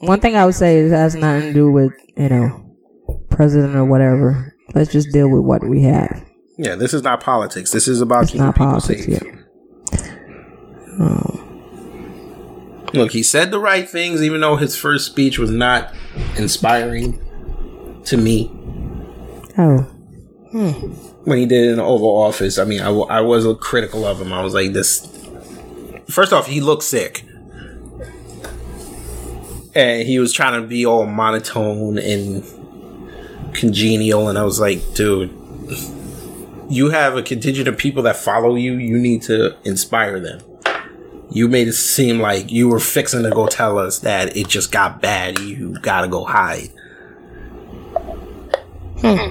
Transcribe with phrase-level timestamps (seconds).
[0.00, 2.76] one thing I would say is it has nothing to do with you know
[3.30, 4.54] president or whatever.
[4.74, 6.24] Let's just deal with what we have.
[6.58, 7.70] Yeah, this is not politics.
[7.70, 9.06] This is about It's keeping not people politics.
[9.06, 9.22] safe.
[9.22, 9.36] Yeah.
[10.98, 11.46] Um,
[12.92, 15.94] Look, he said the right things, even though his first speech was not
[16.36, 17.20] inspiring
[18.06, 18.50] to me.
[19.56, 19.82] oh,
[21.24, 24.04] When he did it in the Oval Office, I mean, I, w- I was critical
[24.04, 24.32] of him.
[24.32, 25.06] I was like, this.
[26.08, 27.24] First off, he looked sick.
[29.74, 32.44] And he was trying to be all monotone and
[33.54, 34.28] congenial.
[34.28, 35.30] And I was like, dude,
[36.68, 38.74] you have a contingent of people that follow you.
[38.74, 40.40] You need to inspire them.
[41.30, 44.72] You made it seem like you were fixing to go tell us that it just
[44.72, 45.38] got bad.
[45.38, 46.70] You gotta go hide.
[49.00, 49.30] Hmm.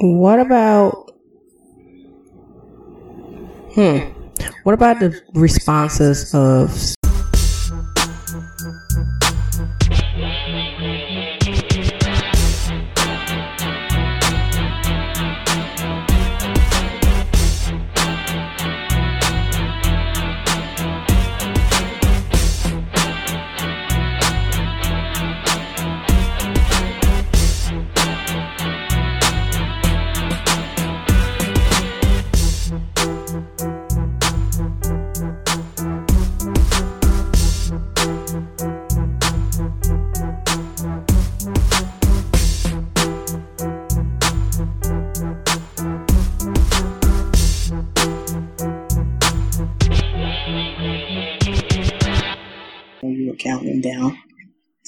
[0.00, 1.10] what about?
[3.74, 3.98] Hmm.
[4.62, 6.94] What about the responses of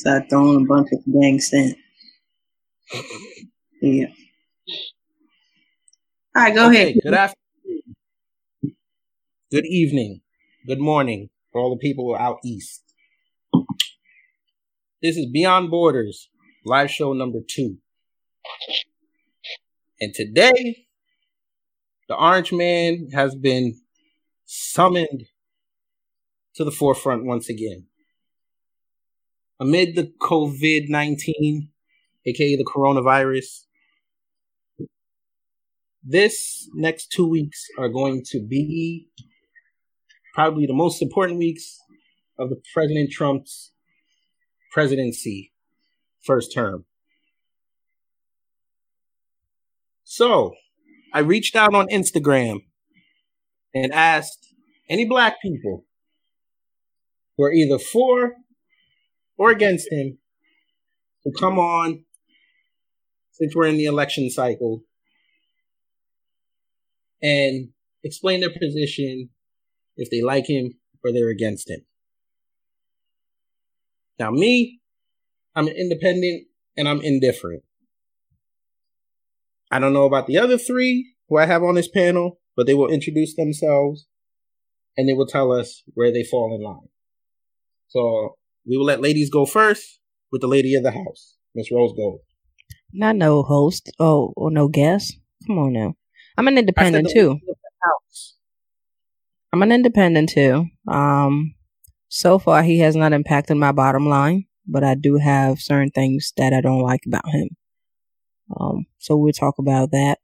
[0.02, 1.76] Started throwing a bunch of dang cent.
[3.80, 4.06] Yeah.
[6.34, 6.96] All right, go Okay, ahead.
[7.04, 7.82] Good afternoon.
[9.52, 10.22] Good evening.
[10.66, 12.82] Good morning for all the people out east.
[15.00, 16.30] This is Beyond Borders,
[16.64, 17.76] live show number two.
[20.00, 20.88] And today,
[22.08, 23.80] the Orange Man has been
[24.46, 25.26] summoned
[26.56, 27.86] to the forefront once again.
[29.62, 31.68] Amid the COVID 19,
[32.26, 33.60] aka the coronavirus,
[36.02, 39.06] this next two weeks are going to be
[40.34, 41.78] probably the most important weeks
[42.40, 43.70] of the President Trump's
[44.72, 45.52] presidency
[46.24, 46.84] first term.
[50.02, 50.54] So,
[51.14, 52.64] I reached out on Instagram
[53.72, 54.44] and asked
[54.90, 55.84] any black people
[57.36, 58.32] who are either for
[59.42, 60.18] or against him
[61.24, 62.04] to come on
[63.32, 64.84] since we're in the election cycle
[67.20, 67.70] and
[68.04, 69.30] explain their position
[69.96, 71.80] if they like him or they're against him.
[74.16, 74.80] Now, me,
[75.56, 76.44] I'm an independent
[76.76, 77.64] and I'm indifferent.
[79.72, 82.74] I don't know about the other three who I have on this panel, but they
[82.74, 84.06] will introduce themselves
[84.96, 86.90] and they will tell us where they fall in line.
[87.88, 88.36] So
[88.66, 90.00] we will let ladies go first
[90.30, 92.20] with the lady of the house, Miss Rose Gold.
[92.92, 95.18] not no host oh or no guest?
[95.46, 95.94] Come on now.
[96.36, 97.30] I'm an independent too.
[97.30, 98.36] lady of the house.
[99.52, 100.66] I'm an independent too.
[100.88, 101.54] Um,
[102.08, 106.32] so far he has not impacted my bottom line, but I do have certain things
[106.36, 107.50] that I don't like about him.
[108.58, 110.18] Um, so we'll talk about that.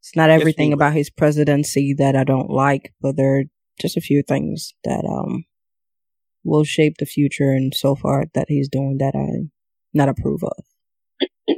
[0.00, 0.74] It's not everything will.
[0.74, 3.44] about his presidency that I don't like, but there are
[3.80, 5.44] just a few things that um
[6.44, 9.48] will shape the future and so far that he's doing that I
[9.92, 10.64] not approve of.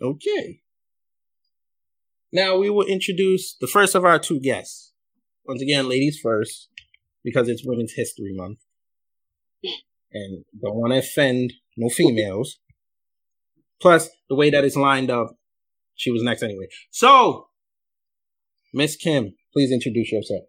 [0.00, 0.60] Okay.
[2.32, 4.92] Now we will introduce the first of our two guests.
[5.44, 6.68] Once again, ladies first,
[7.24, 8.58] because it's Women's History Month.
[10.12, 12.58] And don't want to offend no females.
[13.80, 15.36] Plus, the way that it's lined up,
[15.94, 16.68] she was next anyway.
[16.90, 17.48] So,
[18.72, 20.44] Miss Kim, please introduce yourself.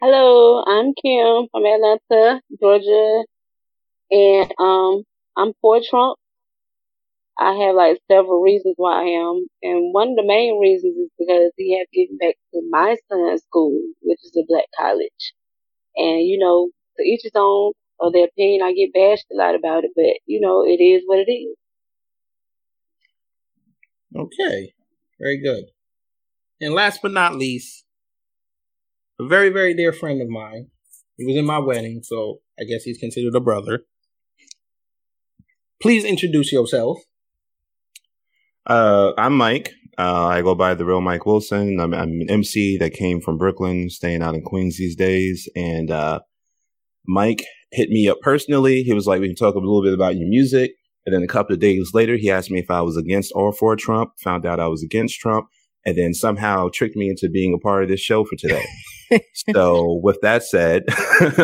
[0.00, 3.24] Hello, I'm Kim from Atlanta, Georgia,
[4.10, 5.04] and um,
[5.36, 6.18] I'm for Trump.
[7.38, 11.10] I have like several reasons why I am, and one of the main reasons is
[11.18, 13.72] because he has given back to my son's school,
[14.02, 15.34] which is a black college.
[15.96, 17.72] And you know, to each his own.
[17.98, 18.62] or their opinion.
[18.62, 21.56] I get bashed a lot about it, but you know, it is what it is.
[24.16, 24.74] Okay,
[25.20, 25.64] very good.
[26.60, 27.84] And last but not least,
[29.18, 30.68] a very, very dear friend of mine.
[31.16, 33.84] He was in my wedding, so I guess he's considered a brother.
[35.82, 36.98] Please introduce yourself.
[38.66, 39.72] Uh, I'm Mike.
[39.96, 41.80] Uh, I go by the real Mike Wilson.
[41.80, 45.48] I'm, I'm, an MC that came from Brooklyn, staying out in Queens these days.
[45.56, 46.20] And uh,
[47.06, 48.82] Mike hit me up personally.
[48.82, 50.72] He was like, "We can talk a little bit about your music."
[51.04, 53.52] And then a couple of days later, he asked me if I was against or
[53.52, 54.10] for Trump.
[54.22, 55.46] Found out I was against Trump,
[55.84, 58.64] and then somehow tricked me into being a part of this show for today.
[59.52, 60.84] so, with that said,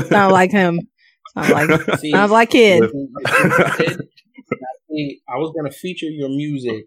[0.09, 0.81] sound like him.
[1.35, 2.81] Sound like See, sounds like kid.
[2.81, 2.93] With,
[5.29, 6.85] I was gonna feature your music,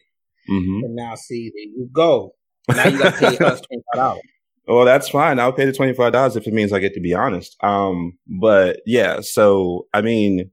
[0.50, 0.84] mm-hmm.
[0.84, 2.34] and now see there you go.
[2.70, 4.22] Now you got to pay us twenty five dollars.
[4.68, 5.40] Well, that's fine.
[5.40, 7.56] I'll pay the twenty five dollars if it means I get to be honest.
[7.64, 10.52] Um, but yeah, so I mean,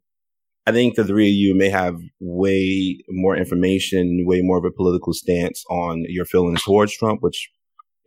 [0.66, 4.70] I think the three of you may have way more information, way more of a
[4.70, 7.50] political stance on your feelings towards Trump, which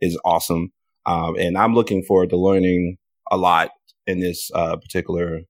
[0.00, 0.72] is awesome.
[1.08, 2.98] Um, and I'm looking forward to learning
[3.30, 3.70] a lot
[4.06, 5.40] in this uh, particular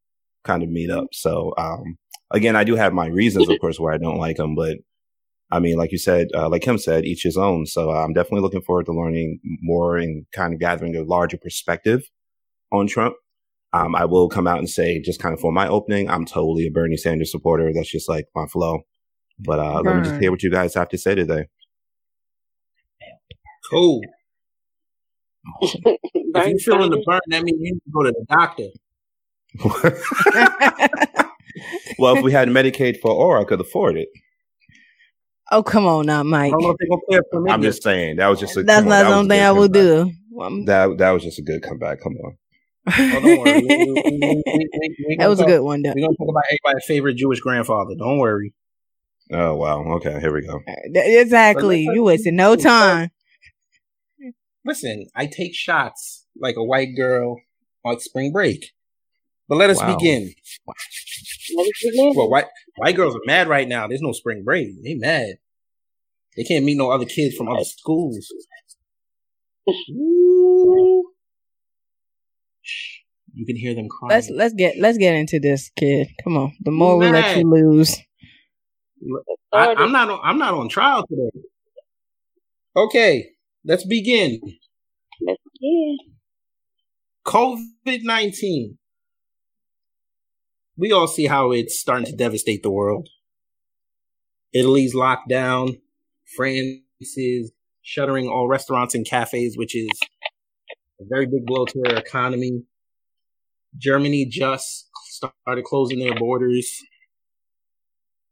[0.44, 1.08] kind of meetup.
[1.12, 1.98] So, um,
[2.30, 4.78] again, I do have my reasons, of course, why I don't like him, but
[5.50, 7.66] I mean, like you said, uh, like Kim said, each his own.
[7.66, 12.08] So I'm definitely looking forward to learning more and kind of gathering a larger perspective
[12.70, 13.16] on Trump.
[13.72, 16.66] Um, I will come out and say, just kind of for my opening, I'm totally
[16.66, 17.72] a Bernie Sanders supporter.
[17.74, 18.82] That's just like my flow.
[19.40, 21.46] But uh, let me just hear what you guys have to say today.
[23.70, 24.02] Cool.
[25.62, 25.74] if
[26.34, 28.68] you're feeling the burn, that means you need to go to the doctor.
[31.98, 34.08] well, if we had Medicaid for all, I could afford it.
[35.50, 36.52] Oh, come on now, Mike.
[37.48, 38.62] I'm just saying that was just a.
[38.62, 40.12] That's not something I would do.
[40.66, 42.00] That that was just a good comeback.
[42.00, 42.36] Come on.
[42.90, 45.82] Oh, we, we, we, that was talk, a good one.
[45.82, 45.92] Though.
[45.94, 47.94] We're gonna talk about everybody's favorite Jewish grandfather.
[47.98, 48.54] Don't worry.
[49.32, 49.82] Oh wow.
[49.96, 50.60] Okay, here we go.
[50.84, 51.82] Exactly.
[51.82, 53.10] You wasted no time.
[54.68, 57.40] Listen, I take shots like a white girl
[57.86, 58.72] on spring break.
[59.48, 59.96] But let us wow.
[59.96, 60.34] begin.
[61.54, 62.44] Well, white
[62.76, 63.88] white girls are mad right now.
[63.88, 64.68] There's no spring break.
[64.84, 65.36] They mad.
[66.36, 68.28] They can't meet no other kids from other schools.
[69.66, 71.04] You
[73.46, 74.10] can hear them crying.
[74.10, 76.08] Let's let's get let's get into this, kid.
[76.22, 76.52] Come on.
[76.60, 77.96] The more we let you lose.
[79.50, 81.30] I, I'm not on, I'm not on trial today.
[82.76, 83.30] Okay,
[83.68, 84.40] let's begin.
[85.24, 85.98] Let's begin.
[87.24, 88.78] COVID nineteen.
[90.76, 93.08] We all see how it's starting to devastate the world.
[94.52, 95.76] Italy's locked down.
[96.36, 96.80] France
[97.16, 99.88] is shuttering all restaurants and cafes, which is
[101.00, 102.62] a very big blow to their economy.
[103.76, 106.70] Germany just started closing their borders.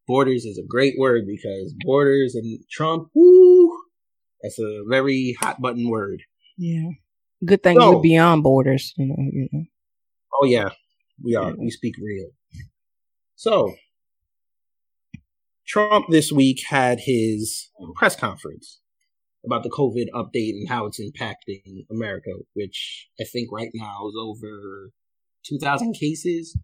[0.07, 3.56] Borders is a great word because borders and Trump, woo,
[4.43, 6.23] that's a very hot button word.
[6.57, 6.91] Yeah.
[7.45, 9.65] Good thing so, we're beyond borders, you know, you know.
[10.41, 10.71] Oh yeah,
[11.23, 11.51] we are.
[11.51, 11.57] Yeah.
[11.59, 12.31] We speak real.
[13.35, 13.75] So
[15.67, 18.81] Trump this week had his press conference
[19.45, 24.15] about the COVID update and how it's impacting America, which I think right now is
[24.19, 24.91] over
[25.47, 26.57] 2,000 cases.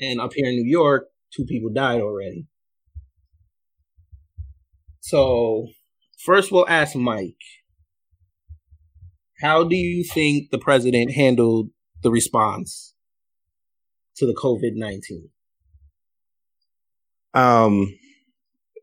[0.00, 2.46] And up here in New York, two people died already.
[5.00, 5.66] So,
[6.24, 7.36] first we'll ask Mike.
[9.40, 11.70] How do you think the president handled
[12.02, 12.94] the response
[14.16, 15.30] to the COVID 19?
[17.32, 17.96] Um,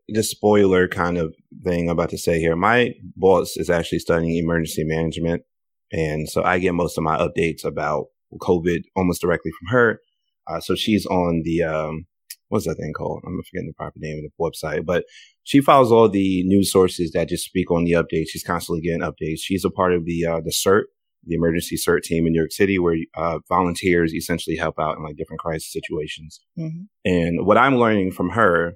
[0.08, 2.56] the spoiler kind of thing I'm about to say here.
[2.56, 5.42] My boss is actually studying emergency management.
[5.92, 8.06] And so I get most of my updates about
[8.40, 10.00] COVID almost directly from her.
[10.46, 12.06] Uh, so she's on the, um,
[12.48, 13.22] what's that thing called?
[13.26, 15.04] I'm forgetting the proper name of the website, but
[15.44, 18.28] she follows all the news sources that just speak on the updates.
[18.28, 19.40] She's constantly getting updates.
[19.40, 20.84] She's a part of the, uh, the CERT,
[21.24, 25.02] the emergency CERT team in New York City, where uh, volunteers essentially help out in
[25.02, 26.40] like different crisis situations.
[26.58, 26.82] Mm-hmm.
[27.04, 28.74] And what I'm learning from her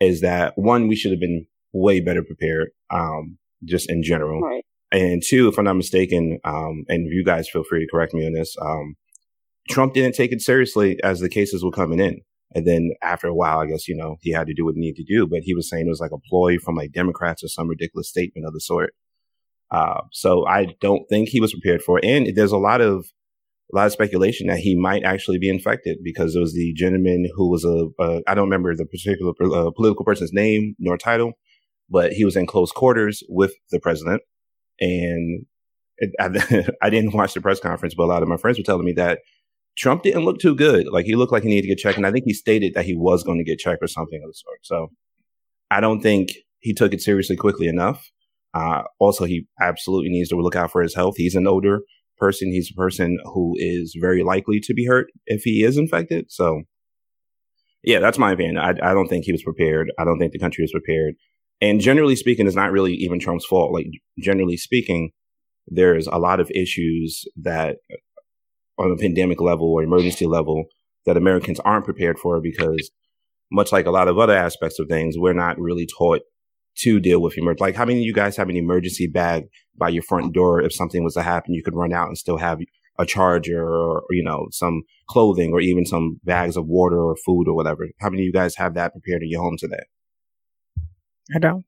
[0.00, 4.40] is that one, we should have been way better prepared, um, just in general.
[4.40, 4.64] Right.
[4.92, 8.26] And two, if I'm not mistaken, um, and you guys feel free to correct me
[8.26, 8.96] on this, um,
[9.68, 12.20] Trump didn't take it seriously as the cases were coming in.
[12.54, 14.80] And then after a while, I guess, you know, he had to do what he
[14.80, 17.42] needed to do, but he was saying it was like a ploy from like Democrats
[17.42, 18.94] or some ridiculous statement of the sort.
[19.70, 22.04] Uh, so I don't think he was prepared for it.
[22.04, 23.06] And there's a lot of,
[23.72, 27.28] a lot of speculation that he might actually be infected because it was the gentleman
[27.34, 27.88] who was a
[28.28, 31.32] I don't remember the particular uh, political person's name nor title,
[31.90, 34.22] but he was in close quarters with the president.
[34.78, 35.46] And
[35.98, 38.64] it, I, I didn't watch the press conference, but a lot of my friends were
[38.64, 39.18] telling me that
[39.76, 40.86] Trump didn't look too good.
[40.88, 42.84] Like he looked like he needed to get checked, and I think he stated that
[42.84, 44.58] he was going to get checked or something of the sort.
[44.62, 44.90] So
[45.70, 46.30] I don't think
[46.60, 48.10] he took it seriously quickly enough.
[48.54, 51.14] Uh, also, he absolutely needs to look out for his health.
[51.16, 51.80] He's an older
[52.16, 52.50] person.
[52.50, 56.30] He's a person who is very likely to be hurt if he is infected.
[56.30, 56.62] So,
[57.82, 58.56] yeah, that's my opinion.
[58.56, 59.92] I, I don't think he was prepared.
[59.98, 61.14] I don't think the country was prepared.
[61.60, 63.72] And generally speaking, it's not really even Trump's fault.
[63.72, 65.10] Like, generally speaking,
[65.66, 67.76] there's a lot of issues that
[68.78, 70.64] on a pandemic level or emergency level
[71.06, 72.90] that Americans aren't prepared for because
[73.50, 76.22] much like a lot of other aspects of things, we're not really taught
[76.78, 77.64] to deal with emergency.
[77.64, 79.44] Like, how many of you guys have an emergency bag
[79.76, 80.60] by your front door?
[80.60, 82.58] If something was to happen, you could run out and still have
[82.98, 87.16] a charger or, or, you know, some clothing or even some bags of water or
[87.24, 87.88] food or whatever.
[88.00, 89.84] How many of you guys have that prepared in your home today?
[91.34, 91.64] I don't.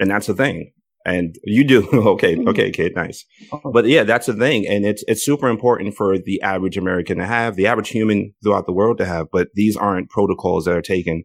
[0.00, 0.72] And that's the thing.
[1.04, 1.82] And you do.
[1.94, 2.08] Mm-hmm.
[2.08, 2.36] okay.
[2.46, 2.96] Okay, kid.
[2.96, 3.24] Nice.
[3.52, 3.70] Oh.
[3.72, 4.66] But yeah, that's the thing.
[4.66, 8.66] And it's, it's super important for the average American to have, the average human throughout
[8.66, 11.24] the world to have, but these aren't protocols that are taken.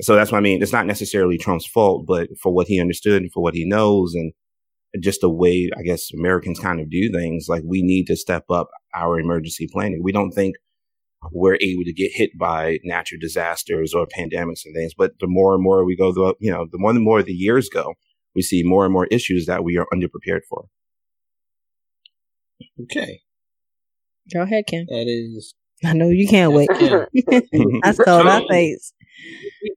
[0.00, 0.62] So that's what I mean.
[0.62, 4.14] It's not necessarily Trump's fault, but for what he understood and for what he knows
[4.14, 4.32] and
[5.00, 8.44] just the way I guess Americans kind of do things, like we need to step
[8.50, 10.02] up our emergency planning.
[10.02, 10.56] We don't think
[11.30, 15.54] we're able to get hit by natural disasters or pandemics and things, but the more
[15.54, 17.94] and more we go through, you know, the more and more the years go,
[18.34, 20.66] we see more and more issues that we are underprepared for.
[22.82, 23.20] Okay.
[24.32, 24.86] Go ahead, Ken.
[24.88, 25.54] That is.
[25.84, 26.68] I know you can't wait.
[27.82, 28.92] I saw my face.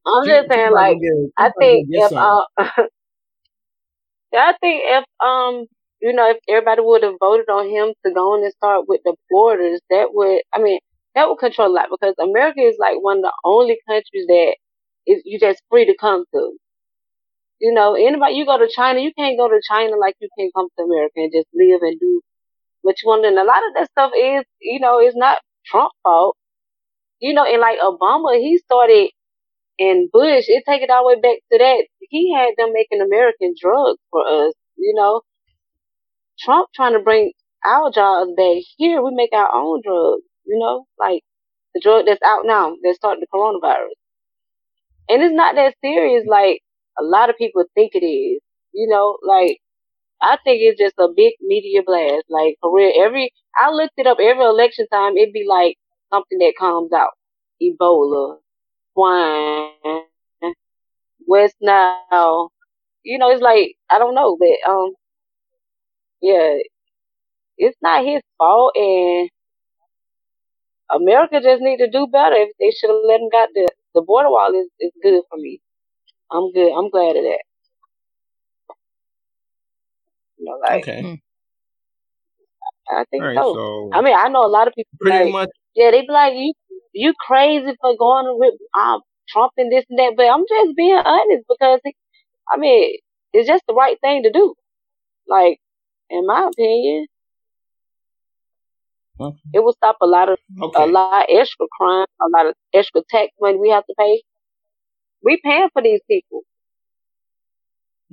[0.05, 0.97] I'm just saying, like,
[1.37, 2.41] I think if uh,
[4.33, 5.65] I think if um
[6.01, 9.01] you know if everybody would have voted on him to go on and start with
[9.03, 10.79] the borders, that would I mean
[11.15, 14.55] that would control a lot because America is like one of the only countries that
[15.07, 16.57] is you just free to come to.
[17.59, 20.51] You know, anybody you go to China, you can't go to China like you can
[20.55, 22.21] come to America and just live and do
[22.81, 23.25] what you want.
[23.25, 26.37] And a lot of that stuff is, you know, it's not Trump fault.
[27.19, 29.11] You know, and like Obama, he started
[29.79, 31.87] and Bush, it take it all the way back to that.
[31.99, 35.21] He had them making American drugs for us, you know.
[36.39, 37.31] Trump trying to bring
[37.65, 39.01] our jobs back here.
[39.01, 41.23] We make our own drugs, you know, like
[41.73, 43.95] the drug that's out now that started the coronavirus.
[45.09, 46.61] And it's not that serious like
[46.99, 48.41] a lot of people think it is,
[48.73, 49.59] you know, like
[50.21, 52.25] I think it's just a big media blast.
[52.29, 55.77] Like for real, every I looked it up every election time, it'd be like
[56.13, 57.11] something that comes out.
[57.61, 58.37] Ebola,
[58.93, 60.03] swine,
[61.27, 62.51] West Nile.
[63.03, 64.93] You know, it's like I don't know, but um,
[66.21, 66.57] yeah,
[67.57, 69.29] it's not his fault, and
[70.91, 72.35] America just need to do better.
[72.35, 75.37] If they should have let him got the the border wall is is good for
[75.37, 75.61] me.
[76.35, 76.71] I'm good.
[76.71, 77.43] I'm glad of that.
[80.37, 81.21] You know, like Okay.
[82.89, 83.37] I think All right.
[83.37, 83.53] so.
[83.53, 85.49] So I mean, I know a lot of people pretty like, much.
[85.75, 86.53] yeah, they be like, you,
[86.93, 91.01] you crazy for going with um, Trump and this and that, but I'm just being
[91.03, 91.95] honest because, it,
[92.51, 92.97] I mean,
[93.33, 94.53] it's just the right thing to do.
[95.27, 95.59] Like,
[96.09, 97.07] in my opinion,
[99.19, 99.37] Okay.
[99.53, 100.37] it will stop a lot of,
[100.75, 104.21] a lot of extra crime, a lot of extra tax money we have to pay.
[105.25, 106.41] We paying for these people.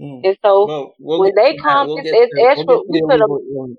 [0.01, 0.23] Mm.
[0.25, 1.63] And so Well, we'll when get they to that.
[1.63, 3.77] come, We'll it's, get it's to, extra, we'll get we to could the have, illegal,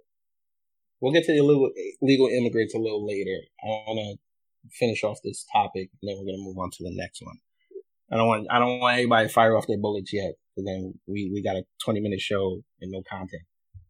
[1.01, 1.71] we'll get to the illegal,
[2.01, 3.37] legal immigrants a little later.
[3.63, 6.83] I want to finish off this topic, and then we're going to move on to
[6.83, 7.37] the next one.
[8.11, 10.99] I don't want I don't want anybody to fire off their bullets yet, because then
[11.07, 13.43] we we got a twenty minute show and no content.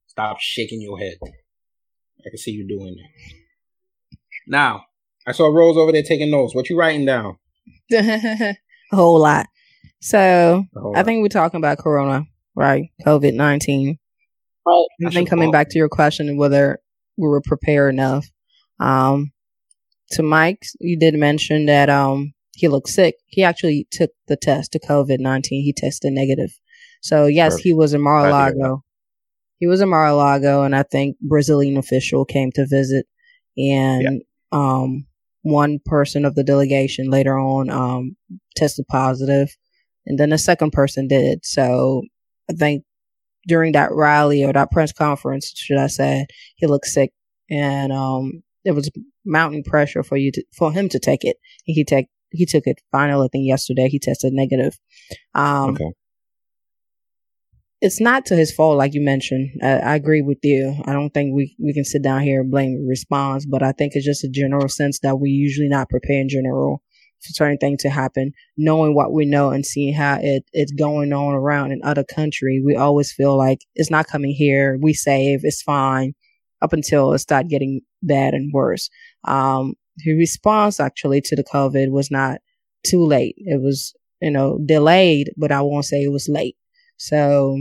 [0.07, 1.17] Stop shaking your head.
[1.23, 3.33] I can see you doing that.
[4.47, 4.85] Now,
[5.27, 6.55] I saw Rose over there taking notes.
[6.55, 7.37] What you writing down?
[8.91, 9.47] a whole lot.
[10.01, 11.05] So whole I lot.
[11.05, 12.25] think we're talking about Corona,
[12.55, 12.89] right?
[13.05, 13.99] COVID nineteen.
[14.65, 16.79] right, I think coming back to your question of whether
[17.17, 18.25] we were prepared enough.
[18.79, 19.31] Um,
[20.11, 23.15] to Mike, you did mention that um he looked sick.
[23.27, 25.63] He actually took the test to COVID nineteen.
[25.63, 26.51] He tested negative.
[27.01, 28.83] So yes, he was in Glad to hear Mar-a-Lago.
[29.59, 33.05] He was in Mar-a-Lago, and I think Brazilian official came to visit,
[33.57, 34.21] and
[34.51, 35.05] um
[35.43, 38.15] one person of the delegation later on um
[38.55, 39.55] tested positive,
[40.05, 41.45] and then the second person did.
[41.45, 42.03] So
[42.49, 42.83] I think
[43.47, 47.11] during that rally or that press conference, should I say, he looked sick,
[47.49, 48.89] and um, was
[49.25, 51.37] mounting pressure for you to for him to take it.
[51.65, 52.79] He take he took it.
[52.91, 54.79] Finally, I think yesterday he tested negative.
[55.35, 55.91] Um, Okay.
[57.85, 59.59] It's not to his fault, like you mentioned.
[59.61, 60.81] I, I agree with you.
[60.85, 63.91] I don't think we we can sit down here and blame response, but I think
[63.93, 66.81] it's just a general sense that we usually not prepare in general
[67.23, 71.13] for certain things to happen knowing what we know and seeing how it, it's going
[71.13, 74.77] on around in other country, we always feel like it's not coming here.
[74.81, 76.13] We save, it's fine
[76.61, 78.89] up until it start getting bad and worse.
[79.25, 82.39] Um, his response actually to the COVID was not
[82.85, 83.35] too late.
[83.37, 86.55] It was, you know, delayed, but I won't say it was late.
[86.97, 87.57] So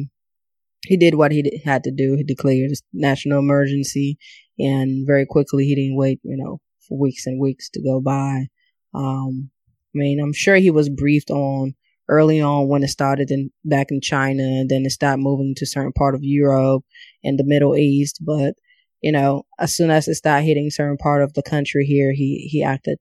[0.87, 2.17] he did what he had to do.
[2.17, 4.19] He declared a national emergency
[4.59, 8.47] and very quickly he didn't wait, you know, for weeks and weeks to go by.
[8.95, 9.51] Um,
[9.95, 11.75] I mean, I'm sure he was briefed on
[12.09, 15.67] early on when it started in back in China and then it started moving to
[15.67, 16.85] certain part of Europe
[17.23, 18.19] and the Middle East.
[18.21, 18.55] But,
[19.01, 22.49] you know, as soon as it started hitting certain part of the country here, he,
[22.51, 22.99] he acted,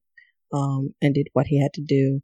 [0.53, 2.21] um, and did what he had to do.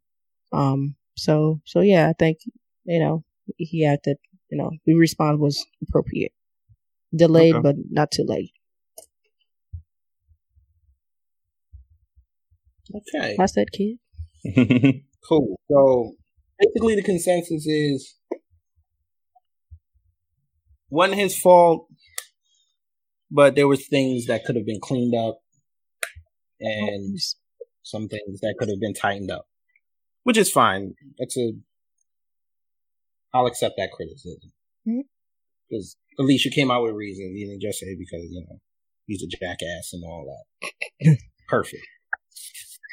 [0.52, 2.38] Um, so, so yeah, I think,
[2.84, 3.24] you know,
[3.56, 4.18] he acted,
[4.50, 6.32] you know, the response was appropriate.
[7.14, 7.62] Delayed, Okay.
[7.62, 8.52] but not too late.
[12.94, 13.36] Okay.
[13.38, 13.98] I that, kid.
[15.28, 15.60] Cool.
[15.70, 16.14] So
[16.58, 18.14] basically, the consensus is
[20.88, 21.88] wasn't his fault,
[23.30, 25.40] but there was things that could have been cleaned up,
[26.60, 27.18] and
[27.82, 29.48] some things that could have been tightened up,
[30.22, 30.94] which is fine.
[31.18, 31.52] That's a.
[33.34, 34.52] I'll accept that criticism
[34.86, 35.00] mm-hmm.
[35.68, 37.36] because at least you came out with reasons.
[37.36, 38.58] You didn't just say because you know
[39.06, 41.18] he's a jackass and all that.
[41.48, 41.86] Perfect.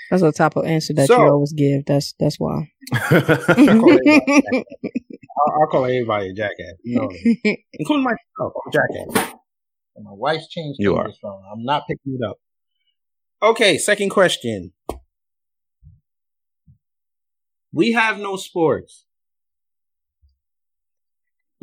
[0.09, 1.85] That's the type of answer that So- you always give.
[1.85, 2.69] That's that's why.
[2.93, 4.63] I call everybody a jackass.
[5.37, 6.75] I'll, I'll call everybody a jackass.
[6.83, 7.09] You know
[7.73, 8.19] including myself.
[8.39, 9.33] Oh, I'm jackass.
[9.95, 11.09] And my wife's changed You are.
[11.21, 11.41] phone.
[11.51, 12.37] I'm not picking it up.
[13.41, 14.73] Okay, second question.
[17.71, 19.04] We have no sports,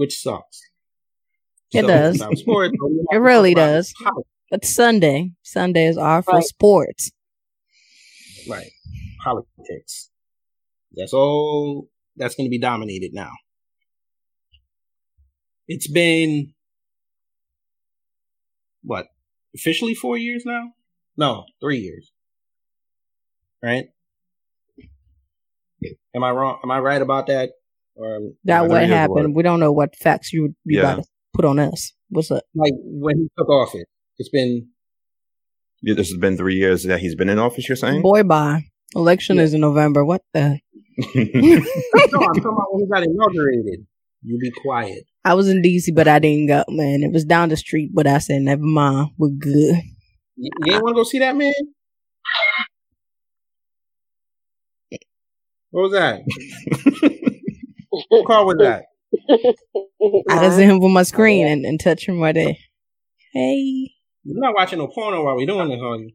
[0.02, 0.60] which sucks.
[1.72, 2.16] It does.
[2.40, 3.94] Sports, all we have It really does.
[4.50, 7.12] But Sunday, Sundays are for sports.
[8.50, 8.72] Right.
[9.22, 10.10] Politics.
[10.92, 13.30] That's all that's going to be dominated now.
[15.68, 16.52] It's been,
[18.82, 19.06] what,
[19.54, 20.72] officially four years now?
[21.16, 22.10] No, three years.
[23.62, 23.84] Right?
[26.12, 26.58] Am I wrong?
[26.64, 27.50] Am I right about that?
[27.94, 29.10] Or um, That Yeah, what happened.
[29.28, 29.34] worth.
[29.36, 30.92] We don't know what facts you you Yeah.
[30.92, 31.92] about to put on us.
[32.08, 32.44] What's up?
[32.54, 33.84] like when he took office?
[34.18, 34.68] It's been
[35.82, 37.68] Yeah, this has been three years that he's been in office.
[37.68, 38.02] You're saying?
[38.02, 38.64] Boy, bye.
[38.94, 39.42] Election Yeah.
[39.44, 40.04] is in November.
[40.04, 40.58] What the?
[40.98, 41.08] no.
[41.14, 43.86] I'm talking about when he got inaugurated.
[44.22, 45.04] You be quiet.
[45.24, 46.64] I was in DC, but I didn't go.
[46.68, 49.10] Man, it was down the street, but I said, never mind.
[49.18, 49.76] We're good.
[50.36, 51.52] You, you ain't want to go see that man?
[55.70, 56.20] What was that?
[58.12, 58.84] What car was that?
[60.28, 62.54] I just hit him with my screen and, and touch him right there.
[63.32, 63.90] Hey.
[64.22, 66.10] You're not watching no porno while we doing this, are you?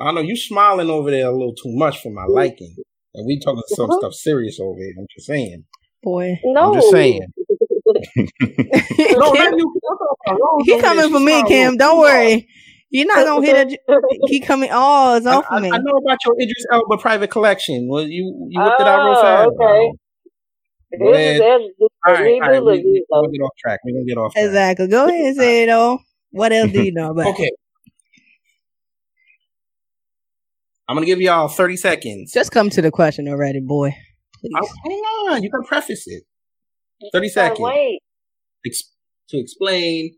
[0.00, 2.74] I know you smiling over there a little too much for my liking.
[3.14, 4.00] And we talking some uh-huh.
[4.00, 4.94] stuff serious over here.
[4.98, 5.66] I'm just saying.
[6.02, 6.40] Boy.
[6.42, 6.72] no.
[6.72, 7.22] I'm just saying.
[8.16, 10.62] No, Kim, you.
[10.64, 11.76] he coming for me, Kim.
[11.76, 12.48] Don't worry.
[12.92, 14.00] You're not gonna hit a.
[14.26, 14.68] He coming.
[14.72, 15.70] Oh, it's I, off I, me.
[15.72, 17.88] I know about your Idris Elba private collection.
[17.88, 19.48] Well, you you whipped it out real Oh, fast.
[19.48, 19.92] okay.
[20.98, 21.40] Go ahead.
[21.40, 22.62] This is- this- All right, we all do right.
[22.84, 23.80] We, we, we'll get off track.
[23.84, 24.44] We're gonna get off track.
[24.44, 24.86] Exactly.
[24.88, 26.02] Go ahead and say it all.
[26.32, 27.28] What else do you know about?
[27.28, 27.50] Okay.
[30.88, 32.32] I'm gonna give y'all 30 seconds.
[32.32, 33.94] Just come to the question already, boy.
[34.40, 34.52] Please.
[34.60, 34.98] Oh, hang
[35.34, 36.24] on, you can preface it.
[37.12, 37.60] 30 seconds.
[37.60, 38.00] Wait.
[38.66, 38.90] Ex-
[39.30, 40.14] to explain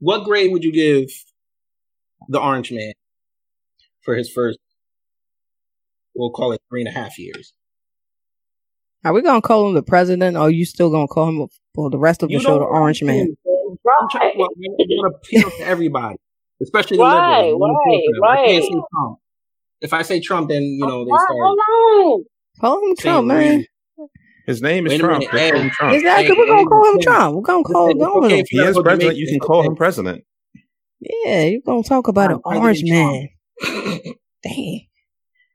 [0.00, 1.08] what grade would you give
[2.28, 2.92] the Orange Man
[4.02, 4.58] for his first,
[6.14, 7.52] we'll call it three and a half years.
[9.04, 11.88] Are we gonna call him the president, or are you still gonna call him for
[11.90, 13.34] the rest of the show the Orange Man?
[14.00, 16.16] I'm trying, well, to appeal to everybody,
[16.62, 17.52] especially the Right, liberals.
[17.52, 18.24] I wanna appeal to them.
[18.24, 19.18] I can't right, Trump.
[19.80, 21.38] If I say Trump, then you know they Hold start.
[21.38, 22.24] on.
[22.60, 23.64] Call him saying Trump, man.
[24.50, 24.58] Reasons.
[24.58, 25.20] His name is Trump.
[25.20, 25.70] minute, Just hey.
[25.70, 25.94] Trump.
[25.94, 26.24] Exactly.
[26.26, 27.04] Hey, We're gonna hey, call him hey.
[27.04, 27.34] Trump.
[27.36, 27.98] We're gonna call It's him.
[27.98, 28.46] Go with okay him.
[28.50, 29.16] He is president.
[29.16, 29.68] You can call okay.
[29.68, 30.24] him president.
[31.00, 33.28] Yeah, you're gonna talk about an orange man.
[34.42, 34.86] Dang.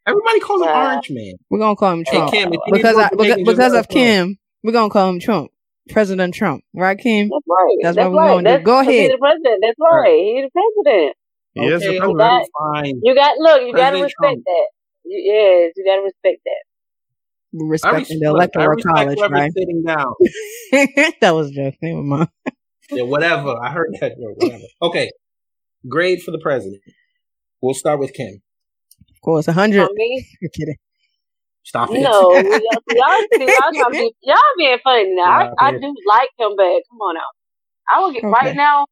[0.07, 0.89] Everybody calls him Wow.
[0.91, 1.33] Orange Man.
[1.49, 3.79] We're gonna call him Hey, Trump Kim, if you need because I, because, because of
[3.79, 3.93] us know.
[3.93, 4.37] Kim.
[4.63, 5.51] We're gonna call him Trump,
[5.89, 7.29] President Trump, right, Kim?
[7.29, 7.77] That's right.
[7.81, 8.63] That's That's, what we're gonna do.
[8.63, 8.93] Go ahead.
[8.93, 9.59] He's the president.
[9.61, 10.21] That's right.
[10.35, 10.51] He's the
[10.83, 11.15] president.
[11.53, 12.21] He is the Okay, president.
[12.21, 12.99] okay, fine.
[13.03, 13.61] You got look.
[13.61, 14.43] You got to respect Trump.
[14.45, 14.67] that.
[15.05, 16.63] You, yes, you got to respect that.
[17.57, 19.51] We're I respecting respect, the electoral college, right?
[19.53, 20.13] sitting down.
[21.21, 21.75] that was just joke.
[21.81, 22.29] Never mind.
[22.91, 23.55] Yeah, whatever.
[23.63, 24.11] I heard that.
[24.19, 24.63] joke, Whatever.
[24.81, 25.09] Okay.
[25.87, 26.81] Grade for the president.
[27.61, 28.41] We'll start with Kim.
[29.09, 29.87] Of course, a hundred.
[30.41, 30.75] You're kidding.
[31.63, 32.01] Stop it.
[32.01, 32.41] no, y'all,
[32.89, 35.39] y'all, see, y'all, trying to be, y'all being funny now.
[35.39, 37.23] Yeah, I, I do like him, but come on out.
[37.89, 38.31] I will get Okay.
[38.31, 38.85] right now.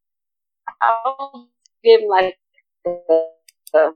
[0.82, 1.50] I will
[1.84, 2.38] give him like.
[2.86, 3.92] Uh,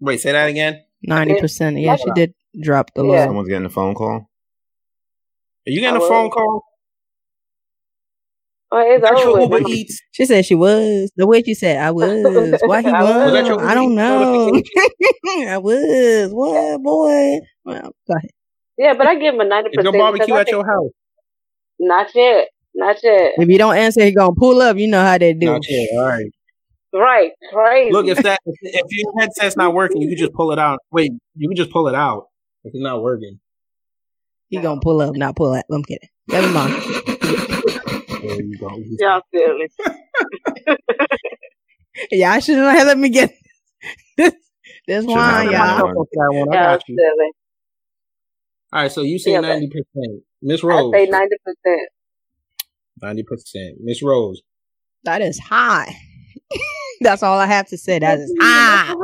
[0.00, 0.82] Wait, say that again.
[1.02, 1.78] Ninety percent.
[1.78, 1.96] Yeah, Yeah.
[1.96, 3.10] she did drop the Yeah.
[3.20, 3.24] low.
[3.26, 4.28] Someone's getting a phone call.
[5.66, 6.64] Are you getting a I phone call?
[8.72, 9.68] Oh, it's Was that your Uber.
[9.68, 10.00] Eats?
[10.12, 11.10] She said she was.
[11.16, 12.60] The way she said I was.
[12.64, 13.14] Why he I was.
[13.14, 13.24] was?
[13.24, 14.60] Was that your I don't know.
[15.48, 16.30] I was.
[16.32, 17.38] What boy?
[17.64, 18.30] Well, go ahead.
[18.78, 19.98] Yeah, but I give him a ninety Is your percent.
[19.98, 20.90] barbecue at your house?
[21.78, 22.48] Not yet.
[22.74, 23.32] Not yet.
[23.38, 24.76] If you don't answer, he gonna pull up.
[24.76, 25.46] You know how they do.
[25.46, 25.88] Not yet.
[25.98, 26.26] All right.
[26.92, 27.32] Right.
[27.52, 27.92] Crazy.
[27.92, 30.78] Look, if that if your headset's not working, you can just pull it out.
[30.90, 32.28] Wait, you can just pull it out
[32.64, 33.38] if it's not working.
[34.48, 35.64] He gonna pull up, not pull up.
[35.70, 36.08] I'm kidding.
[36.28, 36.72] Never mind.
[36.72, 38.82] There you go.
[38.98, 39.70] Y'all silly.
[42.12, 43.34] Yeah, I shouldn't have let me get
[44.18, 44.34] this.
[44.86, 45.46] This Shouldn't y'all.
[45.46, 46.96] let me For that one, I Y'all got you.
[46.96, 47.30] silly.
[48.72, 50.92] All right, so you say Yeah, ninety percent, Miss I Rose.
[50.92, 51.88] say ninety percent.
[53.00, 54.42] Ninety percent, Miss Rose.
[55.04, 55.96] That is high.
[57.00, 57.98] That's all I have to say.
[57.98, 58.94] That is high.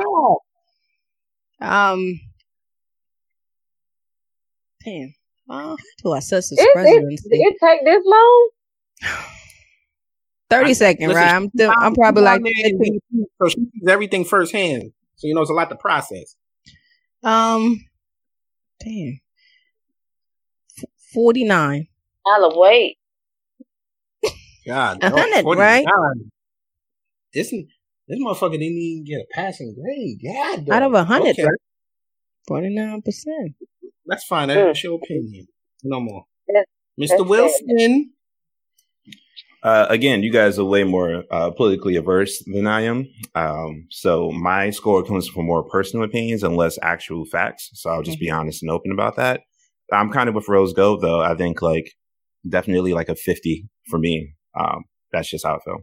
[1.60, 2.20] Um.
[4.84, 5.14] Damn.
[5.48, 8.50] Uh, to assess his It, it, it take this long?
[10.48, 11.34] Thirty second, Listen, right?
[11.34, 12.42] I'm still, I'm probably like
[13.40, 16.36] so she sees everything firsthand, so you know it's a lot to process.
[17.22, 17.84] um.
[18.80, 19.20] Damn.
[21.12, 21.88] Forty nine.
[22.26, 22.98] I'll wait.
[24.66, 25.58] God, A hundred, 49.
[25.58, 25.86] right?
[27.34, 30.20] This this motherfucker didn't even get a passing grade.
[30.24, 31.58] God, Out of a hundred, Okay, right?
[32.46, 33.54] Forty nine percent.
[34.06, 34.48] that's fine.
[34.48, 34.54] Mm.
[34.54, 35.46] That's your opinion.
[35.84, 36.66] No more, That's-
[37.00, 37.26] Mr.
[37.26, 38.12] Wilson.
[39.62, 43.06] Uh, again, you guys are way more uh, politically averse than I am.
[43.36, 47.70] Um, so my score comes from more personal opinions and less actual facts.
[47.74, 49.42] So I'll just be honest and open about that.
[49.92, 51.20] I'm kind of with Rose Go though.
[51.20, 51.92] I think like
[52.48, 54.34] definitely like a 50 for me.
[54.58, 55.78] Um, that's just how I feel.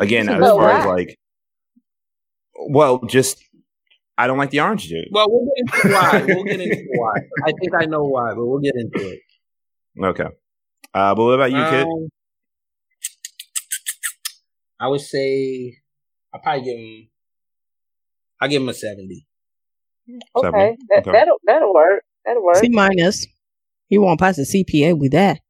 [0.00, 1.18] Again, as a good far as like,
[2.68, 3.42] well, just
[4.16, 5.08] I don't like the orange juice.
[5.10, 6.24] Well, we'll get into why.
[6.34, 7.14] We'll get into why.
[7.46, 9.20] I think I know why, but we'll get into it.
[10.00, 10.28] Okay.
[10.92, 11.86] Uh, but what about you, kid?
[11.86, 12.08] Um,
[14.80, 15.76] I would say
[16.32, 17.08] I probably give him.
[18.40, 19.26] I give him a seventy.
[20.36, 20.46] Okay.
[20.46, 20.76] Seven.
[20.90, 21.10] That, Okay.
[21.12, 22.04] That'll that'll work.
[22.24, 22.56] That'll work.
[22.56, 23.26] C minus.
[23.88, 25.40] You won't pass the CPA with that.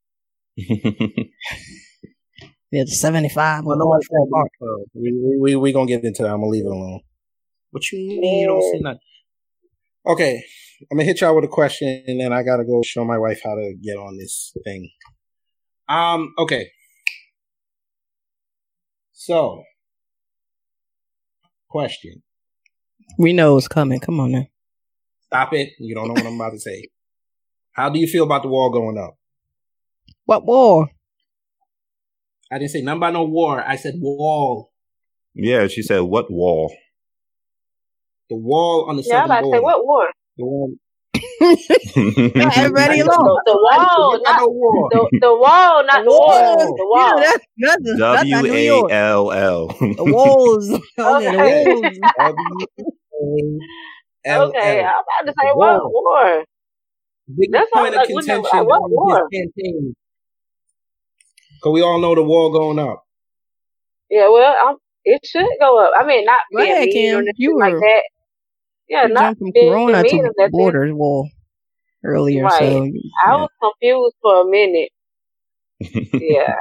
[2.76, 3.64] It's seventy five.
[3.64, 6.30] Well, no one said so we we we we gonna get into that.
[6.30, 7.00] I'm gonna leave it alone.
[7.70, 8.40] What you mean?
[8.40, 9.00] You don't see nothing?
[10.06, 10.42] Okay,
[10.90, 13.40] I'm gonna hit y'all with a question, and then I gotta go show my wife
[13.44, 14.90] how to get on this thing.
[15.88, 16.34] Um.
[16.38, 16.70] Okay.
[19.12, 19.62] So,
[21.68, 22.22] question.
[23.18, 24.00] We know it's coming.
[24.00, 24.46] Come on now.
[25.26, 25.70] Stop it.
[25.78, 26.88] You don't know what I'm about to say.
[27.72, 29.16] How do you feel about the wall going up?
[30.26, 30.90] What war?
[32.52, 33.62] I didn't say nothing about no war.
[33.66, 34.70] I said wall.
[35.34, 36.72] yeah, she said, "What wall?"
[38.30, 39.62] The wall on the yeah, I'm southern about to say border.
[39.62, 40.06] what war?
[40.38, 40.76] The one.
[42.34, 43.38] Everybody The, alone.
[43.44, 44.88] the wall, Not not no war.
[44.90, 46.56] the, the wall, not the wall.
[46.76, 47.10] The wall.
[47.16, 48.92] know, that's, that's, that's not W New A York.
[48.92, 49.66] L L.
[49.68, 50.68] The walls.
[50.98, 51.64] Okay, Okay.
[51.64, 51.98] the walls.
[54.26, 54.48] W-A-L-L.
[54.48, 55.90] Okay, I'm about to say what wall.
[55.92, 56.44] war?
[57.38, 59.28] Big That's point of like, contention what war?
[61.64, 61.70] His.
[61.70, 63.04] Cause we all know the wall going up.
[64.10, 65.92] Yeah, well, I'm, it should go up.
[65.98, 67.14] I mean, not Go being ahead, mean Kim.
[67.16, 68.02] or anything You like were- that.
[68.88, 70.50] Yeah, You not jumped from being Corona mean or to nothing.
[70.52, 71.28] borders wall
[72.04, 72.58] earlier, Right.
[72.58, 72.90] so I
[73.30, 73.36] yeah.
[73.36, 74.90] was confused for a minute.
[76.20, 76.54] Yeah,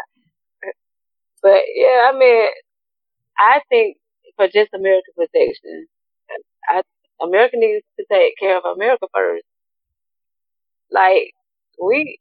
[1.42, 2.48] but yeah, I mean,
[3.38, 3.98] I think
[4.38, 5.88] for just American protection,
[6.68, 6.82] I
[7.22, 9.44] America needs to take care of America first.
[10.92, 11.32] Like
[11.84, 12.20] we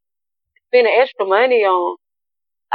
[0.69, 1.97] spend extra money on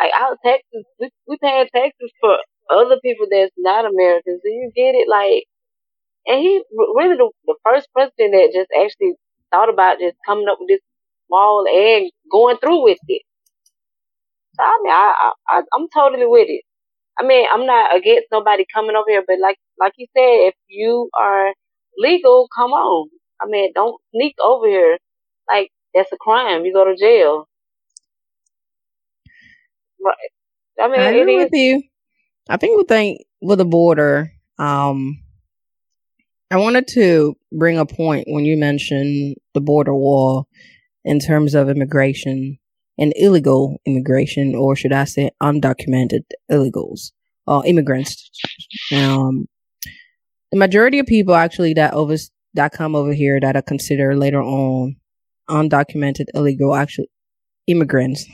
[0.02, 0.86] like our taxes.
[1.00, 2.38] We we paying taxes for
[2.72, 4.42] other people that's not Americans.
[4.44, 5.08] Do you get it?
[5.10, 5.46] Like,
[6.28, 6.64] and he
[6.96, 9.14] really the, the first president that just actually
[9.52, 10.82] thought about just coming up with this
[11.30, 13.24] wall and going through with it.
[14.56, 16.64] So I mean, I, I I'm totally with it.
[17.20, 20.56] I mean, I'm not against nobody coming over here, but like like you said, if
[20.70, 21.54] you are
[21.98, 23.10] legal, come on.
[23.42, 25.00] I mean, don't sneak over here.
[25.50, 26.66] Like that's a crime.
[26.66, 27.48] You go to jail.
[30.08, 30.32] Right.
[30.80, 31.84] I mean, I agree with you.
[32.50, 34.32] I think we think with the border.
[34.58, 35.22] Um,
[36.50, 40.48] I wanted to bring a point when you mentioned the border wall
[41.04, 42.58] in terms of immigration
[42.98, 47.12] and illegal immigration, or should I say, undocumented illegals
[47.46, 48.30] or immigrants.
[48.94, 49.48] Um,
[50.52, 52.16] the majority of people actually that over
[52.54, 54.96] that come over here that are considered later on
[55.50, 57.10] undocumented illegal actually
[57.68, 58.26] immigrants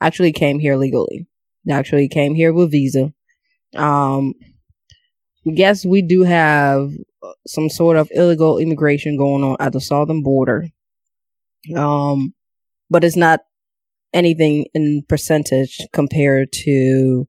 [0.00, 1.26] actually came here legally.
[1.70, 3.12] Actually came here with visa.
[3.74, 4.34] Um,
[5.44, 6.92] yes, we do have
[7.46, 10.68] some sort of illegal immigration going on at the southern border.
[11.74, 12.34] Um,
[12.88, 13.40] but it's not
[14.12, 17.26] anything in percentage compared to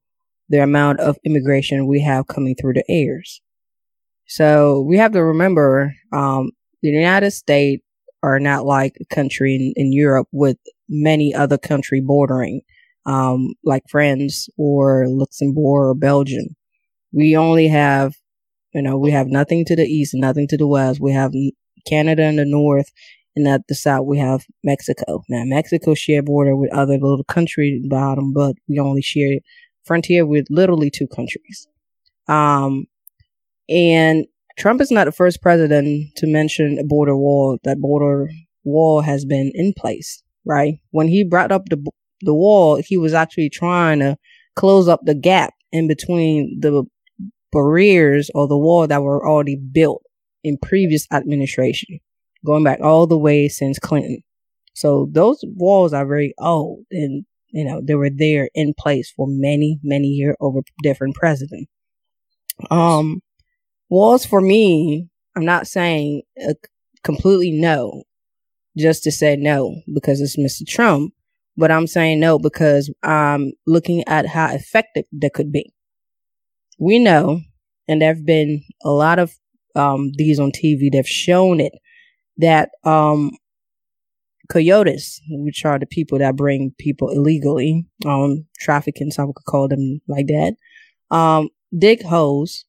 [0.49, 3.41] the amount of immigration we have coming through the airs.
[4.27, 6.51] So we have to remember, um,
[6.81, 7.83] the United States
[8.23, 10.57] are not like a country in, in Europe with
[10.89, 12.61] many other country bordering,
[13.05, 16.55] um, like France or Luxembourg or Belgium.
[17.11, 18.15] We only have,
[18.73, 20.99] you know, we have nothing to the east, nothing to the west.
[20.99, 21.31] We have
[21.87, 22.91] Canada in the north,
[23.35, 25.23] and at the south we have Mexico.
[25.29, 29.39] Now Mexico share border with other little countries at the bottom, but we only share
[29.85, 31.67] frontier with literally two countries.
[32.27, 32.87] Um,
[33.69, 34.25] and
[34.57, 37.57] Trump is not the first president to mention a border wall.
[37.63, 38.29] That border
[38.63, 40.79] wall has been in place, right?
[40.91, 41.83] When he brought up the
[42.21, 44.17] the wall, he was actually trying to
[44.55, 46.83] close up the gap in between the
[47.51, 50.03] barriers or the wall that were already built
[50.43, 51.99] in previous administration,
[52.45, 54.23] going back all the way since Clinton.
[54.73, 59.25] So those walls are very old and you know they were there in place for
[59.27, 61.71] many many years over different presidents.
[62.69, 63.21] Um
[63.89, 66.55] walls for me, I'm not saying a
[67.03, 68.03] completely no
[68.77, 70.67] just to say no because it's Mr.
[70.67, 71.13] Trump,
[71.55, 75.73] but I'm saying no because I'm looking at how effective that could be.
[76.79, 77.41] We know,
[77.87, 79.35] and there have been a lot of
[79.75, 81.73] um, these on TV, they've shown it
[82.37, 83.31] that um,
[84.49, 90.01] coyotes, which are the people that bring people illegally, um, trafficking, some could call them
[90.07, 90.53] like that,
[91.15, 92.65] um, dig holes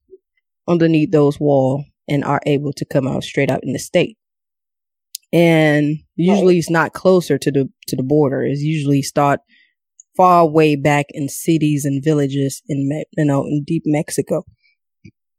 [0.67, 4.17] underneath those walls and are able to come out straight out in the state.
[5.33, 8.43] And usually it's not closer to the to the border.
[8.43, 9.41] It's usually start
[10.17, 14.45] far way back in cities and villages in you know in deep Mexico.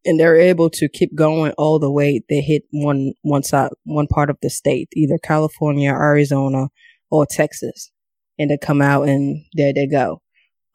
[0.06, 2.22] And they're able to keep going all the way.
[2.30, 6.68] They hit one one side, one part of the state, either California, Arizona,
[7.12, 7.92] or Texas,
[8.38, 10.22] and they come out and there they go.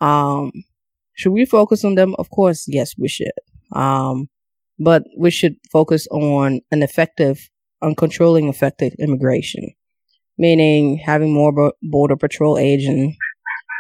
[0.00, 0.53] Um,
[1.14, 2.14] should we focus on them?
[2.18, 3.33] Of course, yes, we should.
[3.72, 4.29] Um,
[4.79, 7.48] but we should focus on an effective,
[7.85, 9.70] on controlling effective immigration,
[10.38, 13.16] meaning having more border patrol agents,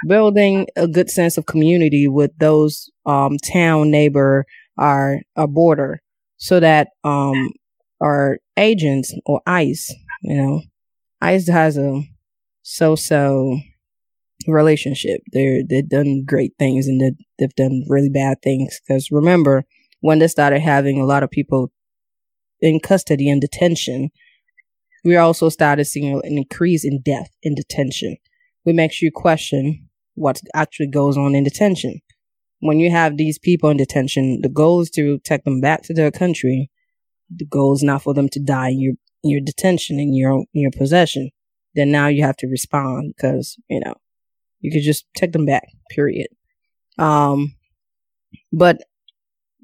[0.06, 4.44] building a good sense of community with those um, town neighbor
[4.78, 6.02] our, our border,
[6.36, 7.50] so that um,
[8.00, 10.62] our agents or ICE, you know,
[11.20, 12.02] ICE has a
[12.62, 13.58] so-so
[14.46, 15.20] relationship.
[15.32, 18.80] They're they've done great things and they've done really bad things.
[18.86, 19.64] Because remember,
[20.00, 21.72] when they started having a lot of people
[22.64, 24.10] in custody and detention,
[25.04, 28.16] we also started seeing an increase in death in detention.
[28.64, 32.00] We makes you question what actually goes on in detention.
[32.60, 35.94] When you have these people in detention, the goal is to take them back to
[35.94, 36.70] their country.
[37.34, 40.32] The goal is not for them to die in your in your detention in your
[40.54, 41.30] in your possession.
[41.74, 43.94] Then now you have to respond because you know
[44.60, 45.68] you could just take them back.
[45.90, 46.28] Period.
[46.96, 47.56] Um,
[48.52, 48.78] but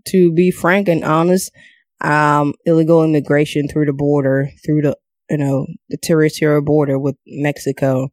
[0.09, 1.51] to be frank and honest,
[2.01, 4.97] um, illegal immigration through the border, through the,
[5.29, 8.09] you know, the territorial border with Mexico,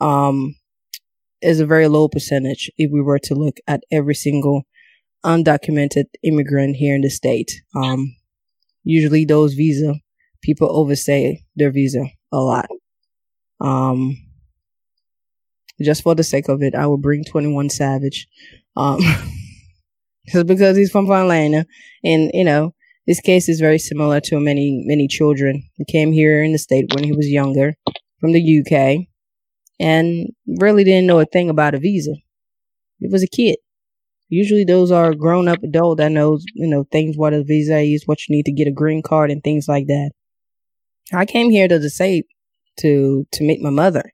[0.00, 0.54] um,
[1.40, 4.62] is a very low percentage if we were to look at every single
[5.24, 7.62] undocumented immigrant here in the state.
[7.74, 8.16] Um,
[8.84, 9.94] usually those visa,
[10.42, 12.68] people overstay their visa a lot.
[13.60, 14.16] Um,
[15.80, 18.28] just for the sake of it, I will bring 21 Savage.
[18.76, 19.00] Um,
[20.28, 21.66] just because he's from Atlanta.
[22.04, 22.74] And, you know,
[23.06, 26.94] this case is very similar to many, many children who came here in the state
[26.94, 27.74] when he was younger
[28.20, 29.06] from the UK
[29.80, 32.14] and really didn't know a thing about a visa.
[33.00, 33.56] It was a kid.
[34.28, 38.06] Usually those are grown up adult that knows, you know, things what a visa is,
[38.06, 40.12] what you need to get a green card and things like that.
[41.12, 42.26] I came here to the state
[42.78, 44.12] to to meet my mother.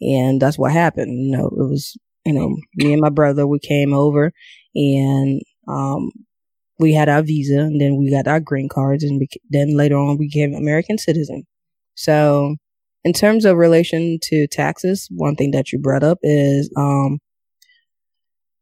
[0.00, 1.22] And that's what happened.
[1.22, 4.32] You know, it was, you know, me and my brother, we came over
[4.74, 6.10] and um,
[6.80, 10.16] we had our visa and then we got our green cards and then later on
[10.18, 11.46] we became American citizen.
[11.94, 12.56] So
[13.04, 17.18] in terms of relation to taxes, one thing that you brought up is, um,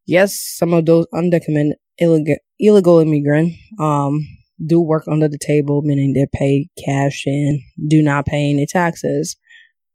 [0.06, 4.26] yes, some of those undocumented illegal, illegal immigrant, um,
[4.66, 9.36] do work under the table, meaning they pay cash and do not pay any taxes.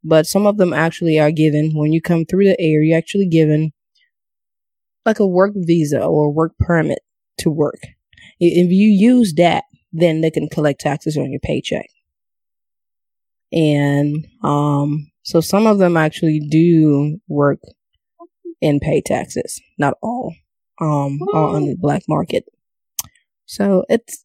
[0.02, 3.28] But some of them actually are given, when you come through the air, you're actually
[3.28, 3.72] given
[5.04, 7.00] like a work visa or work permit
[7.38, 7.80] to work.
[8.46, 11.86] If you use that, then they can collect taxes on your paycheck.
[13.52, 17.60] And um, so some of them actually do work
[18.60, 20.34] and pay taxes, not all,
[20.80, 22.44] um, all on the black market.
[23.46, 24.24] So it's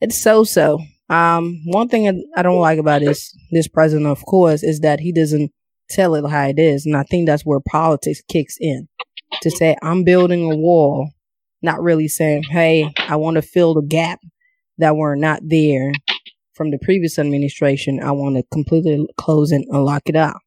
[0.00, 0.80] it's so so.
[1.08, 5.12] Um, one thing I don't like about this this president, of course, is that he
[5.12, 5.52] doesn't
[5.90, 6.86] tell it how it is.
[6.86, 8.88] And I think that's where politics kicks in
[9.42, 11.10] to say, I'm building a wall,
[11.62, 14.20] not really saying, hey, I want to fill the gap
[14.78, 15.92] that were not there
[16.54, 18.02] from the previous administration.
[18.02, 20.38] I want to completely close and lock it up.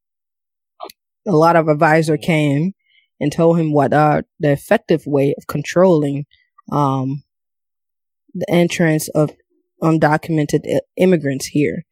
[1.27, 2.73] A lot of advisor came
[3.19, 6.25] and told him what are the effective way of controlling
[6.71, 7.23] um,
[8.33, 9.31] the entrance of
[9.81, 10.61] undocumented
[10.97, 11.83] immigrants here.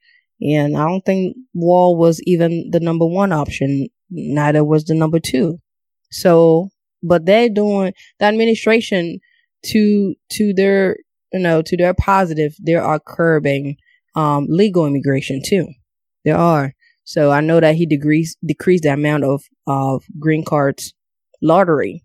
[0.41, 3.88] And I don't think wall was even the number one option.
[4.10, 5.60] Neither was the number two.
[6.12, 6.69] So,
[7.08, 9.20] but they're doing the administration
[9.65, 10.98] to, to their,
[11.34, 13.78] you know, to their positive, they are curbing,
[14.15, 15.67] um, legal immigration too.
[16.26, 16.74] There are.
[17.04, 20.93] So I know that he decreased, decreased the amount of, of green cards
[21.41, 22.04] lottery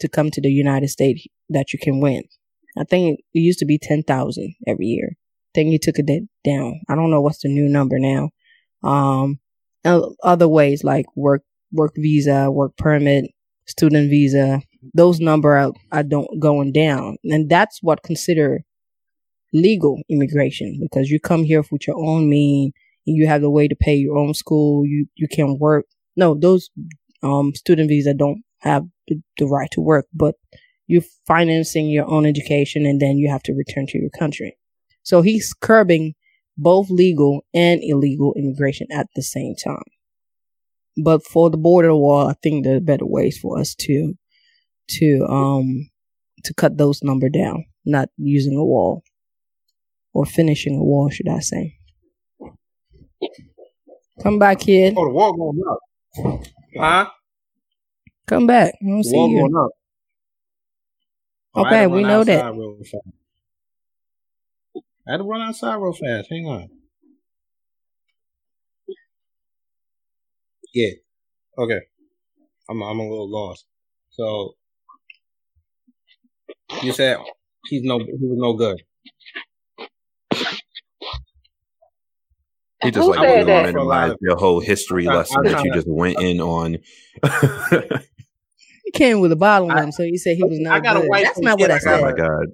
[0.00, 2.24] to come to the United States that you can win.
[2.76, 5.12] I think it used to be 10,000 every year.
[5.12, 6.80] I think he took it down.
[6.88, 8.30] I don't know what's the new number now.
[8.82, 9.38] Um,
[9.84, 13.30] other ways like work, work visa, work permit,
[13.66, 14.60] student visa,
[14.94, 17.16] those number are, are don't going down.
[17.24, 18.60] And that's what consider
[19.52, 22.72] legal immigration because you come here with your own mean
[23.06, 24.86] and you have the way to pay your own school.
[24.86, 25.86] You, you can work.
[26.16, 26.70] No, those,
[27.22, 30.34] um, student visa don't have the, the right to work, but
[30.86, 34.56] you're financing your own education and then you have to return to your country.
[35.02, 36.14] So he's curbing
[36.56, 39.82] both legal and illegal immigration at the same time.
[40.96, 44.14] But for the border wall, I think there are better ways for us to
[44.88, 45.90] to um
[46.44, 49.02] to cut those number down, not using a wall
[50.12, 51.78] or finishing a wall, should I say?
[54.22, 54.94] Come back, kid.
[54.96, 55.78] Oh, the wall going up.
[56.76, 57.10] Huh?
[58.26, 58.74] Come back.
[58.80, 59.38] I don't see wall you.
[59.38, 59.70] going up.
[61.54, 62.44] Okay, had we know that.
[62.44, 62.96] outside real fast.
[65.06, 66.28] I had to run outside real fast.
[66.30, 66.70] Hang on.
[70.74, 70.90] Yeah.
[71.58, 71.80] Okay.
[72.68, 73.66] I'm I'm a little lost.
[74.10, 74.54] So
[76.82, 77.18] you said
[77.66, 78.82] he's no he was no good.
[82.82, 83.66] He just Who like said went on that?
[83.68, 86.78] and analyzed your whole history I- lesson I'm that you trying just went in on.
[88.84, 90.74] He came with a bottle I- one, so you said he was not.
[90.74, 91.08] I got a good.
[91.08, 91.86] wife That's and not what I kids.
[91.86, 92.46] oh my god.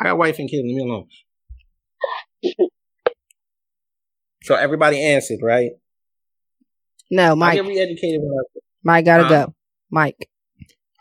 [0.00, 0.62] I got wife and kids.
[0.64, 1.08] Leave me alone.
[4.42, 5.72] so everybody answered, right?
[7.10, 7.54] No, I Mike.
[7.62, 8.20] get re-educated
[8.82, 9.28] Mike gotta Huh?
[9.46, 9.54] go.
[9.90, 10.28] Mike.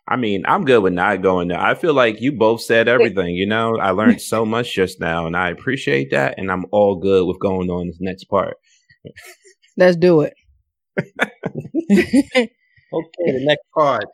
[0.08, 1.60] I mean, I'm good with not going there.
[1.60, 3.36] I feel like you both said everything.
[3.36, 6.38] You know, I learned so much just now, and I appreciate that.
[6.38, 8.58] And I'm all good with going on this next part.
[9.78, 10.34] Let's do it.
[12.96, 14.06] Okay, the next part.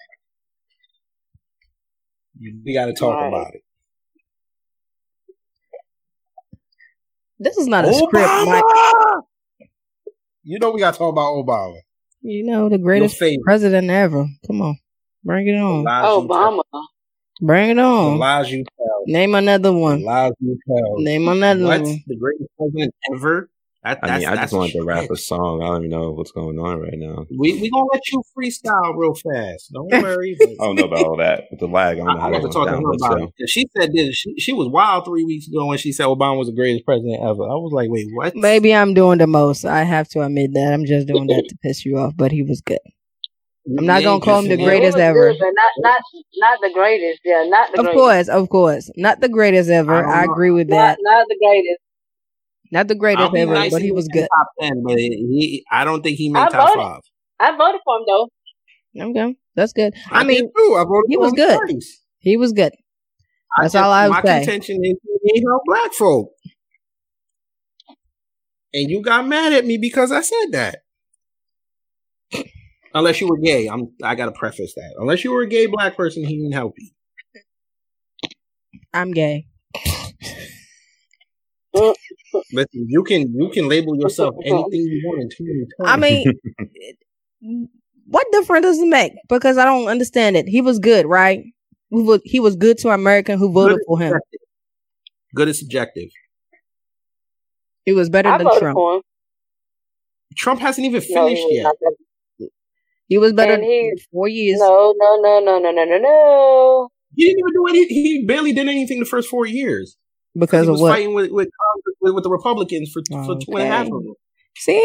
[2.64, 3.28] We got to talk Right.
[3.28, 3.62] about it.
[7.40, 8.64] this is not a script, Mike.
[10.40, 10.44] Obama!
[10.44, 11.76] You know we got to talk about Obama.
[12.22, 14.28] You know the greatest president ever.
[14.48, 14.78] Come on,
[15.24, 15.86] bring it on.
[15.86, 16.62] Obama.
[17.42, 18.18] Bring it The on.
[18.20, 19.04] lies you tell.
[19.06, 20.04] Name another The one.
[20.04, 21.00] lies you tell.
[21.02, 21.82] Name another What?
[21.82, 22.04] one.
[22.08, 23.50] The greatest president ever?
[23.82, 25.64] That, I that's, mean, I just wanted to rap a song.
[25.64, 27.26] I don't even know what's going on right now.
[27.32, 29.72] We we gonna let you freestyle real fast.
[29.72, 30.36] Don't worry.
[30.38, 31.96] but- I don't know about all that with the lag.
[31.98, 33.34] I don't know I, how I that got to went talk to her about still,
[33.38, 33.50] it.
[33.50, 34.16] She said this.
[34.16, 37.22] She, she was wild three weeks ago when she said Obama was the greatest president
[37.22, 37.44] ever.
[37.44, 38.36] I was like, wait, what?
[38.36, 39.64] Maybe I'm doing the most.
[39.64, 40.74] I have to admit that.
[40.74, 42.80] I'm just doing that to piss you off, but he was good.
[43.78, 45.30] I'm not gonna call him the pissing Yeah, me he greatest ever.
[45.32, 46.02] good, but not not
[46.36, 47.20] not the greatest.
[47.24, 47.98] Yeah, not the Of greatest.
[47.98, 48.92] course, of course.
[48.98, 50.02] Not the greatest ever.
[50.02, 50.98] don't I agree with Not that.
[51.02, 51.80] not the greatest.
[52.72, 54.28] Not the greatest ever, nice but he he was good.
[54.38, 56.76] top ten, but he, I don't think he made I top voted.
[56.84, 57.02] five.
[57.40, 58.30] I voted for him though.
[59.10, 59.94] Okay, that's good.
[60.12, 60.50] I I, mean.
[60.56, 61.60] I voted he for was him good.
[61.68, 62.04] twice.
[62.20, 62.74] he was good.
[63.58, 64.40] That's just- all I would My say.
[64.40, 66.32] contention is he ain't no black folk,
[68.74, 70.80] and you got mad at me because I said that.
[72.94, 73.92] Unless you were gay, I'm.
[74.04, 74.96] I gotta preface that.
[74.98, 76.90] Unless you were a gay black person, he didn't help you.
[78.94, 79.48] I'm gay.
[81.76, 81.94] Mm.
[82.52, 85.92] Listen, you can you can label yourself anything you want in 2020.
[85.92, 87.70] I mean,
[88.08, 89.14] what difference does it make?
[89.28, 90.48] Because I don't understand it.
[90.48, 91.44] He was good, right?
[91.90, 94.10] He was, he was good to American who voted Good for him.
[94.12, 94.40] subjective.
[95.36, 96.10] Good is subjective.
[97.86, 99.04] He was better I than Trump.
[100.36, 101.64] Trump hasn't even finished was yet.
[101.64, 102.50] not.
[103.08, 104.60] He was better And he- than four years.
[104.60, 106.90] No, no, no, no, no, no, no, no.
[107.16, 107.86] He didn't even do any.
[107.88, 109.98] He barely did anything the first four years
[110.38, 110.92] because he of was what?
[110.94, 113.92] fighting with with, Congress- with with the Republicans for for two and a half of
[114.04, 114.14] them.
[114.58, 114.80] See,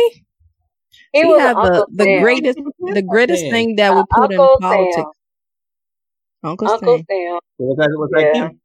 [1.13, 2.23] He he was had the, the Sam.
[2.23, 3.51] greatest the greatest Sam.
[3.51, 4.95] thing that we put in politics.
[4.97, 5.05] Sam.
[6.45, 7.05] Uncle, Uncle Sam.
[7.11, 7.39] Sam.
[7.57, 7.91] What's that?
[7.99, 8.33] What's that?
[8.35, 8.61] Kim?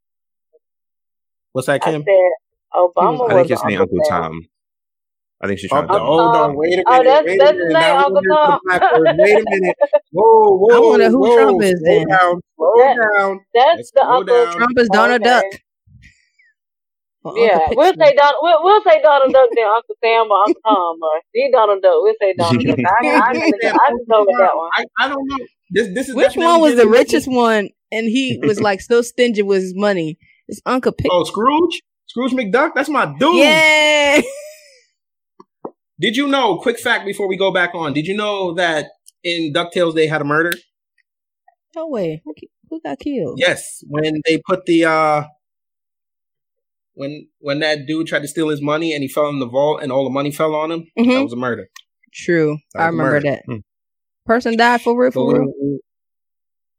[1.52, 2.02] What's that, I Kim?
[2.02, 2.30] said
[2.74, 4.22] Obama was- I think his name Uncle Uncle Sam.
[4.22, 4.40] Tom.
[5.42, 5.98] I think she's oh, trying the to.
[6.04, 6.84] hold on, oh, wait a minute.
[6.86, 7.04] Oh, minute.
[7.08, 7.64] that's- wait that's a minute.
[7.64, 8.60] his Now Uncle Tom.
[8.70, 9.76] Wait a minute.
[10.12, 10.76] Whoa, whoa.
[10.76, 11.36] I wonder who whoa.
[11.36, 12.08] Trump is slow then.
[12.08, 12.40] down.
[12.56, 13.40] Slow That- down.
[13.54, 14.24] That's Let's the uncle.
[14.44, 14.54] down.
[14.56, 15.30] Trump is Donald Okay.
[15.30, 15.44] Duck.
[17.22, 18.34] Or Uncle Yeah, we'll say Donald.
[18.42, 21.94] We'll, we'll say Donald Duck then Uncle Sam or Uncle Tom or see Donald Duck.
[21.96, 22.78] We'll say Donald Duck.
[23.02, 24.70] I, I, I, can, I can go with that one.
[24.74, 25.46] I, I don't know.
[25.70, 27.68] This this is Which one was the getting- richest one?
[27.92, 30.18] And he was like so stingy with his money.
[30.48, 31.08] It's Uncle Pixel.
[31.10, 31.82] Oh, Scrooge.
[32.06, 32.70] Scrooge McDuck.
[32.74, 33.36] That's my dude.
[33.36, 34.20] Yeah.
[36.00, 36.56] Did you know?
[36.56, 37.92] Quick fact before we go back on.
[37.92, 38.86] Did you know that
[39.22, 40.50] in Ducktales they had a murder?
[41.76, 42.22] No way.
[42.24, 42.34] Who,
[42.70, 43.38] who got killed?
[43.38, 45.24] Yes, when they put the uh
[46.94, 49.82] when when that dude tried to steal his money and he fell in the vault
[49.82, 51.22] and all the money fell on him, that Mhm.
[51.24, 51.68] was a murder.
[52.12, 52.58] True.
[52.74, 53.30] That I remember murder.
[53.30, 53.42] that.
[53.46, 53.56] Hmm.
[54.26, 55.46] Person died for real, for real.
[55.60, 55.80] we- we-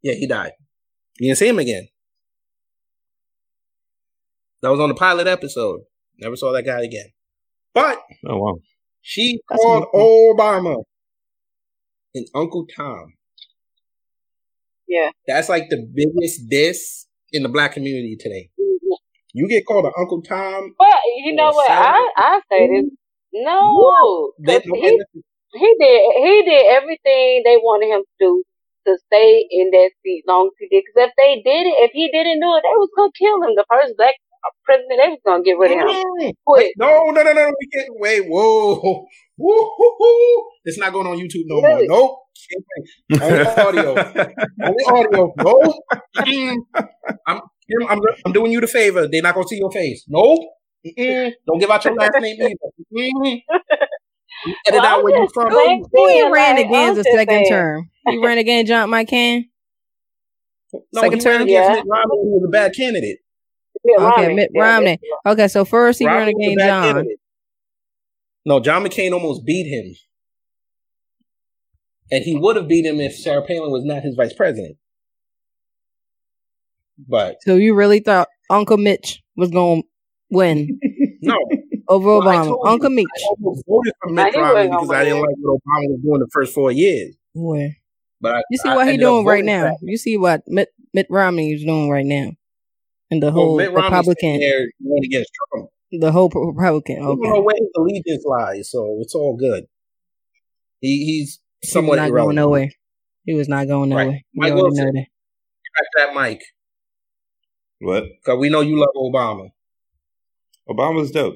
[0.03, 0.51] yeah, he died.
[1.19, 1.87] You didn't see him again.
[4.61, 5.81] That was on the pilot episode.
[6.19, 7.07] Never saw that guy again.
[7.73, 8.57] But Oh wow.
[9.01, 9.85] she That's called.
[9.93, 10.83] Obama
[12.13, 13.13] and Uncle Tom.
[14.87, 15.11] Yeah.
[15.25, 18.49] That's like the biggest diss in the black community today.
[19.33, 20.75] You get called an Uncle Tom.
[20.77, 21.67] But you know what?
[21.67, 21.83] Sam.
[21.83, 22.89] I I say this.
[23.33, 24.99] No, 'cause Then, he
[25.53, 28.43] he did he did everything they wanted him to do
[28.87, 30.83] to stay in that seat long as he did.
[30.83, 33.55] Because if they did it, if he didn't do it, they was gonna kill him.
[33.55, 34.15] The first black
[34.65, 35.87] president, they was gonna get rid of him.
[35.87, 36.33] Mm.
[36.77, 37.53] No, no, no, no.
[37.59, 38.27] We can't wait.
[38.27, 39.05] Whoa.
[39.37, 40.49] Woo-hoo-hoo.
[40.65, 41.87] It's not going on YouTube no Really?
[41.87, 41.97] more.
[41.97, 43.21] Nope.
[43.21, 43.95] Only audio.
[44.63, 45.33] Only audio.
[45.37, 45.79] No.
[46.17, 47.41] Mm.
[47.81, 49.07] I'm, I'm, I'm doing you the favor.
[49.07, 50.03] They're not going to see your face.
[50.07, 50.39] Nope.
[50.85, 51.31] Mm-mm.
[51.47, 52.55] Don't give out your last name either.
[52.89, 53.55] You mm-hmm.
[54.67, 55.51] Edit Well, out where you just from.
[55.51, 57.49] saying- Who he ran like, against the second saying.
[57.49, 57.89] term?
[58.07, 59.43] He ran against John McCain.
[60.93, 61.43] No, second term?
[61.43, 61.75] against Yeah.
[61.75, 63.19] Mitt Romney, was a bad candidate.
[63.83, 64.33] Mitt Okay, Romney.
[64.35, 64.85] Mitt Romney.
[65.25, 66.83] that's- Okay, so first he ran Romney was a against John.
[66.83, 67.17] candidate.
[68.45, 69.93] No, John McCain almost beat him.
[72.09, 74.77] And he would have beat him if Sarah Palin was not his vice president.
[77.07, 79.87] But So you really thought Uncle Mitch was going to
[80.29, 80.79] win
[81.21, 81.35] no,
[81.87, 82.45] over Well, I Obama?
[82.47, 83.05] you, Uncle Mitch.
[83.15, 86.53] I voted for Mitt Romney because I didn't like what Obama was doing the first
[86.53, 87.15] four years.
[87.35, 87.75] Boy.
[88.19, 89.75] But I, You see I what he doing right now.
[89.79, 92.31] for- You see what Mitt, Mitt Romney is doing right now.
[93.09, 95.69] And the Well, whole Mitt Republican, there going against Trump.
[95.91, 96.95] the whole Republican.
[96.97, 97.41] We don't know Okay.
[97.41, 99.65] where his allegiance lies, so it's all good.
[100.79, 102.69] He, he's He was somewhat not going nowhere.
[103.25, 104.07] He was not going nowhere.
[104.07, 104.85] We Mike Wilson.
[104.85, 104.93] that.
[104.93, 106.41] Back to that mic,
[107.81, 108.03] what?
[108.23, 109.49] because we know you love Obama.
[110.69, 111.35] Obama's dope.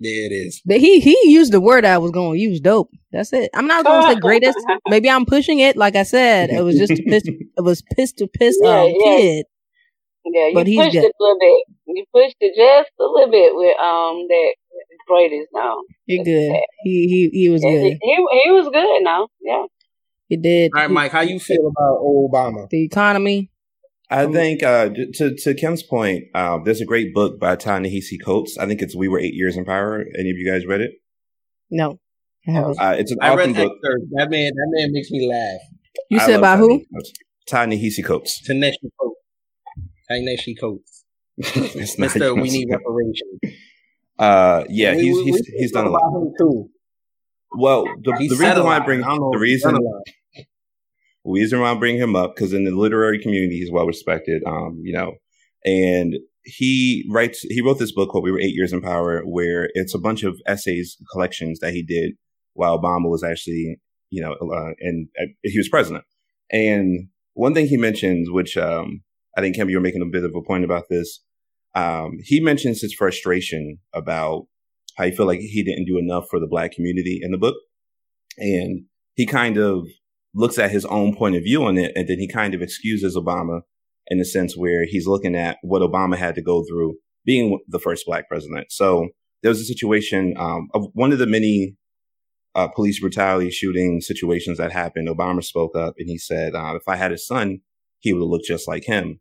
[0.00, 0.62] There it is.
[0.64, 2.60] But he he used the word I was going to use.
[2.60, 2.90] Dope.
[3.10, 3.50] That's it.
[3.52, 4.58] I'm not going to say greatest.
[4.88, 5.76] Maybe I'm pushing it.
[5.76, 7.24] Like I said, it was just to piss.
[7.26, 9.04] It was piss to piss Yeah, um, yeah.
[9.16, 9.46] kid.
[10.24, 11.04] Yeah, you But he's pushed good.
[11.04, 11.64] it a little bit.
[11.96, 14.54] You pushed it just a little bit with um that
[15.08, 15.78] greatest now.
[16.06, 16.52] He good.
[16.84, 17.98] He he he was Yeah, good.
[18.00, 19.26] He, he he was good now.
[19.40, 19.64] Yeah.
[20.28, 20.70] He did.
[20.76, 22.68] All right, Mike, how you feel about Obama?
[22.68, 23.50] the economy.
[24.10, 28.16] I Um, think uh, to to Kim's point, uh, there's a great book by Ta-Nehisi
[28.24, 28.56] Coates.
[28.58, 30.92] I think it's "We Were Eight Years in Power." Any of you guys read it?
[31.70, 31.98] No.
[32.46, 32.52] I.
[32.52, 33.72] Uh, it's an I awesome read book.
[33.84, 34.06] excerpts.
[34.12, 35.60] That man, that man makes me laugh.
[36.10, 36.82] You I said love about who?
[37.46, 38.40] Ta-Nehisi Coates.
[38.46, 39.20] Ta-Nehisi Coates.
[40.10, 41.04] Taneshi Coates.
[41.36, 41.98] Taneshi Coates.
[41.98, 43.40] Mister, we need reparations.
[44.18, 46.00] Uh, yeah, We- he's we- he's we he's done a lot.
[46.38, 46.70] too.
[47.52, 49.76] Well, the, the reason why I bring I the if he's reason
[51.24, 51.32] lot.
[51.32, 54.42] reason why I bring him up because in the literary community he's well respected.
[54.46, 55.14] Um, you know,
[55.64, 59.68] and he writes he wrote this book called "We Were Eight Years in Power," where
[59.74, 62.12] it's a bunch of essays collections that he did
[62.54, 63.78] while Obama was actually,
[64.10, 66.04] you know, uh, and uh, he was president.
[66.50, 69.02] And one thing he mentions, which um,
[69.36, 71.20] I think Kim, you were making a bit of a point about this.
[71.74, 74.46] Um, he mentions his frustration about
[74.96, 77.54] how he felt like he didn't do enough for the black community in the book,
[78.38, 79.86] and he kind of
[80.38, 83.16] looks at his own point of view on it, and then he kind of excuses
[83.16, 83.62] Obama
[84.06, 87.80] in the sense where he's looking at what Obama had to go through being the
[87.80, 88.70] first black president.
[88.70, 89.08] So
[89.42, 91.76] there was a situation um, of one of the many
[92.54, 95.08] uh, police brutality shooting situations that happened.
[95.08, 97.58] Obama spoke up and he said, uh, "If I had a son,
[97.98, 99.18] he would look just like him."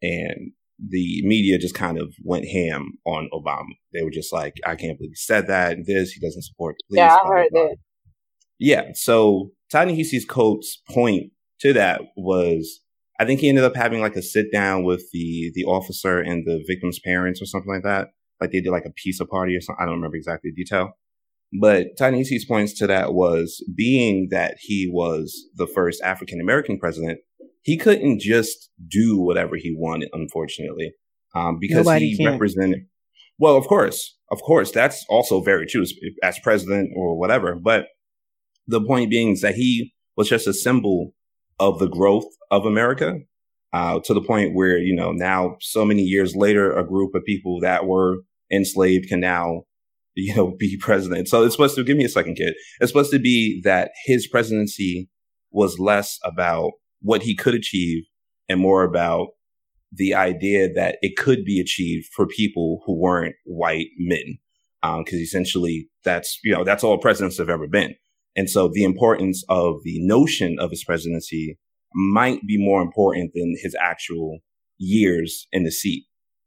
[0.00, 3.74] And the media just kind of went ham on Obama.
[3.92, 5.72] They were just like, "I can't believe he said that.
[5.72, 7.76] And this, he doesn't support the police." Yeah, I heard that.
[8.58, 8.84] Yeah.
[8.94, 12.80] So Ta-Nehisi Coates' point to that was,
[13.18, 16.44] I think he ended up having like a sit down with the the officer and
[16.46, 18.08] the victim's parents or something like that.
[18.40, 19.82] Like they did like a pizza party or something.
[19.82, 20.92] I don't remember exactly the detail.
[21.60, 27.18] But Ta-Nehisi's points to that was being that he was the first African American president,
[27.62, 30.92] he couldn't just do whatever he wanted, unfortunately,
[31.34, 32.32] um, because Nobody he can.
[32.32, 32.86] represented.
[33.38, 35.84] Well, of course, of course, that's also very true
[36.22, 37.56] as president or whatever.
[37.56, 37.86] But
[38.66, 41.14] the point being is that he was just a symbol
[41.58, 43.18] of the growth of America
[43.72, 47.24] uh, to the point where, you know, now so many years later, a group of
[47.24, 48.18] people that were
[48.50, 49.62] enslaved can now,
[50.14, 51.28] you know, be president.
[51.28, 52.54] So it's supposed to give me a second kid.
[52.80, 55.08] It's supposed to be that his presidency
[55.50, 58.04] was less about what he could achieve
[58.48, 59.28] and more about
[59.92, 64.38] the idea that it could be achieved for people who weren't white men.
[64.82, 67.94] Um, cause essentially that's, you know, that's all presidents have ever been.
[68.36, 71.58] And so the importance of the notion of his presidency
[71.94, 74.38] might be more important than his actual
[74.78, 76.04] years in the seat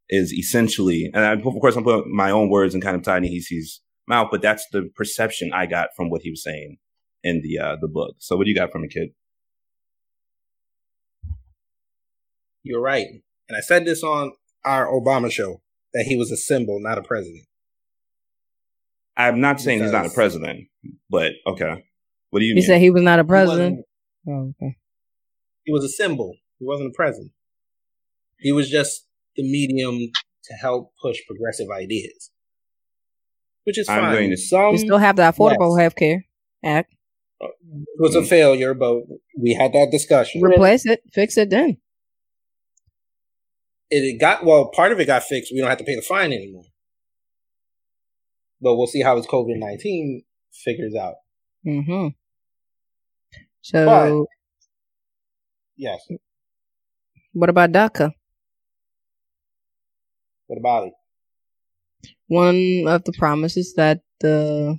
[0.09, 3.23] is essentially, and I, of course I'm putting my own words and kind of tying
[3.23, 6.77] Nehisi's mouth, but that's the perception I got from what he was saying
[7.23, 8.15] in the, uh, the book.
[8.19, 9.09] So what do you got from a kid?
[12.63, 13.07] You're right.
[13.49, 15.61] And I said this on our Obama show
[15.93, 17.43] that he was a symbol, not a president.
[19.15, 20.67] I'm not saying because he's not a president,
[21.13, 21.85] but okay.
[22.31, 22.49] What do you?
[22.49, 22.63] You mean?
[22.63, 23.85] said he was not a president.
[24.27, 24.77] Oh, okay.
[25.63, 26.33] He was a symbol.
[26.57, 27.31] He wasn't a president.
[28.39, 29.99] He was just the medium
[30.45, 32.31] to help push progressive ideas,
[33.63, 34.03] which is fine.
[34.03, 36.25] I'm going to- Some We still have the Affordable Health Care
[36.63, 36.91] Act.
[37.39, 37.51] it
[37.99, 38.27] was a mm-hmm.
[38.27, 39.03] failure, but
[39.39, 40.41] we had that discussion.
[40.41, 41.77] Replace it, fix it then.
[43.91, 44.71] It got well.
[44.71, 45.51] Part of it got fixed.
[45.53, 46.65] We don't have to pay the fine anymore.
[48.59, 50.23] But we'll see how his COVID nineteen
[50.53, 51.15] figures out.
[51.65, 52.09] Mm-hmm.
[53.61, 54.27] So, But-
[55.75, 56.07] Yes.
[57.33, 58.11] what about DACA?
[60.47, 60.93] What about it?
[62.27, 64.77] One of the promises that the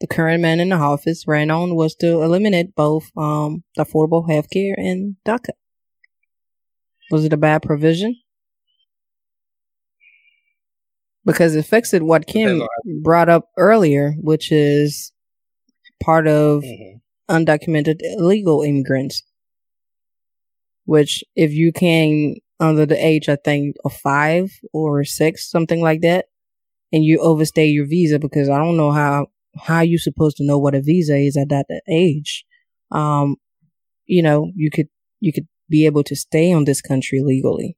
[0.00, 4.28] the current man in the office ran on was to eliminate both um the affordable
[4.30, 5.50] health care and DACA.
[7.10, 8.16] Was it a bad provision?
[11.28, 12.62] Because it fixed what Kim
[13.02, 15.12] brought up earlier, which is
[16.00, 17.00] part of Mhm.
[17.28, 19.22] undocumented illegal immigrants.
[20.86, 26.00] Which, if you came under the age, I think, of five or six, something like
[26.00, 26.26] that,
[26.92, 29.26] and you overstay your visa, because I don't know how
[29.56, 32.44] how you supposed to know what a visa is at that age.
[32.90, 33.36] Um,
[34.06, 34.88] you know, you could
[35.20, 37.76] you could be able to stay on this country legally,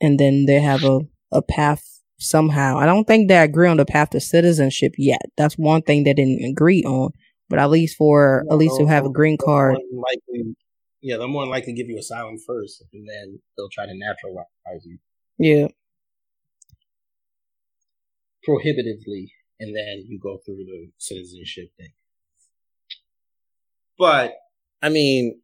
[0.00, 1.00] and then they have a
[1.32, 2.78] a path somehow.
[2.78, 5.22] I don't think they agree on the path to citizenship yet.
[5.36, 7.10] That's one thing they didn't agree on.
[7.48, 10.56] But at least for at least to have a green card, Likely,
[11.00, 13.94] yeah, they're more than likely to give you asylum first, and then they'll try to
[13.94, 14.98] naturalize you
[15.38, 15.68] yeah.
[18.42, 21.92] prohibitively, and then you go through the citizenship thing.
[23.96, 24.34] But
[24.82, 25.40] I mean,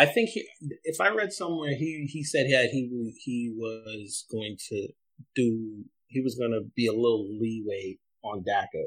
[0.00, 0.48] I think he,
[0.84, 4.88] if I read somewhere, he he said he had, he he was going to
[5.36, 8.84] do he was going to be a little leeway on DACA,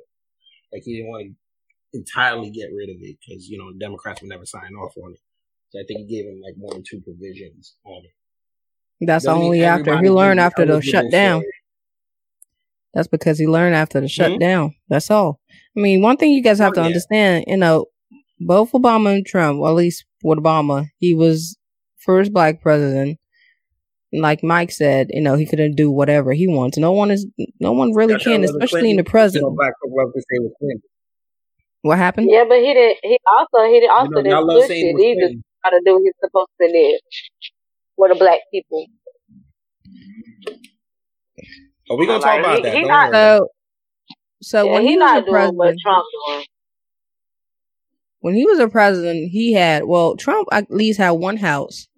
[0.71, 4.29] like he didn't want to entirely get rid of it because you know Democrats would
[4.29, 5.19] never sign off on it.
[5.69, 8.11] So I think he gave him like one or two provisions on it.
[9.05, 11.43] That's Doesn't only after he learned after the shutdown.
[12.93, 14.69] That's because he learned after the shutdown.
[14.69, 14.75] Hmm?
[14.89, 15.39] That's all.
[15.75, 16.87] I mean, one thing you guys have Oh, to yeah.
[16.87, 17.85] understand, you know,
[18.39, 21.57] both Obama and Trump, or at least with Obama, he was
[21.99, 23.19] first black president.
[24.11, 26.77] Like Mike said, you know, he couldn't do whatever he wants.
[26.77, 27.25] No one is,
[27.59, 29.43] no one really That's can, how Hillary especially in the Clinton, president.
[29.43, 30.81] You know, black people love to say it was Clinton.
[31.81, 32.29] What happened?
[32.29, 32.97] Yeah, but he did.
[33.01, 35.19] He also he did also You know, did y'all love good saying it He just
[35.21, 35.43] Clinton.
[35.65, 36.99] try to do what he's supposed to do
[37.97, 38.85] with the black people.
[41.89, 42.73] Oh, we gonna talk Like, about he- that.
[42.75, 43.11] he Don't.
[43.11, 43.47] So,
[44.41, 46.45] so Yeah, when he he was not a doing what Trump doing.
[48.23, 51.89] When he was a president, he had well, Trump at least had one house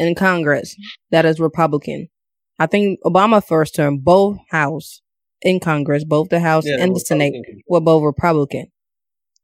[0.00, 0.74] in Congress
[1.12, 2.08] that is Republican.
[2.58, 5.00] I think Obama first term, both house
[5.42, 7.34] in Congress, both the House Yeah, and the Senate
[7.68, 8.66] were both Republican.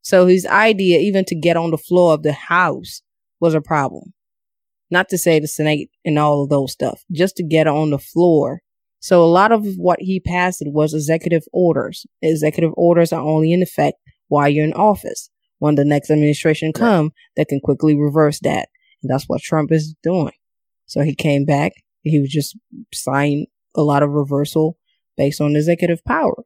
[0.03, 3.03] So his idea, even to get on the floor of the House,
[3.39, 4.13] was a problem.
[4.91, 7.99] Not to say the Senate and all of those stuff, just to get on the
[8.01, 8.63] floor.
[8.99, 12.05] So a lot of what he passed was executive orders.
[12.21, 15.31] Executive orders are only in effect while you're in office.
[15.61, 18.69] When the next administration come, they can quickly reverse that.
[19.03, 20.33] And that's what Trump is doing.
[20.87, 21.73] So he came back.
[22.03, 22.57] He was just
[22.93, 23.47] signing
[23.77, 24.79] a lot of reversal
[25.17, 26.45] based on executive power.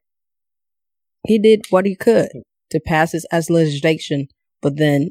[1.26, 2.28] He did what he could
[2.70, 4.28] to pass it as legislation,
[4.60, 5.10] but then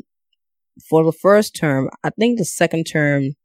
[0.88, 3.36] for the first term, I think the second term,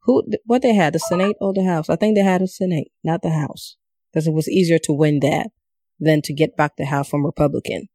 [0.00, 1.88] who what they had the Senate or the House?
[1.88, 3.76] I think they had a Senate, not the House,
[4.12, 5.50] because it was easier to win that
[6.00, 7.88] than to get back the House from Republican.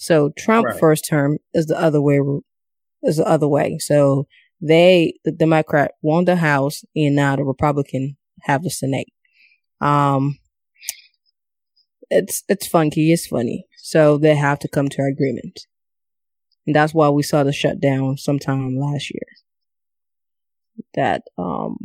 [0.00, 0.80] So Trump Right.
[0.80, 2.18] first term is the other way
[3.02, 3.76] is the other way.
[3.78, 4.26] So
[4.60, 9.08] they the Democrat won the House and now the Republican have the Senate.
[9.82, 10.38] Um,
[12.08, 13.12] it's it's funky.
[13.12, 13.66] It's funny.
[13.76, 15.66] So they have to come to agreement,
[16.66, 19.28] and that's why we saw the shutdown sometime last year.
[20.94, 21.76] That um,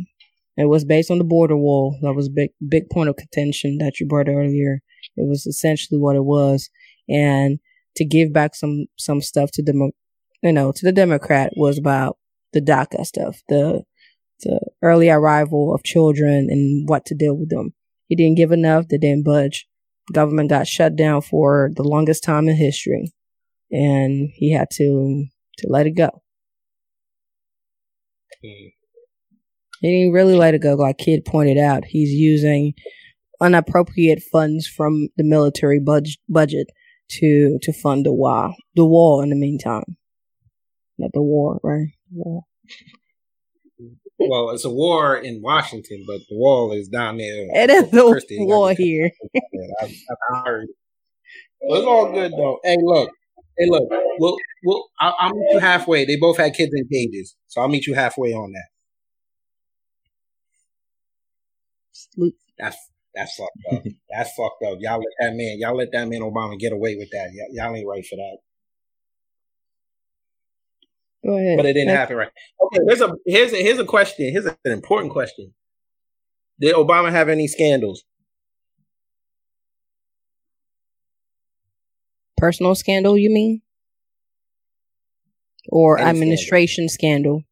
[0.55, 1.99] it was based on the border wall.
[2.01, 4.81] That was a big big point of contention that you brought earlier.
[5.17, 6.69] It was essentially what it was,
[7.09, 7.59] and
[7.95, 9.91] to give back some some stuff to the
[10.41, 12.17] you know to the Democrat was about
[12.53, 13.83] the DACA stuff, the
[14.41, 17.73] the early arrival of children and what to deal with them.
[18.07, 18.87] He didn't give enough.
[18.87, 19.67] They didn't budge.
[20.13, 23.13] Government got shut down for the longest time in history,
[23.71, 25.25] and he had to
[25.59, 26.21] to let it go.
[28.43, 28.69] Hmm.
[29.81, 31.85] He didn't really let it go, like Kid pointed out.
[31.85, 32.73] He's using
[33.41, 36.67] unappropriate funds from the military budget budget
[37.09, 39.21] to to fund the wall, the wall.
[39.21, 39.97] In the meantime,
[40.97, 41.89] not the war, right?
[42.11, 42.43] War.
[44.17, 47.47] Well, it's a war in Washington, but the wall is down there.
[47.53, 49.11] It is the war here.
[49.81, 49.93] I,
[50.31, 50.67] I heard.
[51.61, 52.59] Well, it's all good though.
[52.63, 53.09] Hey, look.
[53.57, 53.83] Hey, look.
[54.19, 56.05] We'll, we'll, I'll, I'll meet you halfway.
[56.05, 58.69] They both had kids in cages, so I'll meet you halfway on that.
[61.91, 62.35] Salute.
[62.57, 62.77] That's
[63.15, 63.83] that's fucked up.
[64.09, 64.77] that's fucked up.
[64.79, 65.57] Y'all let that man.
[65.59, 67.31] Y'all let that man Obama get away with that.
[67.33, 68.37] Y'all, y'all ain't right for that.
[71.25, 71.57] Go ahead.
[71.57, 72.29] But it didn't happen right.
[72.61, 74.31] Okay, here's a here's a here's a question.
[74.31, 75.53] Here's an important question.
[76.59, 78.03] Did Obama have any scandals?
[82.37, 83.61] Personal scandal, you mean?
[85.69, 87.43] Or Any administration scandal?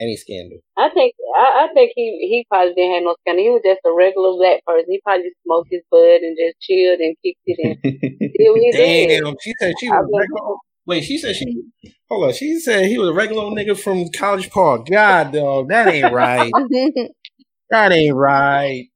[0.00, 0.58] Any scandal?
[0.78, 3.44] I think I, I think he he probably didn't have no scandal.
[3.44, 4.86] He was just a regular black person.
[4.88, 7.76] He probably just smoked his bud and just chilled and kicked it in.
[7.84, 9.20] did what he did.
[9.22, 10.56] Damn, she said she was was- regular.
[10.86, 11.62] Wait, she said she.
[12.08, 14.86] Hold on, she said he was a regular old nigga from College Park.
[14.90, 16.50] God, dog, that ain't right.
[17.70, 18.86] that ain't right.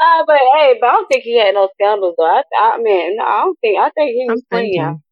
[0.00, 2.24] Uh, but hey, but I don't think he had no scandals though.
[2.24, 3.78] I, I mean, no, I don't think.
[3.78, 4.72] I think he I'm was clean.
[4.72, 5.02] thinking.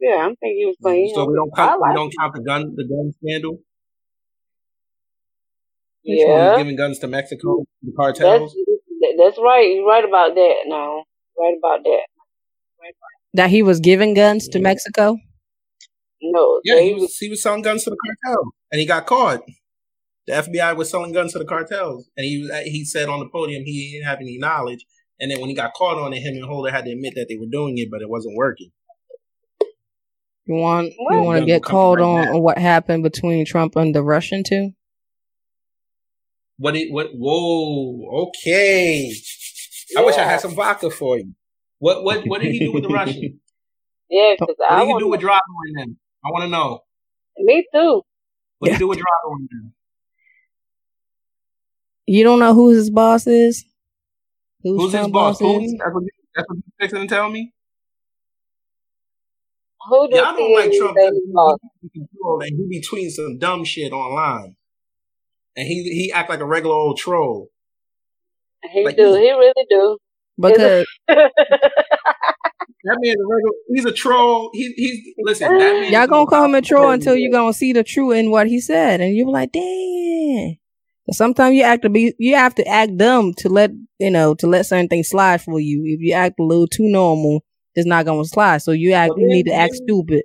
[0.00, 1.12] Yeah, I think he was playing.
[1.14, 1.80] So we don't I count.
[1.86, 2.74] We don't count the gun.
[2.74, 3.58] The gun scandal.
[6.06, 8.54] Which one Yeah, giving guns to Mexico, the that's cartels.
[9.18, 9.74] that's right.
[9.74, 10.54] You're right about that.
[10.66, 11.02] No,
[11.38, 12.06] right about that.
[13.34, 15.18] that he was giving guns to Mexico?
[16.22, 19.40] No, Yeah, he was he was selling guns to the cartel, and he got caught.
[20.26, 23.28] The FBI was selling guns to the cartels, and he was he said on the
[23.28, 24.84] podium he didn't have any knowledge.
[25.18, 27.26] And then when he got caught on it, him and Holder had to admit that
[27.28, 28.70] they were doing it, but it wasn't working.
[30.46, 32.34] You want you want to get called right on, back.
[32.34, 34.72] on what happened between Trump and the Russian too?
[36.58, 37.10] What it what?
[37.12, 39.12] Whoa, okay.
[39.96, 41.34] I wish I had some vodka for you.
[41.78, 43.40] What what what did he do with the Russian?
[44.08, 45.98] Yeah, because What I did he want do with Drago and them?
[46.24, 46.78] I want to know.
[47.38, 48.02] me too.
[48.60, 49.72] What did he do with Drago and them?
[52.06, 53.64] You don't know who his boss is?
[54.62, 55.40] Who's, Who's his Trump's boss?
[55.40, 55.46] is?
[55.46, 55.78] Putin?
[55.80, 57.52] That's what you, that's what you fixing to tell me.
[59.88, 61.60] Who does Y'all don't like Trump say because he lost?
[61.82, 62.46] he can do all that.
[62.48, 64.54] He be tweeting some dumb shit online,
[65.56, 67.48] and he he act like a regular old troll.
[68.72, 69.14] He Like, do.
[69.14, 69.98] He really do.
[70.38, 73.52] Because That man's a regular.
[73.74, 74.50] He's a troll.
[74.52, 75.48] He he's listen.
[75.58, 76.92] That man y'all gonna call him a troll troll.
[76.92, 80.56] until you're gonna see the truth in what he said, and you're like, damn.
[81.12, 84.46] Sometimes you act to be, you have to act dumb to let you know to
[84.48, 85.82] let certain things slide for you.
[85.84, 87.44] If you act a little too normal,
[87.74, 88.58] it's not gonna slide.
[88.58, 90.22] So you act, Well, you need to then- act stupid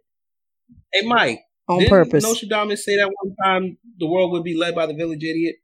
[0.93, 1.41] Hey Mike,
[1.71, 2.23] on didn't purpose.
[2.23, 5.55] Nostradamus say that one time the world would be led by the village idiot.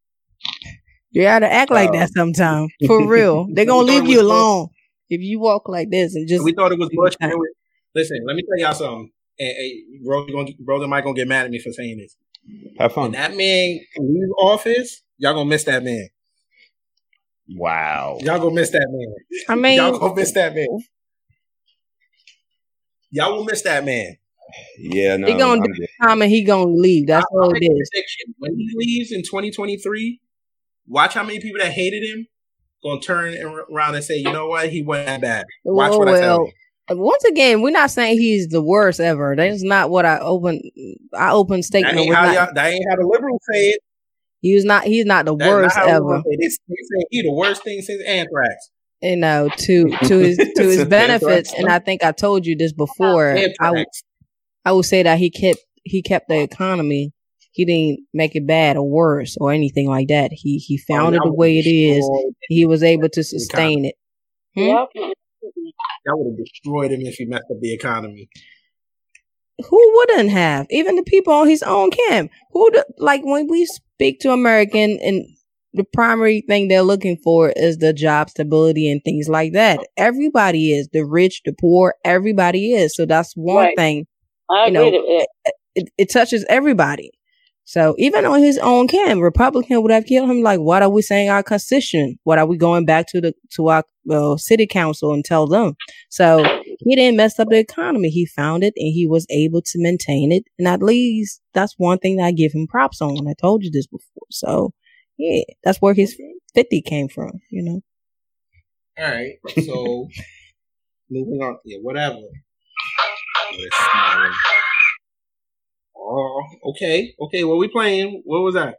[1.11, 2.71] You gotta act like Uh, that sometimes.
[2.85, 3.47] For real.
[3.53, 4.31] They're gonna leave you was Bush.
[4.31, 4.69] alone
[5.09, 7.15] if you walk like this and just we thought it was much.
[7.21, 7.37] and it
[7.95, 9.11] Listen, let me tell y'all something.
[9.37, 12.15] Hey, hey bro, gonna, brother Mike gonna get mad at me for saying this.
[12.77, 13.03] Have fun.
[13.03, 16.09] When that man leave office, y'all gonna miss that man.
[17.49, 18.17] Wow.
[18.21, 19.15] Y'all gonna miss that man.
[19.49, 20.67] I mean y'all gonna miss that man.
[23.09, 24.17] Y'all will miss that man.
[24.79, 25.27] Yeah, no.
[25.27, 25.87] He gonna I'm do good.
[26.01, 27.07] time and he gonna leave.
[27.07, 27.89] That's I'll all make it a is.
[27.93, 28.33] prediction.
[28.39, 30.19] When he leaves in 2023,
[30.87, 32.27] watch how many people that hated him
[32.83, 33.35] gonna turn
[33.71, 35.45] around and say, you know what, he wasn't that bad.
[35.65, 36.51] Watch Well, what I tell well,
[36.91, 36.97] you.
[37.01, 39.35] once again, we're not saying he's the worst ever.
[39.35, 40.61] That's not what I open.
[41.13, 41.97] I open That statement.
[41.97, 43.79] ain't, Was how not, y'all, that ain't how the liberals say it.
[44.41, 44.83] he was not.
[44.85, 45.99] He's not the That's worst not ever.
[45.99, 46.39] liberals say it.
[46.39, 48.53] They, they say he the worst thing since anthrax.
[49.01, 51.51] You know, to to his to his benefits.
[51.51, 51.53] anthrax.
[51.53, 53.31] And I think I told you this before.
[53.31, 54.03] I w- Anthrax.
[54.67, 57.13] I would say that he kept he kept the economy.
[57.53, 60.31] He didn't make it bad or worse or anything like that.
[60.33, 62.09] He he found it Oh, Y'all the way it is.
[62.49, 63.95] He was able to sustain it.
[64.55, 64.61] Hmm?
[66.05, 68.27] Y'all would have destroyed him if he messed up the economy.
[69.69, 70.67] who wouldn't have?
[70.69, 72.29] Even the people on his own camp.
[72.51, 75.23] Who the, like when we speak to American and
[75.73, 79.79] the primary thing they're looking for is the job stability and things like that.
[79.95, 82.95] Everybody is the rich, the poor, everybody is.
[82.95, 83.75] So that's one Right.
[83.77, 84.07] thing.
[84.49, 85.27] I You agree know, to it.
[85.75, 87.11] It, it touches everybody.
[87.65, 90.41] So even on his own camp, Republican would have killed him.
[90.41, 92.17] Like, what are we saying our constitution?
[92.23, 95.75] What are we going back to the to our well, city council and tell them?
[96.09, 96.45] So
[96.79, 98.09] he didn't mess up the economy.
[98.09, 100.45] He found it and he was able to maintain it.
[100.57, 103.27] And at least that's one thing that I give him props on.
[103.27, 104.27] I told you this before.
[104.31, 104.71] So
[105.17, 106.17] yeah, that's where his
[106.55, 107.81] 50 came from, you know?
[108.97, 109.35] All right.
[109.65, 110.07] So
[111.11, 111.57] moving on.
[111.65, 112.21] Yeah, whatever.
[113.51, 114.35] Let's.
[115.95, 117.13] Oh, okay.
[117.19, 118.21] Okay, what we playing?
[118.25, 118.77] What was that?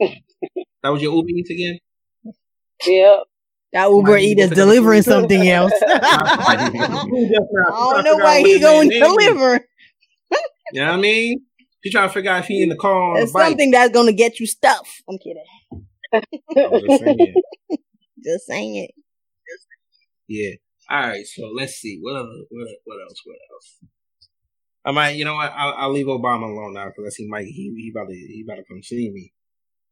[0.82, 1.78] that was your Uber Eats again?
[2.86, 3.18] Yeah.
[3.72, 5.72] That Uber Somebody Eat is delivering something else.
[5.82, 9.66] I I don't know why he going to deliver.
[10.72, 11.42] You know what I mean?
[11.82, 13.48] She trying to figure out if he in the car on It's the bike.
[13.48, 15.02] something that's going to get you stuff.
[15.08, 15.44] I'm kidding.
[16.54, 17.34] Just saying.
[18.22, 18.90] Just saying it.
[20.28, 20.54] Yeah.
[20.90, 21.26] All right.
[21.26, 21.98] So let's see.
[22.00, 23.20] What other, what what else?
[23.24, 23.78] What else?
[24.84, 25.10] I might.
[25.16, 25.52] You know what?
[25.54, 27.46] I'll, I'll leave Obama alone now because I see Mike.
[27.46, 29.32] He he about to he about to come see me.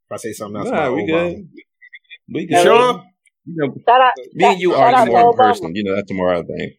[0.08, 1.34] If I say something else, Nah, about we Obama.
[1.34, 1.48] good.
[2.32, 2.62] We You good.
[2.64, 3.04] sure?
[3.46, 4.12] You know, Shout out.
[4.34, 5.74] me and you are argue out to more in person.
[5.76, 6.72] You know, that's the more I think.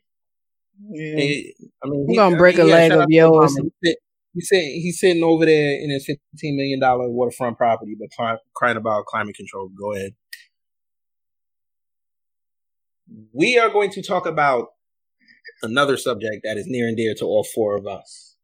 [0.91, 1.15] Yeah.
[1.17, 1.53] Hey,
[1.83, 3.55] I mean, I'm gonna break a leg of yours.
[3.55, 3.97] He sit-
[4.33, 8.39] He's sitting, he's sitting over there in his fifteen million dollar waterfront property, but cli-
[8.55, 9.69] crying about climate control.
[9.77, 10.13] Go ahead.
[13.33, 14.67] We are going to talk about
[15.63, 18.35] another subject that is near and dear to all four of us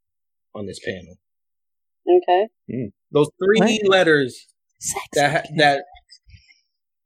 [0.55, 1.17] on this panel.
[2.09, 2.47] Okay.
[2.71, 2.87] Hmm.
[3.11, 3.89] Those three What?
[3.89, 4.45] letters
[4.79, 5.05] Sex.
[5.13, 5.83] that that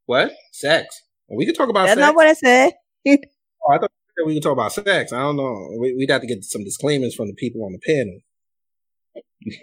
[0.05, 1.01] what sex?
[1.29, 2.05] We could talk about That's sex.
[2.07, 2.71] not what I said.
[3.63, 3.91] Oh, I thought
[4.25, 5.13] we could talk about sex.
[5.13, 5.77] I don't know.
[5.79, 8.19] We, we'd have to get some disclaimers from the people on the panel.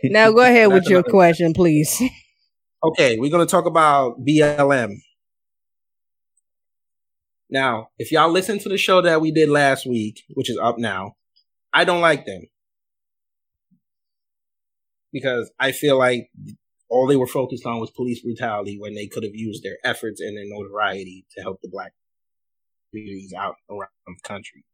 [0.04, 2.00] Now go ahead with your question, please.
[2.84, 4.94] Okay, we're going to talk about BLM.
[7.50, 10.78] Now, if y'all listen to the show that we did last week, which is up
[10.78, 11.16] now,
[11.72, 12.42] I don't like them.
[15.12, 16.30] Because I feel like
[16.90, 20.20] all they were focused on was police brutality when they could have used their efforts
[20.20, 21.92] and their notoriety to help the black
[22.90, 24.64] communities out around the country.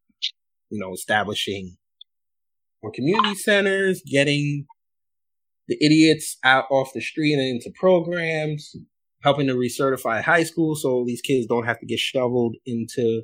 [0.71, 1.77] You know, establishing
[2.83, 4.67] more community centers, getting
[5.69, 8.77] the idiots out off the street and into programs,
[9.25, 13.23] helping to recertify high school so these kids don't have to get shoveled into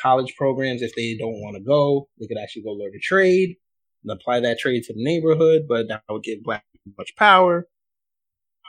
[0.00, 2.08] college programs if they don't want to go.
[2.20, 3.56] They could actually go learn a trade
[4.04, 6.64] and apply that trade to the neighborhood, but that would give black
[6.96, 7.66] much power.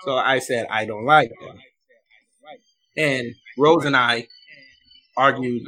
[0.04, 1.60] So I said I don't like them.
[2.98, 4.28] And Rose and I
[5.18, 5.68] argued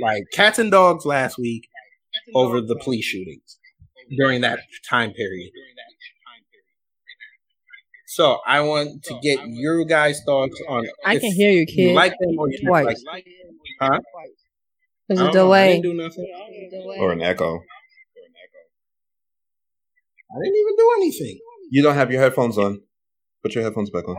[0.00, 1.68] like cats and dogs last week
[2.34, 3.58] over the police shootings
[4.16, 4.58] during that
[4.88, 5.50] time period.
[8.16, 10.86] So I want to get your guys' thoughts on.
[11.04, 11.94] I if can hear you, You kid.
[11.94, 13.04] like them or you Twice.
[13.06, 13.26] like?
[13.78, 13.98] Huh?
[15.06, 15.52] There's I a don't know.
[15.52, 15.80] I delay.
[15.82, 16.98] do.
[16.98, 17.56] Or an echo.
[20.30, 21.38] I didn't even do anything.
[21.70, 22.80] You don't have your headphones on.
[23.42, 24.16] Put your headphones back on.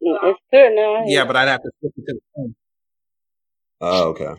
[0.00, 1.04] It's clear now.
[1.06, 2.54] Yeah, but I'd have to flip it to the phone.
[3.80, 4.34] Oh, okay.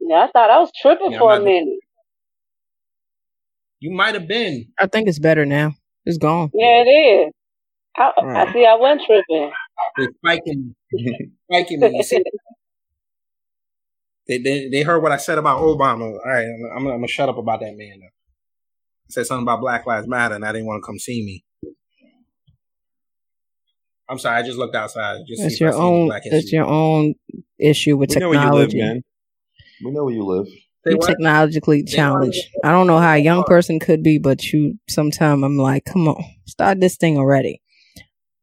[0.00, 1.78] Yeah, I thought I was tripping Yeah, for a not- minute.
[3.78, 4.72] You might have been.
[4.76, 5.74] I think it's better now.
[6.04, 6.50] It's gone.
[6.54, 7.32] Yeah, it is.
[7.96, 8.64] I, I see.
[8.66, 9.52] I wasn't tripping.
[9.96, 10.74] They spiking,
[11.50, 11.96] spiking me.
[11.96, 12.22] You see?
[14.28, 16.02] They, they they heard what I said about Obama.
[16.02, 18.00] All right, I'm, I'm, gonna- I'm gonna shut up about that man.
[18.00, 18.06] Now.
[18.08, 21.44] I said something about Black Lives Matter, and I didn't want to come see me.
[24.06, 24.36] I'm sorry.
[24.38, 25.20] I just looked outside.
[25.26, 26.08] Just see It's your own.
[26.08, 27.14] Black It's your own
[27.58, 28.78] issue with we know where you live, technology.
[28.78, 29.02] man.
[29.82, 30.46] We know where you live.
[30.86, 31.06] Say You what?
[31.06, 32.40] technologically challenged.
[32.64, 34.78] I don't know how a young person could be, but you.
[34.88, 37.60] Sometimes I'm like, come on, start this thing already.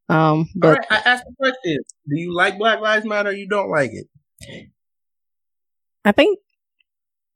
[0.09, 1.77] Um, but right, I asked the question:
[2.07, 3.29] Do you like Black Lives Matter?
[3.29, 4.07] or You don't like it?
[6.03, 6.37] I think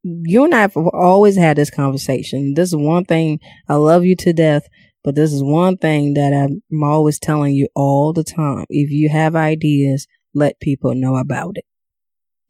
[0.04, 2.54] you and I have always had this conversation.
[2.54, 4.68] This is one thing I love you to death,
[5.04, 8.66] but this is one thing that I'm always telling you all the time.
[8.70, 11.66] If you have ideas, let people know about it.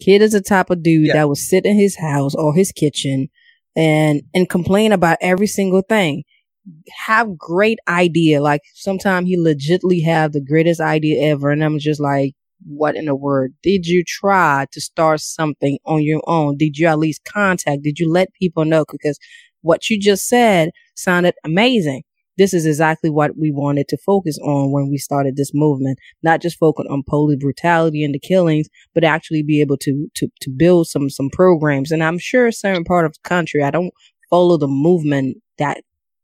[0.01, 1.13] Kid is the type of dude Yeah.
[1.13, 3.29] that will sit in his house or his kitchen
[3.75, 6.23] and and complain about every single thing.
[7.07, 8.41] Have great idea.
[8.41, 12.33] Like sometimes he legitly have the greatest idea ever, and I'm just like,
[12.65, 13.51] what in the world?
[13.63, 16.57] Did you try to start something on your own?
[16.57, 17.81] Did you at least contact?
[17.83, 18.85] Did you let people know?
[18.89, 19.17] Because
[19.61, 22.03] what you just said sounded amazing.
[22.39, 25.99] This is exactly what we wanted to focus on when we started this movement.
[26.23, 30.27] Not just focus on police brutality and the killings, but actually be able to to
[30.41, 31.91] to build some some programs.
[31.91, 33.93] And I'm sure a certain part of the country, I don't
[34.29, 35.83] follow the movement that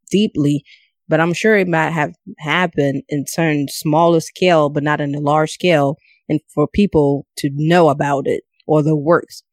[0.09, 0.63] deeply.
[1.07, 5.19] but I'm sure it might have happened in certain smaller scale, but not in a
[5.19, 5.97] large scale,
[6.29, 9.43] and for people to know about it or the works.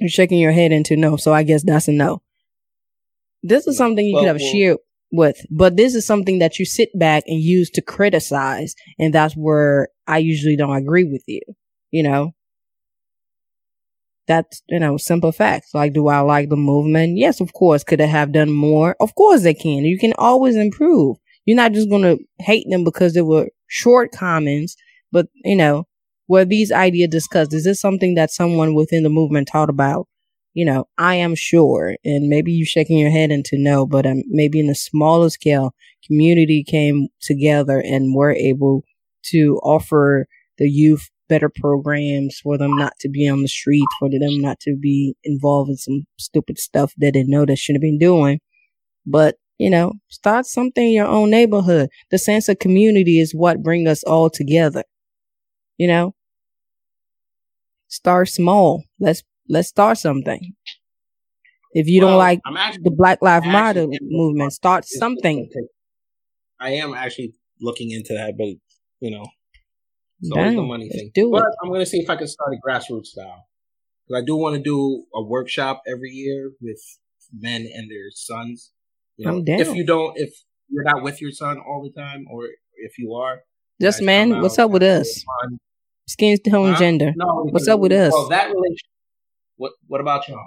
[0.00, 2.20] You're shaking your head into no, so I guess that's a no.
[3.42, 4.78] This is something you Well, could have well- shared
[5.14, 9.34] with, but this is something that you sit back and use to criticize, and that's
[9.34, 11.40] where I usually don't agree with you.
[11.90, 12.32] You know,
[14.26, 15.74] that's you know simple facts.
[15.74, 17.18] Like, do I like the movement?
[17.18, 17.84] Yes, of course.
[17.84, 18.96] Could it have done more?
[19.00, 19.84] Of course they can.
[19.84, 21.16] You can always improve.
[21.44, 24.76] You're not just gonna hate them because they were shortcomings,
[25.12, 25.86] but you know,
[26.28, 27.52] were these ideas discussed?
[27.52, 30.08] Is this something that someone within the movement taught about?
[30.54, 34.22] You know, I am sure, and maybe you're shaking your head into no, but um,
[34.28, 35.74] maybe in the smaller scale,
[36.06, 38.84] community came together and were able
[39.24, 40.26] to offer
[40.58, 44.60] the youth better programs for them not to be on the street, for them not
[44.60, 48.40] to be involved in some stupid stuff that they know they shouldn't have been doing.
[49.06, 51.88] But, you know, start something in your own neighborhood.
[52.10, 54.84] The sense of community is what bring us all together.
[55.78, 56.14] You know?
[57.88, 58.84] Start small.
[59.00, 60.54] Let's let's start something.
[61.72, 65.50] If you don't like I'm actually the Black Lives Matter movement, start something.
[66.60, 68.46] I am actually looking into that, but
[69.00, 69.26] you know,
[70.20, 71.10] it's the money thing.
[71.14, 71.54] do but it.
[71.62, 73.46] I'm gonna see if I can start a grassroots style.
[74.06, 76.80] Because I do want to do a workshop every year with
[77.32, 78.72] men and their sons.
[79.16, 80.34] You know, if you don't, if
[80.68, 83.40] you're not with your son all the time, or if you are,
[83.80, 85.24] Just man, what's up with us?
[86.06, 86.78] Skin tone Huh?
[86.78, 87.12] gender.
[87.16, 88.12] No, What's up with us?
[88.12, 88.88] Well, that relation.
[89.56, 90.46] What What about y'all?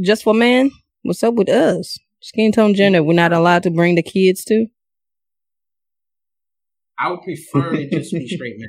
[0.00, 0.70] Just for men?
[1.02, 1.98] What's up with us?
[2.20, 3.02] Skin tone gender.
[3.02, 4.66] We're not allowed to bring the kids to?
[6.98, 8.68] I would prefer it just be straight men.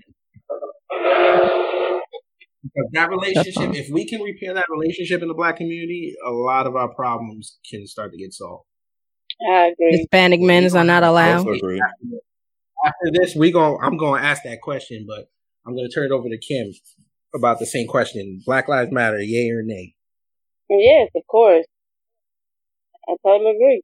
[2.64, 6.68] Because that relationship, if we can repair that relationship in the black community, a lot
[6.68, 8.66] of our problems can start to get solved.
[9.50, 9.98] I agree.
[9.98, 11.48] Hispanic men are not allowed.
[11.48, 11.78] also.
[12.86, 15.30] After this, we going I'm going to ask that question, but
[15.66, 16.72] I'm going to turn it over to Kim
[17.36, 19.94] about the same question: Black Lives Matter, yay or nay?
[20.70, 21.66] Yes, of course.
[23.08, 23.82] I totally agree.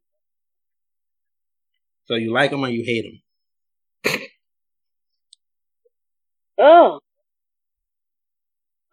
[2.06, 3.22] So you like them or you hate them?
[6.60, 7.00] Oh,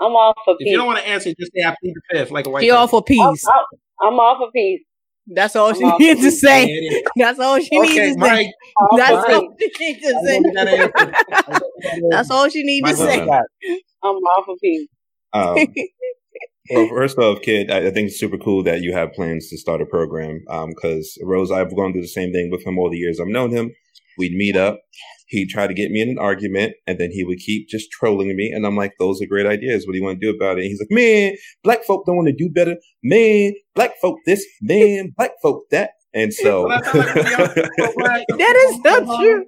[0.01, 0.70] I'm all for If peace.
[0.70, 2.62] you don't want to answer, just say I plead the fifth, like a white.
[2.62, 2.90] She all person.
[2.90, 3.44] for peace.
[3.46, 4.82] I'm, I'm all for peace.
[5.26, 6.62] That's all she needs to say.
[6.66, 7.02] Yeah, it is.
[7.16, 8.30] That's all she Okay, needs to say.
[8.30, 8.46] Mike.
[8.80, 10.36] All That's for all she needs to say.
[10.38, 11.14] you gotta answer.
[11.46, 13.24] I know you gotta That's all she needs to Mike, say.
[13.26, 13.44] what
[14.02, 14.88] I'm off for peace.
[15.32, 15.56] Um,
[16.70, 19.58] well, first off, kid, I, I think it's super cool that you have plans to
[19.58, 20.42] start a program.
[20.48, 23.28] Um because Rose, I've gone through the same thing with him all the years I've
[23.28, 23.70] known him.
[24.18, 24.80] We'd meet up.
[25.30, 28.34] He'd try to get me in an argument, and then he would keep just trolling
[28.36, 28.50] me.
[28.54, 29.86] And I'm like, "Those are great ideas.
[29.86, 32.16] What do you want to do about it?" And he's like, "Man, black folk don't
[32.16, 32.76] want to do better.
[33.02, 34.44] Man, black folk this.
[34.60, 39.20] Man, black folk that." And so Well, that sounds like a pro-black- That is so
[39.20, 39.44] true.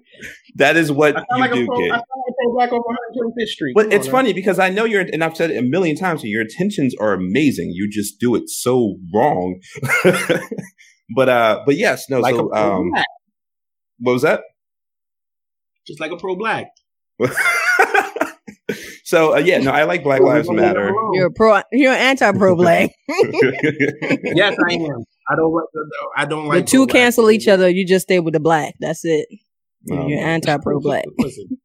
[0.54, 1.90] that is what I you like do, pro, kid.
[1.90, 3.72] I like a pro-black over 125th Street.
[3.74, 5.96] But Come it's on, funny because I know you're, and I've said it a million
[5.96, 7.72] times, your intentions are amazing.
[7.74, 9.58] You just do it so wrong.
[11.16, 12.20] but uh, but yes, no.
[12.20, 12.92] like so um,
[13.98, 14.42] what was that?
[15.86, 16.68] Just like a pro-black.
[19.04, 20.92] so uh, yeah, no, I like Black Lives Matter.
[21.12, 21.60] You're a pro.
[21.72, 22.90] You're anti-pro black.
[23.08, 25.04] yes, I am.
[25.30, 25.90] I don't like the.
[26.16, 26.64] I don't like.
[26.64, 27.02] the two pro-black.
[27.02, 27.68] cancel each other.
[27.68, 28.74] You just stay with the black.
[28.80, 29.28] That's it.
[29.90, 31.04] Um, You're anti-pro black.
[31.18, 31.58] Listen,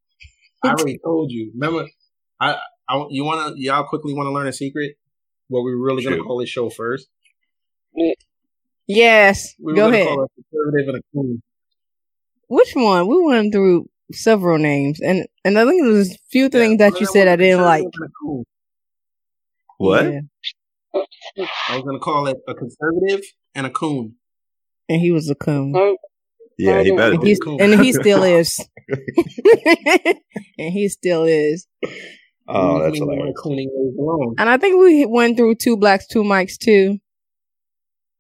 [0.64, 1.52] I already told you.
[1.54, 1.88] Remember,
[2.40, 2.58] I,
[2.90, 4.98] I you want to y'all quickly want to learn a secret?
[5.50, 7.08] What we're really gonna call this show first?
[8.88, 9.54] Yes.
[9.60, 10.08] We were Go ahead.
[10.08, 11.42] Call it conservative and a coon.
[12.48, 13.08] Which one?
[13.08, 17.00] We went through several names, and and I think there's a few things Yeah, that
[17.00, 17.84] you said I didn't like.
[17.84, 18.44] conservative and a coon.
[19.78, 20.04] what?
[20.14, 20.22] Yeah.
[21.70, 23.22] I was gonna call it a conservative
[23.56, 24.16] and a coon.
[24.90, 25.74] And he was a coon.
[26.58, 27.12] Yeah, he better.
[27.14, 27.28] And, be.
[27.28, 27.62] he's, Coon.
[27.62, 28.58] and he still is.
[30.58, 31.68] and he still is.
[32.50, 33.26] Oh, that's hilarious.
[33.26, 34.36] my cooning ways alone.
[34.38, 36.98] And I think we went through two blacks, two mics too.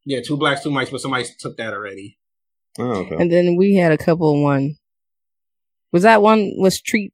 [0.03, 2.19] Yeah, two blacks, two mics, but somebody took that already.
[2.77, 3.15] Oh, okay.
[3.17, 4.75] And then we had a couple one.
[5.91, 7.13] Was that one was street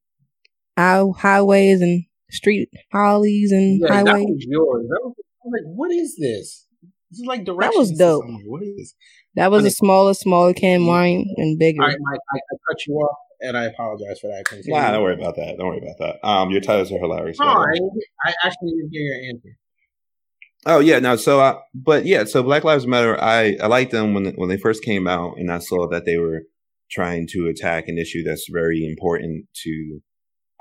[0.78, 4.26] hi- highways and street hollies and Yeah, that highways?
[4.26, 4.86] was yours.
[4.90, 6.68] That was, I was like, what is this?
[7.12, 7.90] This is like directions.
[7.98, 8.26] That was dope.
[8.46, 8.96] What is this?
[9.36, 9.72] That was a Funny.
[9.72, 11.82] smaller, smaller can wine and bigger.
[11.82, 14.46] All right, Mike, I, I cut you off, and I apologize for that.
[14.46, 14.80] Continue.
[14.80, 15.58] Nah, don't worry about that.
[15.58, 16.28] Don't worry about that.
[16.28, 17.40] Um, your titles are hilarious.
[17.40, 18.06] No, by the way.
[18.26, 19.58] I, I actually didn't hear your answer.
[20.66, 21.16] Oh yeah, no.
[21.18, 23.22] So, uh, but yeah, so Black Lives Matter.
[23.22, 26.18] I I liked them when when they first came out, and I saw that they
[26.18, 26.44] were
[26.94, 30.00] trying to attack an issue that's very important to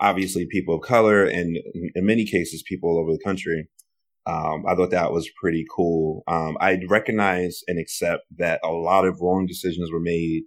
[0.00, 1.58] obviously people of color and
[1.94, 3.68] in many cases people all over the country.
[4.26, 6.22] Um, I thought that was pretty cool.
[6.28, 10.44] Um, I recognize and accept that a lot of wrong decisions were made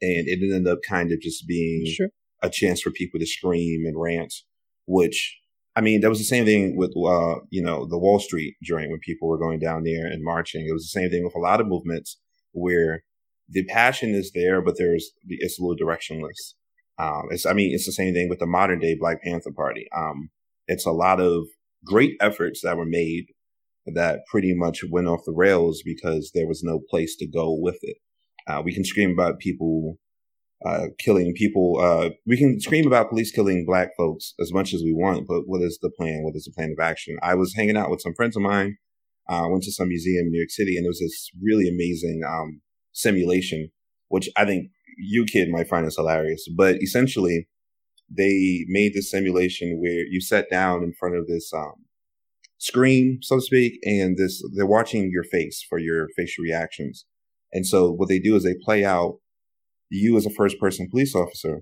[0.00, 2.08] and it ended up kind of just being Sure.
[2.42, 4.32] a chance for people to scream and rant,
[4.86, 5.38] which
[5.76, 8.90] I mean, that was the same thing with, uh, you know, the Wall Street joint
[8.90, 10.66] when people were going down there and marching.
[10.66, 12.18] It was the same thing with a lot of movements
[12.52, 13.02] where
[13.48, 16.54] the passion is there, but there's, it's a little directionless.
[16.98, 19.86] Um, it's, I mean, it's the same thing with the modern day Black Panther Party.
[19.96, 20.30] Um,
[20.66, 21.44] it's a lot of
[21.84, 23.26] great efforts that were made
[23.86, 27.78] that pretty much went off the rails because there was no place to go with
[27.82, 27.98] it.
[28.48, 29.98] Uh, we can scream about people
[30.64, 31.78] uh, killing people.
[31.80, 35.42] Uh, we can scream about police killing black folks as much as we want, but
[35.46, 36.22] what is the plan?
[36.22, 37.16] What is the plan of action?
[37.22, 38.78] I was hanging out with some friends of mine.
[39.28, 41.68] I uh, went to some museum in New York City, and there was this really
[41.68, 42.60] amazing um,
[42.96, 43.70] simulation,
[44.08, 46.48] which I think you kid might find this hilarious.
[46.56, 47.46] But essentially,
[48.10, 51.74] they made this simulation where you sat down in front of this um,
[52.58, 57.04] screen, so to speak, and this they're watching your face for your facial reactions.
[57.52, 59.18] And so what they do is they play out
[59.90, 61.60] you as a first person police officer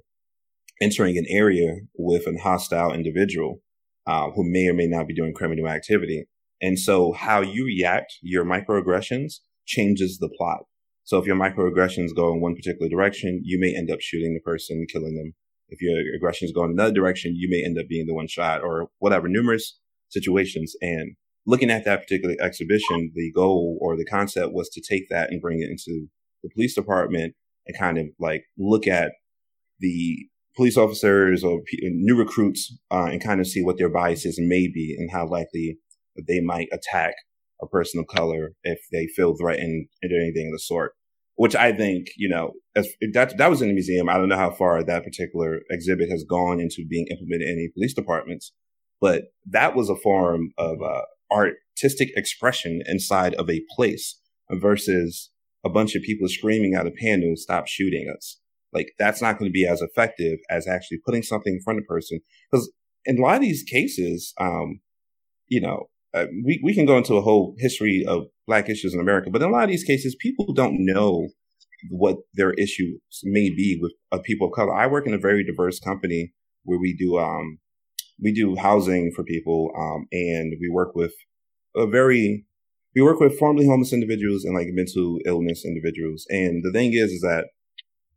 [0.81, 3.61] entering an area with an hostile individual
[4.07, 6.27] uh, who may or may not be doing criminal activity.
[6.61, 9.35] And so how you react, your microaggressions
[9.67, 10.61] changes the plot.
[11.05, 14.41] So if your microaggressions go in one particular direction, you may end up shooting the
[14.41, 15.35] person, killing them.
[15.69, 18.63] If your aggressions go in another direction, you may end up being the one shot
[18.63, 19.79] or whatever, numerous
[20.09, 20.75] situations.
[20.81, 25.31] And looking at that particular exhibition, the goal or the concept was to take that
[25.31, 26.09] and bring it into
[26.43, 27.35] the police department
[27.67, 29.13] and kind of like look at
[29.81, 34.69] the police officers or new recruits uh, and kind of see what their biases may
[34.69, 35.79] be and how likely
[36.17, 37.15] that they might attack
[37.63, 40.93] a person of color if they feel threatened or anything of the sort.
[41.37, 44.09] Which I think, you know, that that was in the museum.
[44.09, 47.69] I don't know how far that particular exhibit has gone into being implemented in any
[47.75, 48.53] police departments,
[49.01, 51.03] but that was a form of uh,
[51.33, 55.31] artistic expression inside of a place versus
[55.65, 58.39] a bunch of people screaming at a panel, stop shooting us.
[58.73, 61.85] Like that's not going to be as effective as actually putting something in front of
[61.85, 62.21] a person.
[62.51, 62.71] Because
[63.05, 64.81] in a lot of these cases, um,
[65.49, 69.01] you know, uh, we, we can go into a whole history of black issues in
[69.01, 71.29] America, but in a lot of these cases, people don't know
[71.91, 74.75] what their issues may be with uh, people of color.
[74.75, 77.59] I work in a very diverse company where we do, um,
[78.23, 81.13] we do housing for people, um, and we work with
[81.77, 82.47] a very
[82.95, 86.27] we work with formerly homeless individuals and like mental illness individuals.
[86.31, 87.47] And the thing is, is that,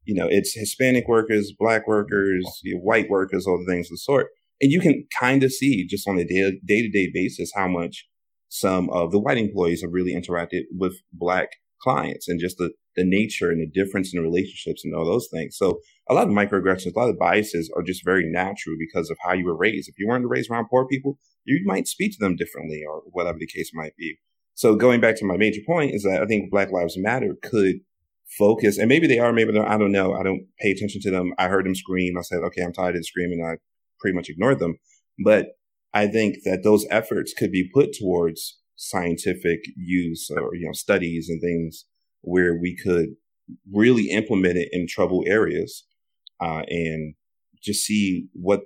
[0.05, 2.45] you know, it's Hispanic workers, black workers,
[2.81, 4.27] white workers, all the things of the sort.
[4.61, 8.07] And you can kind of see just on a day to day basis how much
[8.49, 11.49] some of the white employees have really interacted with black
[11.81, 15.27] clients and just the, the nature and the difference in the relationships and all those
[15.31, 15.55] things.
[15.57, 15.79] So
[16.09, 19.33] a lot of microaggressions, a lot of biases are just very natural because of how
[19.33, 19.89] you were raised.
[19.89, 23.37] If you weren't raised around poor people, you might speak to them differently or whatever
[23.37, 24.17] the case might be.
[24.55, 27.75] So going back to my major point is that I think Black Lives Matter could
[28.37, 30.13] focus, and maybe they are, maybe they're, I don't know.
[30.13, 31.33] I don't pay attention to them.
[31.37, 32.17] I heard them scream.
[32.17, 33.45] I said, okay, I'm tired of screaming.
[33.45, 33.57] I
[33.99, 34.77] pretty much ignored them.
[35.23, 35.47] But
[35.93, 41.29] I think that those efforts could be put towards scientific use or, you know, studies
[41.29, 41.85] and things
[42.21, 43.09] where we could
[43.71, 45.85] really implement it in troubled areas,
[46.39, 47.15] uh, and
[47.61, 48.61] just see what,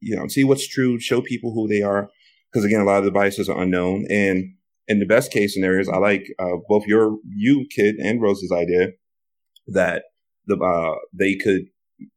[0.00, 2.10] you know, see what's true, show people who they are.
[2.54, 4.56] Cause again, a lot of the biases are unknown and
[4.88, 8.88] in the best case scenarios, I like uh, both your you kid and Rose's idea
[9.68, 10.04] that
[10.46, 11.62] the uh, they could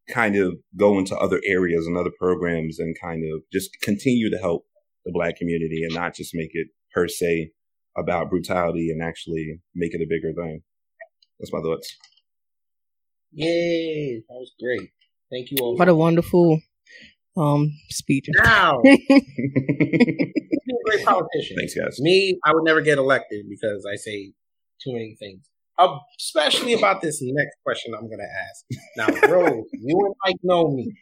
[0.09, 4.37] kind of go into other areas and other programs and kind of just continue to
[4.37, 4.65] help
[5.05, 7.51] the black community and not just make it per se
[7.97, 10.61] about brutality and actually make it a bigger thing.
[11.39, 11.95] That's my thoughts.
[13.31, 14.89] Yay, that was great.
[15.31, 15.77] Thank you all.
[15.77, 16.59] What a wonderful
[17.37, 18.27] um speech.
[18.43, 21.55] now, be a great politician.
[21.57, 21.99] Thanks, guys.
[21.99, 24.33] Me, I would never get elected because I say
[24.83, 25.47] too many things,
[26.17, 28.65] especially about this next question I'm going to ask.
[28.97, 30.93] Now, Rose, you and Mike know me.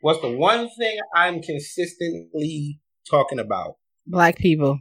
[0.00, 2.80] What's the one thing I'm consistently
[3.10, 3.76] talking about?
[4.06, 4.78] Black people.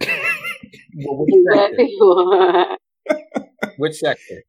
[0.00, 2.76] Well, which sector?
[3.76, 4.42] Which sector?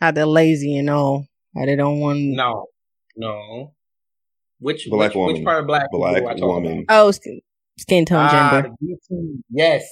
[0.00, 1.26] How they're lazy and all.
[1.56, 2.66] How they don't want No,
[3.16, 3.72] no.
[4.58, 5.34] Which Black which, woman.
[5.34, 6.84] which part of black people Black do I talk woman.
[6.88, 7.40] Oh, skin,
[7.78, 8.34] skin tone about?
[8.34, 9.34] Ah, gender.
[9.50, 9.84] Yes.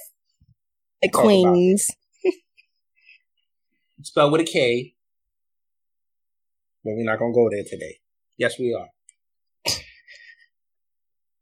[1.02, 1.88] The talk queens.
[4.02, 4.94] Spelled with a K.
[6.84, 7.98] But we're not gonna go there today.
[8.36, 8.88] Yes, we are.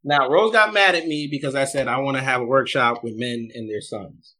[0.03, 3.05] Now, Rose got mad at me because I said I want to have a workshop
[3.05, 4.35] with men and their sons.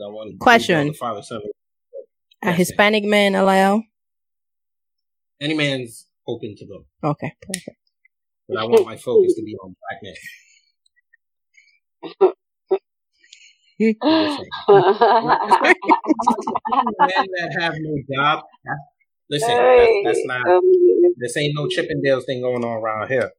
[0.00, 0.86] I want to Question.
[0.86, 1.40] the father son.
[2.42, 3.82] A Yes, Hispanic man allow?
[5.40, 7.76] Any man's open to go, Okay, perfect.
[8.48, 10.00] but I want my focus to be on black
[12.22, 12.32] men.
[13.78, 13.94] men
[17.34, 18.44] that have no job.
[19.30, 20.46] Listen, that's, that's not.
[20.46, 20.62] Um,
[21.18, 23.30] this ain't no Chippendales thing going on around here.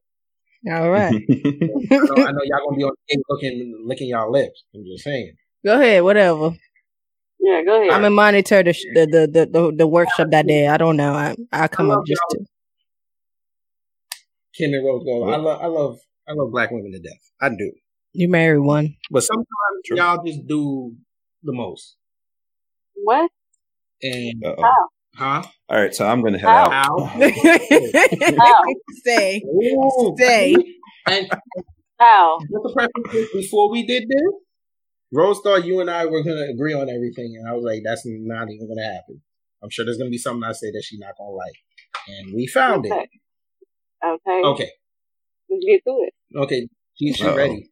[0.70, 1.22] All right.
[1.30, 1.34] I,
[1.66, 4.64] know, I know y'all gonna be on the looking, licking y'all lips.
[4.74, 5.34] I'm just saying.
[5.64, 6.52] Go ahead, whatever.
[7.40, 7.92] Yeah, go ahead.
[7.92, 10.68] I'm gonna monitor the, sh- the, the the the the workshop that day.
[10.68, 11.14] I don't know.
[11.14, 12.44] I I come up just to.
[14.56, 15.32] Kim and Rose Gold.
[15.32, 17.30] I love, I love, I love black women to death.
[17.40, 17.72] I do.
[18.12, 18.96] You marry one.
[19.10, 19.46] But sometimes
[19.90, 20.94] y'all just do
[21.42, 21.96] the most.
[22.94, 23.30] What?
[24.02, 24.62] And Uh-oh.
[25.14, 25.42] How?
[25.42, 25.48] huh?
[25.68, 26.70] All right, so I'm going to head How?
[26.70, 27.00] out.
[28.38, 28.62] How?
[29.00, 29.42] Stay.
[29.46, 30.14] Ooh.
[30.16, 30.56] Stay.
[31.06, 31.30] And
[31.98, 32.38] How?
[32.48, 34.32] what the preference is, before we did this,
[35.12, 38.02] Rose thought you and I were gonna agree on everything, and I was like, "That's
[38.04, 39.20] not even gonna happen."
[39.60, 41.56] I'm sure there's gonna be something I say that she's not gonna like,
[42.06, 42.94] and we found Okay.
[43.02, 43.10] it.
[44.06, 44.40] Okay.
[44.44, 44.70] Okay,
[45.50, 46.14] Let's get to it.
[46.36, 47.34] okay, she's she Uh-oh.
[47.36, 47.69] ready.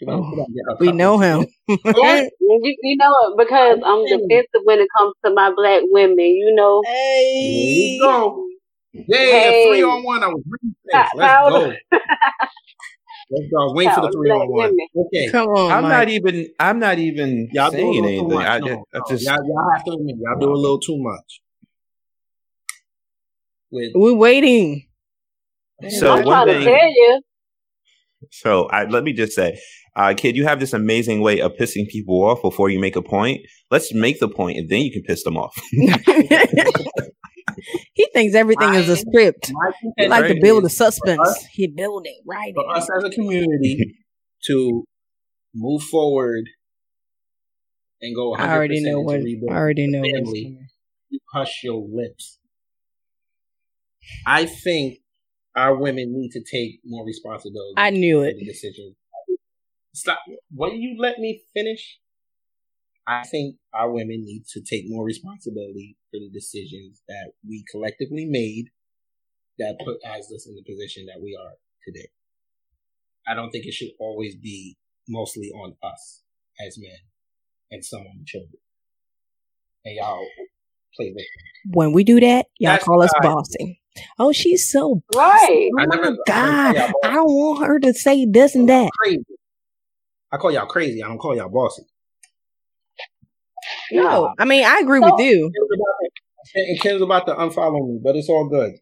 [0.00, 1.44] She gonna- she gonna get her We know him.
[1.86, 2.30] Okay.
[2.40, 6.18] You, you know it because I'm defensive when it comes to my black women.
[6.18, 6.82] You know.
[6.86, 7.96] Hey.
[7.96, 8.44] you go.
[8.94, 9.66] Yeah, Hey.
[9.68, 10.24] three on one.
[10.24, 10.74] I was ready
[11.14, 11.76] for How- this.
[11.92, 12.00] Let's go.
[13.30, 13.60] Let's go.
[13.60, 14.48] I was waiting for the three on one.
[14.70, 14.86] women.
[14.96, 15.30] Okay.
[15.30, 15.90] Come on, I'm Mike.
[15.92, 16.48] not even.
[16.58, 18.28] I'm not even Y'all do saying anything.
[18.28, 18.46] much.
[18.46, 20.96] I No, just, I just y'all, y'all have to admit, y'all do a little too
[20.98, 21.40] much.
[23.70, 24.86] With We're waiting.
[25.90, 27.22] So I'm one trying to thing- tell you.
[28.32, 29.58] So I, let me just say,
[29.96, 33.02] uh, kid, you have this amazing way of pissing people off before you make a
[33.02, 33.40] point.
[33.70, 35.60] Let's make the point, and then you can piss them off.
[37.94, 39.50] he thinks everything is a script.
[39.52, 41.46] my He like to build a suspense.
[41.52, 42.52] He build it right.
[42.54, 43.96] for us as a community
[44.46, 44.84] to
[45.54, 46.44] move forward
[48.00, 49.52] and go 100% I already know into what.
[49.52, 50.58] I already know family,
[51.08, 52.38] you hush your lips.
[54.26, 54.98] I think
[55.56, 57.74] our women need to take more responsibility.
[57.76, 58.36] I knew for it.
[58.38, 58.94] the decision.
[60.00, 60.20] Stop.
[60.54, 61.98] Will you let me finish?
[63.06, 68.24] I think our women need to take more responsibility for the decisions that we collectively
[68.24, 68.66] made
[69.58, 71.52] that put as us in the position that we are
[71.86, 72.08] today.
[73.28, 74.76] I don't think it should always be
[75.08, 76.22] mostly on us
[76.66, 76.96] as men
[77.70, 78.58] and some on the children.
[79.84, 80.26] And y'all
[80.96, 81.26] play victim.
[81.72, 83.22] When we do that, y'all That's call us right.
[83.22, 83.80] bossy.
[84.18, 85.70] Oh, she's so Right.
[85.74, 88.68] Oh I never- my I God, never- I don't want her to say this and
[88.68, 88.90] that.
[89.02, 89.24] Crazy.
[90.32, 91.02] I call y'all crazy.
[91.02, 91.82] I don't call y'all bossy.
[93.92, 95.50] No, I mean I agree So- with you.
[95.52, 98.72] Kim's about to- And Kim's about to unfollow me, but it's all good.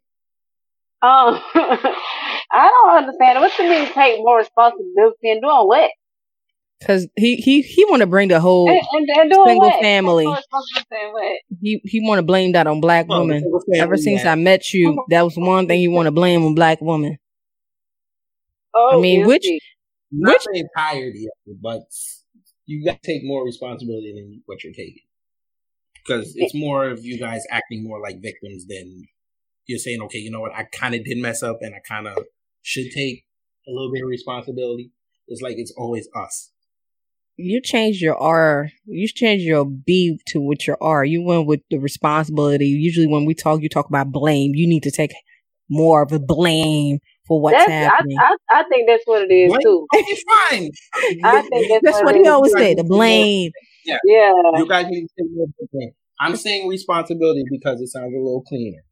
[1.00, 3.40] Um, I don't understand.
[3.40, 5.90] What you mean take more responsibility and doing what?
[6.86, 9.80] Cause he he he want to bring the whole And, and, and single what?
[9.82, 10.24] family.
[10.24, 11.36] Take more responsibility and what?
[11.60, 13.42] he he want to blame that on black Well, women.
[13.74, 14.32] Ever since yeah.
[14.32, 17.18] I met you, that was one thing he want to blame on black women.
[18.74, 19.60] Oh, I mean, which- guilty.
[20.10, 21.82] Not which- the entirety of it, but
[22.66, 25.02] you got to take more responsibility than what you're taking.
[25.94, 29.06] Because it's more of you guys acting more like victims than
[29.66, 32.06] you're saying, okay, you know what, I kind of did mess up and I kind
[32.06, 32.24] of
[32.62, 33.24] should take
[33.66, 34.90] a little bit of responsibility.
[35.26, 36.50] It's like it's always us.
[37.36, 38.70] You changed your R.
[38.86, 41.04] You changed your B to what your R.
[41.04, 42.66] You went with the responsibility.
[42.66, 44.52] Usually, when we talk, you talk about blame.
[44.54, 45.12] You need to take
[45.70, 46.98] more of the blame
[47.28, 48.16] for what's That's, happening.
[48.18, 49.86] I, I, I think that's what it is Blame- too.
[49.94, 50.16] Okay,
[50.50, 50.70] fine.
[51.24, 52.74] I think that's, That's what, what he always You guys say.
[52.74, 53.52] The to do more- blame.
[53.84, 54.32] Yeah.
[54.56, 55.92] You guys need to take more blame.
[56.20, 58.82] I'm saying responsibility because it sounds a little cleaner.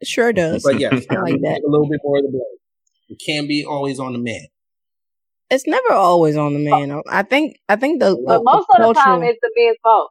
[0.00, 0.62] It sure does.
[0.64, 1.62] But yes, I like that.
[1.64, 2.58] a little bit more of the blame.
[3.10, 4.46] It can't be always on the man.
[5.50, 7.00] It's never always on the man.
[7.08, 7.58] I think.
[7.68, 10.10] I think the, But the- most the of the time, it's the man's fault.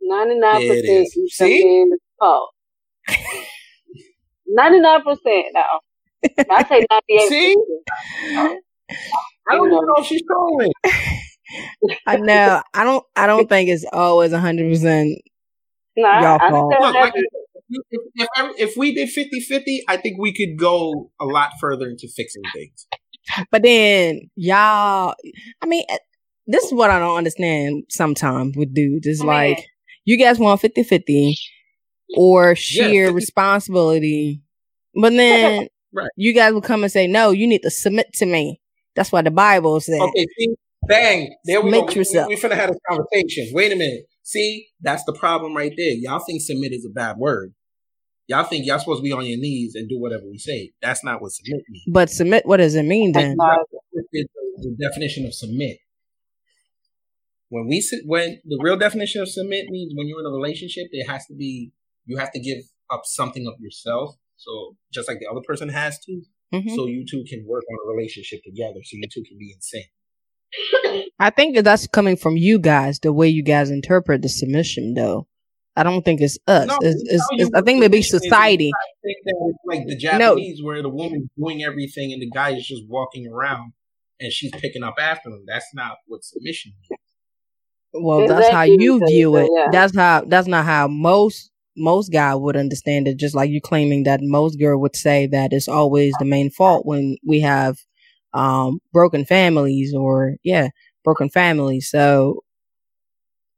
[0.00, 1.06] Ninety nine Yeah, it percent is.
[1.08, 1.64] is the See?
[1.88, 2.50] man's fault.
[4.46, 5.80] Ninety nine percent now.
[6.50, 7.28] I say ninety eight.
[7.28, 7.56] See?
[9.50, 10.72] I don't even know if she's trolling.
[12.06, 12.62] I know.
[12.74, 13.04] I don't.
[13.16, 15.18] I don't think it's always hundred percent.
[15.96, 16.74] No, Y'all I fault.
[16.80, 17.12] Look, like,
[17.70, 18.28] if, if,
[18.58, 22.42] if we did 50 50, I think we could go a lot further into fixing
[22.54, 22.86] things.
[23.50, 25.14] But then y'all,
[25.60, 25.98] I mean, eh,
[26.46, 29.06] this is what I don't understand sometimes with dudes.
[29.06, 29.66] It's I mean- like
[30.04, 31.36] you guys want 50 50
[32.16, 33.14] or sheer 50.
[33.14, 34.40] responsibility,
[34.94, 36.10] but then Right.
[36.16, 38.60] you guys will come and say, no, you need to submit to me.
[38.94, 40.00] That's why the Bible said.
[40.00, 40.54] Okay, see?
[40.86, 41.34] Bang.
[41.44, 41.78] There we go.
[41.78, 42.28] Submit yourself.
[42.28, 43.48] we, we finna have this conversation.
[43.52, 44.04] Wait a minute.
[44.22, 44.68] See?
[44.80, 45.92] That's the problem right there.
[45.92, 47.54] Y'all think submit is a bad word.
[48.26, 50.72] Y'all think y'all supposed to be on your knees and do whatever we say.
[50.82, 51.84] That's not what submit means.
[51.88, 53.36] But submit, what does it mean then?
[53.36, 54.26] The,
[54.58, 55.78] the definition of submit.
[57.48, 60.88] When we sit, when the real definition of submit means when you're in a relationship,
[60.90, 61.72] it has to be
[62.04, 62.58] you have to give
[62.90, 64.16] up something of yourself.
[64.38, 66.22] So just like the other person has to,
[66.54, 66.74] Mhm.
[66.74, 69.60] so you two can work on a relationship together, so you two can be in
[69.60, 69.86] sync.
[71.20, 75.26] I think that's coming from you guys, the way you guys interpret the submission, though.
[75.76, 76.66] I don't think it's us.
[76.66, 78.70] No, it's, it's, it's, I think maybe society.
[78.74, 82.50] I think that it's like the Japanese, where the woman's doing everything and the guy
[82.56, 83.72] is just walking around
[84.18, 85.44] and she's picking up after him.
[85.46, 87.00] That's not what submission means.
[87.92, 89.48] Well, that's how you view it.
[89.54, 89.66] yeah.
[89.70, 90.24] That's how.
[90.26, 93.16] That's not how most most guy would understand it.
[93.18, 96.86] Just like you claiming that most girl would say that it's always the main fault
[96.86, 97.78] when we have
[98.34, 100.68] um broken families or yeah
[101.04, 101.88] broken families.
[101.90, 102.44] So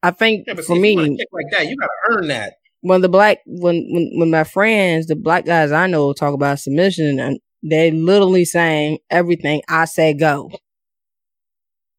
[0.03, 2.29] I think Yeah, for see, if you want a me, like that, you gotta earn
[2.29, 2.55] that.
[2.83, 6.59] when the black when when when my friends, the black guys I know talk about
[6.61, 10.51] submission, and they literally saying everything I say go.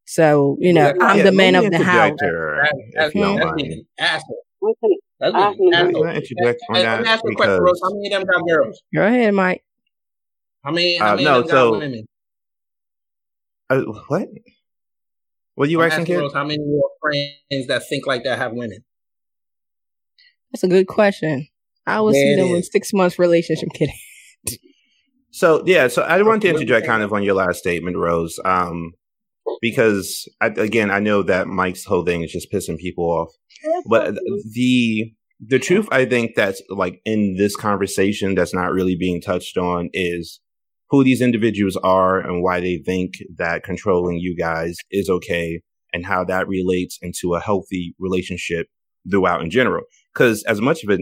[0.06, 2.10] So you know, Yeah, I'm Yeah, the man of the house.
[2.10, 4.24] interject here, That- that's you don't that's
[4.62, 4.76] mind.
[4.82, 4.94] being an asshole.
[4.94, 4.98] Okay.
[5.20, 6.06] That's I can- an Can asshole.
[6.08, 7.12] I interject on And let me that?
[7.14, 7.80] ask you a question, Rose.
[7.84, 8.82] How many of them got girls?
[8.96, 9.64] Go ahead, Mike.
[10.64, 10.98] How many?
[10.98, 12.06] How Uh, many no, of them so- got women?
[13.70, 14.28] uh, what?
[15.56, 16.18] What you I'm asking, asking?
[16.18, 18.84] Rose, how many of your friends that think like that have women?
[20.52, 21.48] That's a good question.
[21.86, 22.70] I was Yeah, see them in is.
[22.72, 23.70] six months relationship.
[23.74, 23.96] Kidding.
[25.32, 26.92] So yeah, so I want to What you interject think?
[26.92, 28.92] kind of on your last statement, Rose, um,
[29.62, 33.30] because I, again, I know that Mike's whole thing is just pissing people off,
[33.86, 34.16] but
[34.54, 35.14] the
[35.46, 39.90] the truth I think that's like in this conversation that's not really being touched on
[39.94, 40.40] is
[40.90, 45.62] who these individuals are and why they think that controlling you guys is okay
[45.94, 48.68] and how that relates into a healthy relationship
[49.10, 49.84] throughout in general.
[50.14, 50.98] Because as much of a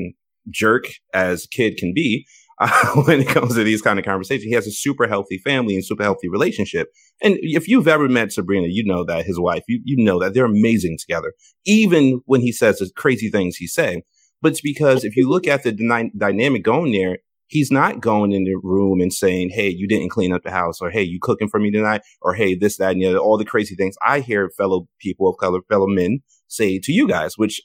[0.50, 2.26] jerk as kid can be,
[2.60, 2.70] uh,
[3.06, 5.86] when it comes to these kind of conversations, he has a super healthy family and
[5.86, 6.90] super healthy relationship.
[7.22, 10.34] And if you've ever met Sabrina, you know that his wife, you, you know that
[10.34, 11.34] they're amazing together,
[11.66, 14.04] even when he says the crazy things he's saying.
[14.42, 17.18] But it's because if you look at the dyna- dynamic going there,
[17.48, 20.80] he's not going in the room and saying, Hey, you didn't clean up the house
[20.80, 23.38] or Hey, you cooking for me tonight or Hey, this, that, and the other, all
[23.38, 27.38] the crazy things I hear fellow people of color, fellow men say to you guys,
[27.38, 27.62] which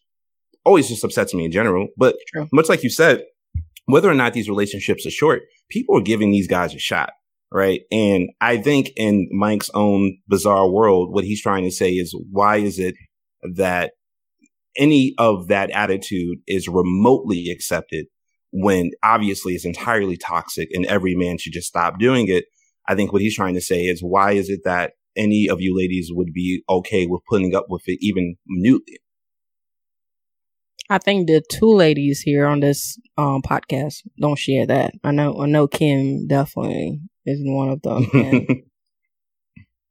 [0.65, 1.89] always just upsets me in general.
[1.97, 2.49] But True.
[2.53, 3.23] much like you said,
[3.87, 7.11] whether or not these relationships are short, people are giving these guys a shot.
[7.53, 7.83] Right.
[7.93, 12.57] And I think in Mike's own bizarre world, what he's trying to say is why
[12.57, 12.97] is it
[13.55, 13.93] that
[14.77, 18.07] any of that attitude is remotely accepted
[18.51, 22.45] when obviously it's entirely toxic and every man should just stop doing it.
[22.89, 25.77] I think what he's trying to say is why is it that any of you
[25.77, 28.99] ladies would be okay with putting up with it even minutely?
[30.91, 34.93] I think the two ladies here on this um podcast don't share that.
[35.03, 35.41] I know.
[35.41, 38.07] I know Kim definitely isn't one of them.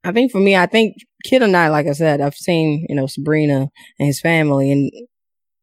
[0.04, 2.96] I think for me, I think Kid and I, like I said, I've seen you
[2.96, 4.92] know Sabrina and his family, and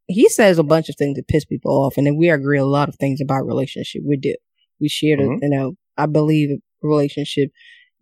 [0.06, 2.64] he says a bunch of things that piss people off, and then we agree a
[2.64, 4.02] lot of things about relationship.
[4.04, 4.34] We do.
[4.80, 5.38] We share the, Mhm.
[5.42, 7.50] you know, I believe a relationship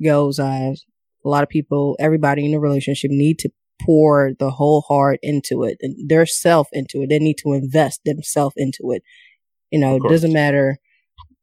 [0.02, 0.84] goes as
[1.24, 3.50] a lot of people, everybody in a relationship need to
[3.84, 7.08] pour the whole heart into it and their self into it.
[7.08, 9.02] They need to invest themselves into it.
[9.70, 10.78] You know, it doesn't matter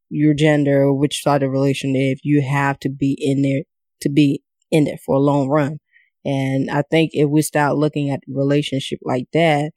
[0.10, 3.64] your gender or which side of the relationship, you have to be in there
[4.02, 4.42] to be
[4.72, 5.80] in it for a long run.
[6.24, 9.72] And I think if we start looking at relationship like that,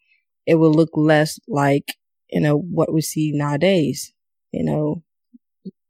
[0.46, 1.94] it will look less like,
[2.30, 4.12] you know, what we see nowadays.
[4.52, 5.02] You know,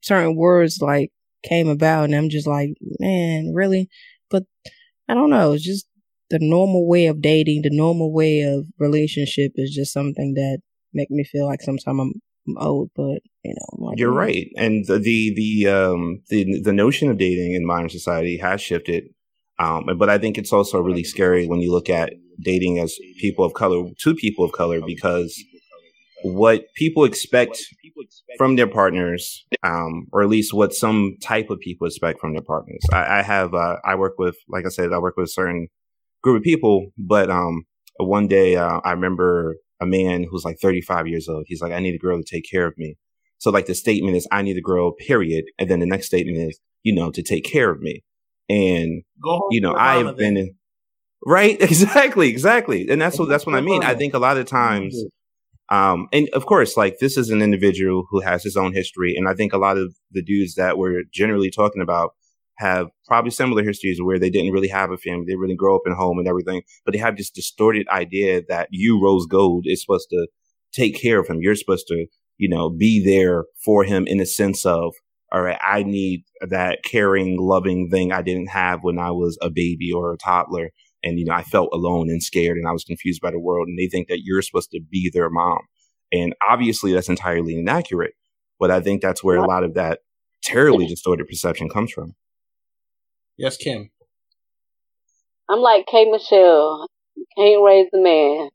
[0.02, 1.12] certain words like
[1.44, 3.88] came about and I'm just like, man, really?
[4.30, 4.44] But
[5.08, 5.52] I don't know.
[5.52, 5.86] It's just
[6.30, 10.58] the normal way of dating, the normal way of relationship is just something that
[10.92, 12.12] make me feel like sometimes I'm,
[12.48, 16.60] I'm old, but you know, like, You're mm, right, and the the the um the
[16.60, 19.04] the notion of dating in modern society has shifted.
[19.60, 23.44] Um, but I think it's also really scary when you look at dating as people
[23.44, 25.42] of color to people of color because
[26.22, 27.60] what people expect
[28.36, 32.42] from their partners, um, or at least what some type of people expect from their
[32.42, 32.80] partners.
[32.92, 35.68] I, I have uh, I work with, like I said, I work with a certain
[36.22, 37.64] group of people, but um,
[37.98, 41.44] one day uh, I remember a man who's like 35 years old.
[41.46, 42.96] He's like, I need a girl to take care of me.
[43.38, 45.44] So like the statement is, I need a girl, period.
[45.58, 48.02] And then the next statement is, you know, to take care of me.
[48.48, 50.54] And, Go you know, I've been in,
[51.24, 51.56] right.
[51.60, 52.28] Exactly.
[52.28, 52.88] Exactly.
[52.88, 53.84] And that's what, that's what I mean.
[53.84, 55.00] I think a lot of times,
[55.70, 59.14] um, and of course, like this is an individual who has his own history.
[59.16, 62.14] And I think a lot of the dudes that we're generally talking about
[62.58, 65.24] have probably similar histories where they didn't really have a family.
[65.26, 68.68] They really grow up in home and everything, but they have this distorted idea that
[68.70, 70.26] you, Rose Gold, is supposed to
[70.72, 71.38] take care of him.
[71.40, 72.06] You're supposed to,
[72.36, 74.92] you know, be there for him in the sense of,
[75.30, 79.50] all right, I need that caring, loving thing I didn't have when I was a
[79.50, 80.70] baby or a toddler.
[81.04, 83.68] And, you know, I felt alone and scared and I was confused by the world.
[83.68, 85.60] And they think that you're supposed to be their mom.
[86.10, 88.14] And obviously that's entirely inaccurate.
[88.58, 90.00] But I think that's where a lot of that
[90.42, 92.14] terribly distorted perception comes from.
[93.38, 93.90] Yes, Kim.
[95.48, 96.88] I'm like K Michelle.
[97.16, 98.50] You can't raise a man.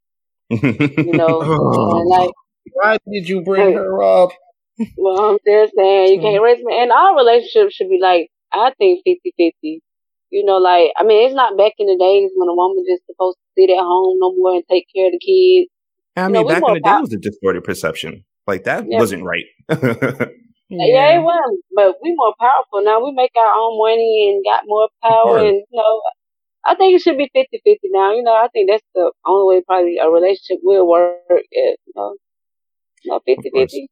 [1.03, 1.41] You know,
[1.91, 2.31] and like
[2.73, 4.31] Why did you bring her up?
[4.97, 6.83] well, I'm just saying you can't raise a man.
[6.83, 9.79] And our relationship should be like I think 50-50.
[10.31, 13.03] You know, like I mean, it's not back in the days when a woman just
[13.07, 15.69] supposed to sit at home no more and take care of the kids.
[16.15, 18.25] I You mean, know, back in the day, it was a distorted perception.
[18.47, 18.99] Like that Yeah.
[18.99, 19.45] wasn't right.
[20.79, 23.03] Yeah, it was, but we more powerful now.
[23.03, 25.45] We make our own money and got more power, Sure.
[25.47, 26.01] and you know,
[26.65, 28.13] I think it should be 50-50 now.
[28.13, 31.11] You know, I think that's the only way probably a relationship will work.
[31.51, 32.15] Is, you know,
[33.03, 33.87] you know, 50-50.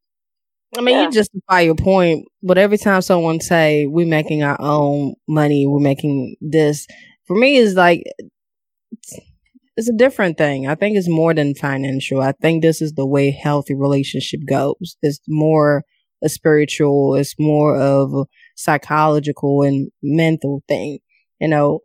[0.78, 1.06] I mean, Yeah.
[1.06, 5.80] you justify your point, but every time someone say we're making our own money, we're
[5.82, 6.88] making this,
[7.26, 8.04] for me, it's like
[8.92, 9.20] it's,
[9.76, 10.68] it's a different thing.
[10.68, 12.22] I think it's more than financial.
[12.22, 14.96] I think this is the way healthy relationship goes.
[15.02, 15.84] It's more
[16.24, 17.16] a spiritual.
[17.16, 18.26] It's more of a
[18.56, 21.00] psychological and mental thing.
[21.40, 21.80] You know,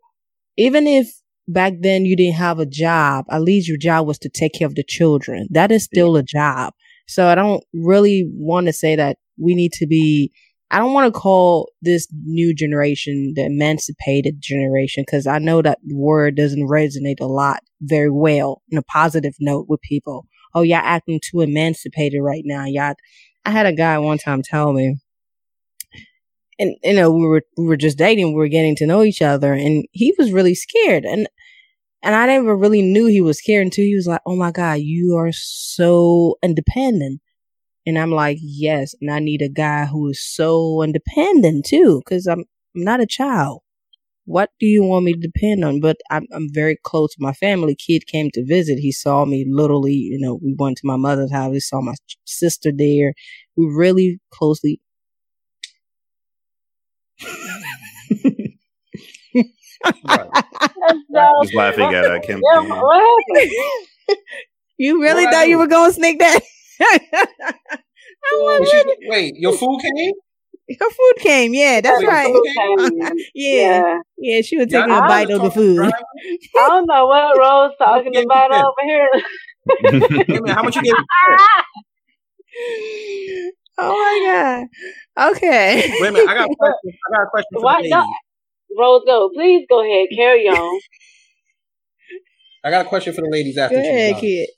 [0.57, 1.09] even if
[1.49, 4.67] back then you didn't have a job, at least your job was to take care
[4.67, 5.47] of the children.
[5.51, 6.75] That is still a job.
[7.09, 10.33] So I don't really want to say that we need to be,
[10.71, 15.79] I don't want to call this new generation the emancipated generation because I know that
[15.89, 20.27] word doesn't resonate a lot very well in a positive note with people.
[20.55, 22.65] Oh, y'all acting too emancipated right now.
[22.65, 22.95] Y'all,
[23.47, 24.99] I had a guy one time tell me,
[26.59, 29.23] and you know, we were, we were just dating, we were getting to know each
[29.23, 31.05] other and he was really scared.
[31.05, 31.29] And
[32.03, 34.81] and I never really knew he was scared until he was like, "Oh my god,
[34.81, 37.21] you are so independent."
[37.87, 42.27] And I'm like, "Yes." And I need a guy who is so independent too, because
[42.29, 42.45] I'm
[42.77, 43.63] I'm not a child.
[44.27, 45.81] What do you want me to depend on?
[45.81, 47.75] But I'm I'm very close to my family.
[47.77, 48.79] Kid came to visit.
[48.79, 49.95] He saw me literally.
[49.95, 51.55] You know, we went to my mother's house.
[51.55, 51.95] He saw my
[52.25, 53.15] sister there.
[53.57, 54.81] We really closely.
[60.05, 60.31] Right.
[61.15, 62.43] So, Just laughing at uh, Kim.
[62.43, 62.61] yeah,
[64.79, 66.41] you really What thought you were going to sneak that?
[66.81, 70.13] I'm like, Did she- wait, your food came?
[70.69, 71.55] Her food came.
[71.55, 72.35] Yeah, that's Wait, right.
[73.35, 73.99] Yeah, Yeah.
[74.19, 74.41] yeah.
[74.43, 75.77] She was Y'all- taking a bite of the food.
[75.77, 75.93] drive?
[76.59, 79.09] I don't know what Rose talking about over here.
[79.83, 80.95] Wait a how much you gave?
[83.79, 84.65] oh my
[85.17, 85.31] god.
[85.37, 85.85] Okay.
[86.01, 86.93] Wait a minute, I got a question.
[87.09, 88.01] I got a question for Why the not?
[88.01, 88.15] ladies.
[88.79, 89.31] Rose, go.
[89.35, 90.09] Please go ahead.
[90.17, 90.81] Carry on.
[92.65, 94.49] I got a question for the ladies after Go she's ahead, kid.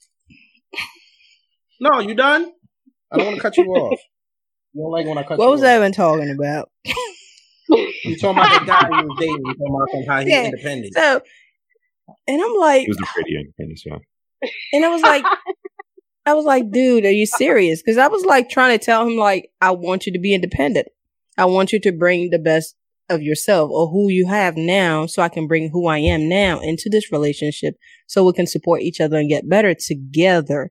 [1.80, 2.50] No, you done?
[3.12, 3.98] I don't want to cut you off.
[4.74, 5.66] You don't like when I cut What you was off.
[5.68, 6.70] Evan talking about?
[7.70, 9.42] You talking about the guy you was dating?
[9.44, 10.44] You talking about some how he's Yeah.
[10.46, 10.94] independent?
[10.94, 11.20] So,
[12.26, 14.48] and I'm like, He was pretty independent, yeah.
[14.72, 15.24] and I was like,
[16.24, 17.82] I was like, dude, are you serious?
[17.82, 20.86] Because I was like trying to tell him, like, I want you to be independent.
[21.36, 22.74] I want you to bring the best
[23.10, 26.60] of yourself or who you have now so I can bring who I am now
[26.60, 27.74] into this relationship
[28.06, 30.70] so we can support each other and get better together.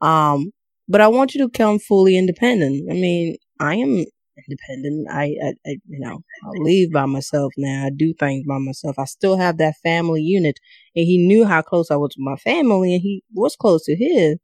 [0.00, 0.52] Um,
[0.90, 2.90] but I want you to come fully independent.
[2.90, 4.04] I mean, I am
[4.48, 5.08] independent.
[5.10, 7.86] I, I, I you know, I leave by myself now.
[7.86, 8.98] I do things by myself.
[8.98, 10.58] I still have that family unit
[10.96, 13.96] and he knew how close I was to my family and he was close to
[13.96, 14.38] his,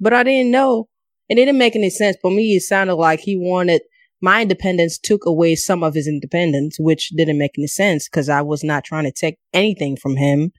[0.00, 0.88] but I didn't know.
[1.30, 2.16] and It didn't make any sense.
[2.22, 3.82] For me, it sounded like he wanted
[4.22, 8.40] my independence took away some of his independence, which didn't make any sense because I
[8.42, 10.52] was not trying to take anything from him.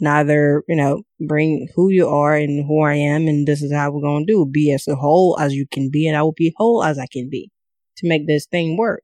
[0.00, 3.90] Neither, you know, bring who you are and who I am, and this is how
[3.90, 4.46] we're gonna do.
[4.46, 7.28] Be as whole as you can be, and I will be whole as I can
[7.30, 7.50] be
[7.98, 9.02] to make this thing work.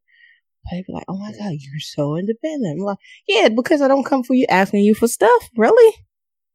[0.64, 2.80] But people like, oh my god, you're so independent.
[2.80, 5.94] I'm like, yeah, because I don't come for you asking you for stuff, really.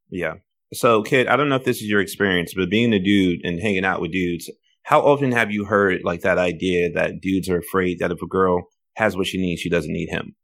[0.09, 0.35] Yeah.
[0.73, 3.59] So, kid, I don't know if this is your experience, but being a dude and
[3.59, 4.49] hanging out with dudes,
[4.81, 8.27] how often have you heard like that idea that dudes are afraid that if a
[8.27, 8.63] girl
[8.95, 10.35] has what she needs, she doesn't need him?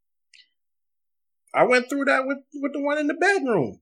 [1.60, 3.82] I went through that with with the one in the bedroom.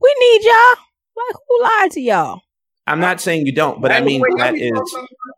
[0.00, 0.74] We need y'all.
[1.16, 2.40] Like, who lied to y'all?
[2.88, 4.96] I'm not saying you don't, but I Wait, mean wait, that let me is.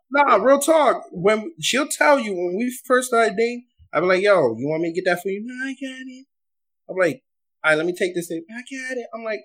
[0.09, 1.03] Nah, real talk.
[1.11, 4.81] When she'll tell you when we first started dating, I'll be like, "Yo, you want
[4.81, 6.25] me to get that for you?" No, I got it.
[6.89, 7.21] I'm like,
[7.63, 9.05] "All right, let me take this in." I got it.
[9.13, 9.41] I'm like,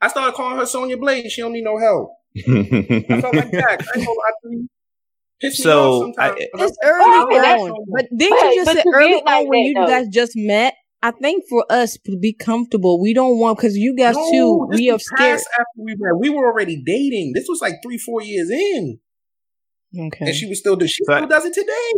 [0.00, 1.30] I started calling her Sonya Blade.
[1.30, 2.10] She don't need no help.
[2.38, 3.80] I felt like Jack.
[3.94, 4.68] I know I do.
[5.42, 6.40] Piss me So, off sometimes.
[6.40, 7.84] I- It's early Well, oh, on.
[7.92, 10.74] But didn't you just but say early be like on when you guys just met?
[11.06, 14.68] I think for us to be comfortable, we don't want because you guys No, too.
[14.72, 15.38] We are scared.
[15.38, 17.32] After we met, we were already dating.
[17.34, 18.98] This was like three, four years in,
[20.06, 20.26] Okay.
[20.26, 20.88] and she was still doing.
[20.88, 21.90] She But- still does it today.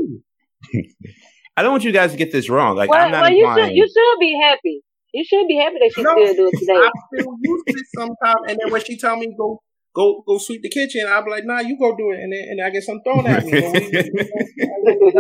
[1.56, 2.76] I don't want you guys to get this wrong.
[2.76, 3.68] Like well, I'm not well, you implying.
[3.70, 4.76] should you should be happy.
[5.14, 6.74] You should be happy that she No, still do it today.
[6.74, 9.62] I still use it sometimes, and then when she tell me go
[9.94, 12.44] go go sweep the kitchen, I'll be like, Nah, you go do it, and then
[12.51, 13.52] and I get some thrown at me.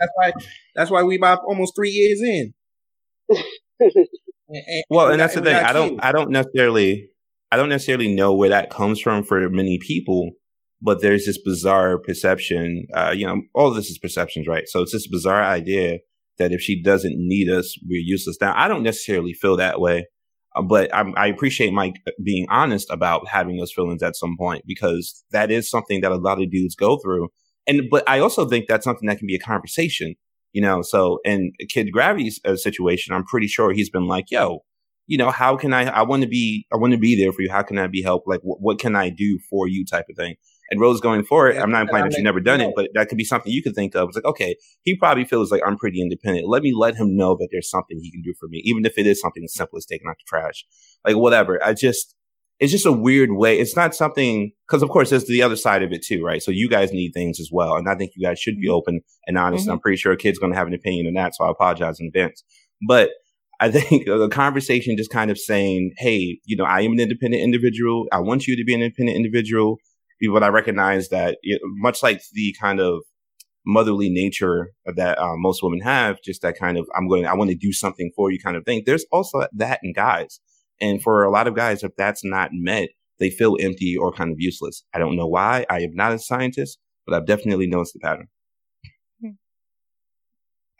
[0.00, 0.32] That's why
[0.74, 2.52] that's why we about almost three years in.
[4.90, 5.54] Well, and that's the thing.
[5.54, 6.04] I don't.
[6.04, 7.08] I don't necessarily.
[7.52, 10.32] I don't necessarily know where that comes from for many people,
[10.82, 12.86] but there's this bizarre perception.
[12.94, 14.64] Uh, you know, all of this is perceptions, right?
[14.66, 15.98] So it's this bizarre idea
[16.38, 18.38] that if she doesn't need us, we're useless.
[18.40, 20.06] Now, I don't necessarily feel that way,
[20.56, 24.64] uh, but I'm, I appreciate Mike being honest about having those feelings at some point
[24.66, 27.28] because that is something that a lot of dudes go through.
[27.66, 30.14] And but I also think that's something that can be a conversation.
[30.52, 34.64] You know, so in Kid Gravity's uh, situation, I'm pretty sure he's been like, "Yo,
[35.06, 35.84] you know, how can I?
[35.84, 37.50] I want to be, I want to be there for you.
[37.50, 38.28] How can I be helped?
[38.28, 39.84] Like, wh- what can I do for you?
[39.84, 40.36] Type of thing.
[40.70, 43.08] And Rose going forward, Yeah, I'm not implying that you've never done it, but that
[43.08, 44.08] could be something you could think of.
[44.08, 46.46] It's like, okay, he probably feels like I'm pretty independent.
[46.48, 48.96] Let me let him know that there's something he can do for me, even if
[48.96, 50.64] it is something as simple as taking out the trash,
[51.04, 51.60] like whatever.
[51.64, 52.14] I just,
[52.60, 53.58] it's just a weird way.
[53.58, 56.42] It's not something because, of course, there's the other side of it too, right?
[56.42, 59.00] So you guys need things as well, and I think you guys should be open
[59.26, 59.64] and honest.
[59.64, 61.50] And I'm pretty sure a kid's going to have an opinion on that, so I
[61.50, 62.44] apologize in advance.
[62.86, 63.10] But
[63.60, 67.42] I think the conversation just kind of saying, "Hey, you know, I am an independent
[67.42, 68.06] individual.
[68.12, 69.78] I want you to be an independent individual."
[70.30, 73.00] But I recognize that, it, much like the kind of
[73.64, 77.48] motherly nature that uh, most women have, just that kind of "I'm going, I want
[77.50, 78.82] to do something for you" kind of thing.
[78.84, 80.40] There's also that in guys,
[80.80, 82.88] and for a lot of guys, if that's not met,
[83.18, 84.82] they feel empty or kind of useless.
[84.94, 85.66] I don't know why.
[85.70, 88.28] I am not a scientist, but I've definitely noticed the pattern.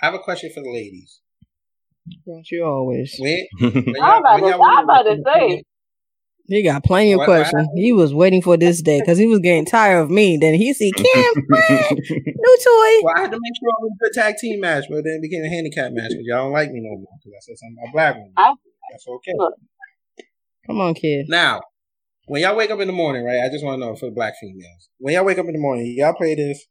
[0.02, 1.20] I have a question for the ladies.
[2.26, 3.14] Don't you always?
[3.18, 5.62] When, when I'm about to, I'm about to say.
[6.46, 7.68] He got plenty of What- what questions.
[7.76, 10.36] He was waiting for this day because he was getting tired of me.
[10.36, 11.04] Then he see Kim,
[11.46, 13.04] friend, new toy.
[13.04, 15.20] Well, I had to make sure it was a good tag team match, but then
[15.20, 17.58] it became a handicap match because y'all don't like me no more because I said
[17.58, 18.32] something about black women.
[18.36, 18.54] I-
[18.90, 19.32] That's okay.
[19.36, 19.54] Look.
[20.70, 21.26] Come on, kid.
[21.28, 21.62] Now,
[22.26, 23.40] when y'all wake up in the morning, right?
[23.44, 24.88] I just want to know for the black females.
[24.98, 26.64] When y'all wake up in the morning, y'all play this.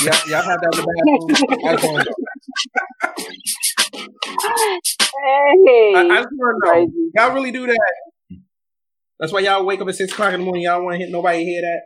[0.00, 1.68] y'all, y'all have that in the bathroom.
[1.68, 2.16] I just want to know.
[5.12, 6.92] Hey, I, I just want to know.
[7.16, 7.78] Y'all really do that?
[9.20, 10.62] That's why y'all wake up at six o'clock in the morning.
[10.62, 11.82] Y'all want to hit nobody hear that?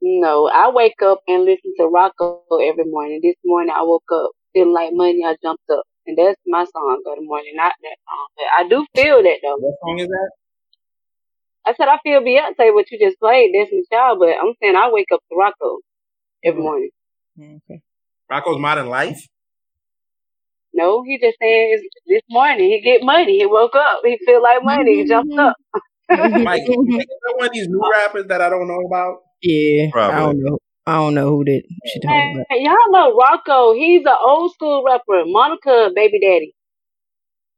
[0.00, 3.20] No, I wake up and listen to Rocko every morning.
[3.22, 5.20] This morning I woke up feeling like money.
[5.26, 8.26] I jumped up, and that's my song of the morning, not that song.
[8.36, 9.56] But I do feel that though.
[9.58, 10.30] What song is that?
[11.66, 14.90] I said I feel Beyonce what you just played, Destiny Child, but I'm saying I
[14.90, 15.78] wake up to Rocko
[16.44, 16.64] every Mhm.
[16.64, 16.90] morning.
[17.38, 17.80] Okay.
[18.30, 19.20] Rocko's Modern Life.
[20.72, 23.38] No, he just saying it's, this morning he get money.
[23.38, 24.96] He woke up, he feel like money.
[24.96, 25.56] He jumped up.
[26.10, 29.18] Mike, you think it's one of these new rappers that I don't know about?
[29.42, 30.58] Yeah, I don't know.
[30.86, 32.60] I don't know who did she talking Man, about.
[32.60, 33.76] y'all know Rocko.
[33.76, 35.22] He's an old school rapper.
[35.26, 36.54] Monica, baby daddy.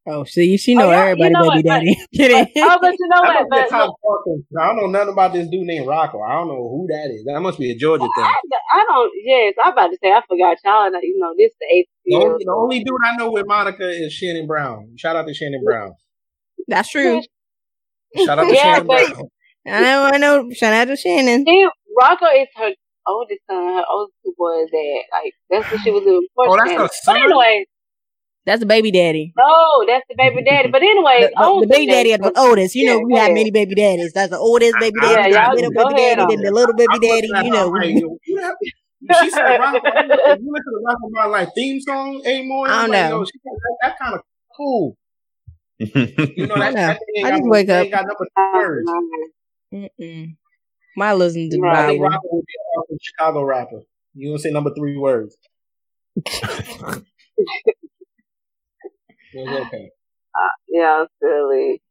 [0.04, 1.96] Oh, see, she oh, know Oh, yeah, everybody, you know baby what, daddy.
[2.14, 2.46] Kidding.
[2.56, 3.48] Oh, but you know That what?
[3.48, 6.28] must be But top look, fucking- I don't know nothing about this dude named Rocko.
[6.28, 7.24] I don't know who that is.
[7.24, 8.24] That must be a Georgia thing.
[8.24, 8.34] I,
[8.74, 9.12] I don't.
[9.22, 10.90] Yes, I'm about to say I forgot y'all.
[10.90, 13.88] know, You know, this the eighth The only, the only dude I know with Monica
[13.88, 14.92] is Shannon Brown.
[14.98, 15.92] Shout out to Shannon Brown.
[16.66, 17.22] That's true.
[18.26, 19.28] Shout out to Yeah, Shannon but- Brown.
[19.64, 20.02] I know.
[20.12, 20.50] I know.
[20.52, 21.44] Shout out to Shannon.
[21.46, 21.68] She,
[22.00, 22.72] Rocko is her
[23.06, 23.74] oldest son.
[23.76, 24.68] Her oldest two boys.
[24.70, 26.26] That like that's what she was doing.
[26.38, 27.16] Oh, that's her But son?
[27.16, 27.66] anyway,
[28.46, 29.32] That's the baby daddy.
[29.36, 30.68] no, that's the baby daddy.
[30.70, 32.74] But anyway, The, the- the baby daddy is the oldest.
[32.74, 34.12] You know, Yeah, we have many baby daddies.
[34.12, 36.50] That's the oldest baby Yeah, daddy, y'all the middle go baby daddy, on then the
[36.52, 37.28] little baby I'm daddy.
[37.46, 37.94] You know, like,
[38.26, 38.56] you have-
[39.22, 39.80] she said Rocko.
[39.82, 43.18] If you listen to Rocko My Life theme song anymore, I don't like, know.
[43.18, 44.20] yo, she, that, that kind of
[44.56, 44.96] cool.
[45.78, 46.86] You know, I that, know.
[46.86, 47.90] that thing I got, just no- wake up.
[47.90, 48.90] got number two oh, words.
[49.74, 50.36] Mm-mm.
[50.96, 51.78] My listen to the Right.
[51.78, 52.42] I think Bible.
[53.18, 53.82] Rocko would be an awesome Chicago rapper.
[54.14, 55.36] You don't say number three words.
[59.34, 59.90] It was okay.
[60.68, 61.82] Yeah, silly.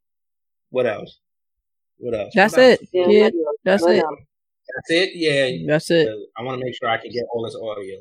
[0.69, 1.19] What else?
[1.97, 2.33] What else?
[2.35, 2.79] That's What else?
[2.81, 2.89] it.
[2.93, 3.33] Yeah, Kid.
[3.35, 3.55] what?
[3.63, 4.03] That's What it.
[4.75, 5.09] That's it.
[5.15, 5.67] Yeah.
[5.73, 6.07] That's it.
[6.07, 7.99] Uh, I want to make sure I can get all this audio.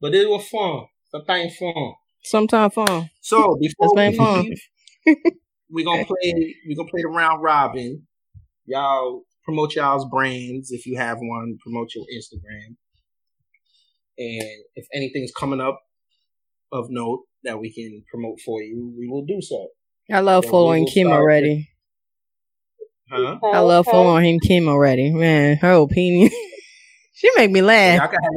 [0.00, 0.86] But it was fun.
[1.10, 1.92] Sometimes fun.
[2.22, 3.10] Sometime fun.
[3.20, 4.44] So before That's we been fun.
[4.44, 4.62] leave,
[5.70, 6.56] we gonna play.
[6.66, 8.06] We gonna play the round robin.
[8.66, 11.56] Y'all promote y'all's brands if you have one.
[11.62, 12.76] Promote your Instagram,
[14.18, 14.42] and
[14.74, 15.80] if anything's coming up
[16.72, 19.68] of note that we can promote for you, we will do so.
[20.12, 21.68] I love So following Kim start already.
[23.10, 23.38] Huh?
[23.42, 25.12] I love following him Kim already.
[25.12, 26.30] Man, her opinion.
[27.12, 27.98] she make me laugh.
[28.00, 28.32] Y'all can have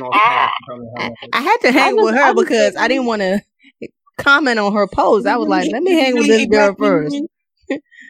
[0.00, 2.76] y'all on Snap and tell me how much- I had to hang with her because
[2.76, 3.40] I didn't want to
[4.18, 5.26] comment on her post.
[5.26, 7.14] I was like, let me hang with this girl first.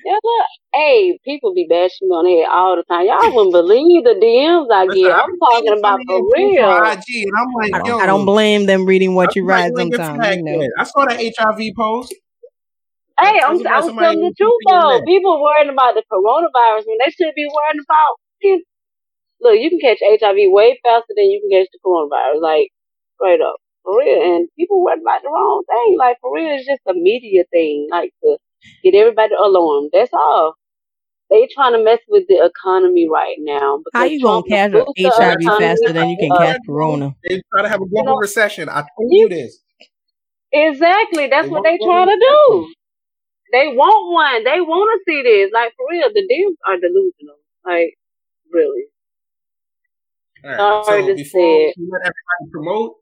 [0.05, 3.07] Yeah, look, hey, people be bashing me on here all the time.
[3.07, 5.13] Y'all wouldn't believe the DMs I get.
[5.13, 7.17] I've I'm talking about some for of your posts real.
[7.21, 9.73] IG, and I'm like, I, yo, I don't blame them reading what you I write
[9.77, 10.37] you're sometimes.
[10.37, 10.69] You know.
[10.79, 12.15] I saw that HIV post.
[13.21, 14.97] Hey, I'm, about I'm telling the truth though.
[14.97, 15.05] neck.
[15.05, 18.65] People worrying about the coronavirus when they should be worrying about.
[19.43, 22.41] Look, you can catch HIV way faster than you can catch the coronavirus.
[22.41, 22.69] Like
[23.17, 23.57] straight up.
[23.83, 24.17] for real.
[24.23, 25.99] And people worry about the wrong thing.
[25.99, 28.39] Like for real, it's just a media thing, like to
[28.83, 29.91] get everybody alarmed.
[29.93, 30.55] That's all.
[31.31, 33.79] They trying to mess with the economy right now.
[33.95, 36.59] How you gonna Trump catch approved the HIV economy, faster than you can uh, catch
[36.67, 37.15] corona?
[37.29, 38.69] They try to have a global know- recession.
[38.69, 39.59] I told you this.
[40.53, 41.29] Exactly.
[41.29, 42.75] That's They what they trying to do.
[43.53, 44.45] They want one.
[44.45, 45.51] They want to see this.
[45.53, 47.37] Like for real, the deals are delusional.
[47.65, 47.95] Like
[48.53, 48.85] really.
[50.45, 50.85] All right.
[50.85, 52.97] Sorry So to before say we let everybody promote,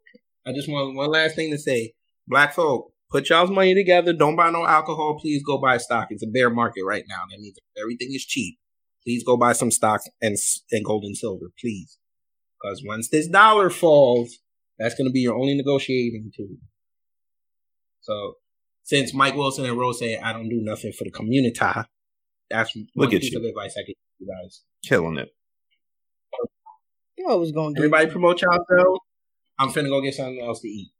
[0.46, 1.94] I just want one last thing to say.
[2.26, 4.12] Black folk, put y'all's money together.
[4.12, 5.18] Don't buy no alcohol.
[5.20, 6.08] Please go buy stock.
[6.10, 7.22] It's a bear market right now.
[7.30, 8.58] That means everything is cheap.
[9.04, 10.36] Please go buy some stocks and
[10.70, 11.98] and gold and silver, please.
[12.60, 14.38] Because once this dollar falls,
[14.78, 16.56] that's going to be your only negotiating tool.
[18.00, 18.34] So,
[18.82, 21.58] since Mike Wilson and Rose say I don't do nothing for the community,
[22.50, 23.38] that's one Look at piece you.
[23.38, 24.62] of advice I give you guys.
[24.84, 25.28] Killing it.
[27.16, 28.98] You always gonna get Everybody promote yourself.
[29.58, 30.90] I'm finna go get something else to eat.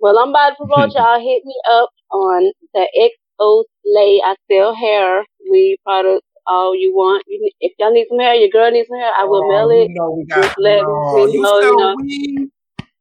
[0.00, 1.18] Well, I'm about to promote y'all.
[1.20, 4.20] Hit me up on the XO Slay.
[4.24, 7.24] I sell hair, weave products, all you want.
[7.26, 9.70] You, if y'all need some hair, your girl needs some hair, I will Oh, mail
[9.70, 9.90] you it.
[9.94, 10.44] know we got.
[10.44, 11.96] Just let no, me you know, you know.
[11.96, 12.50] weed?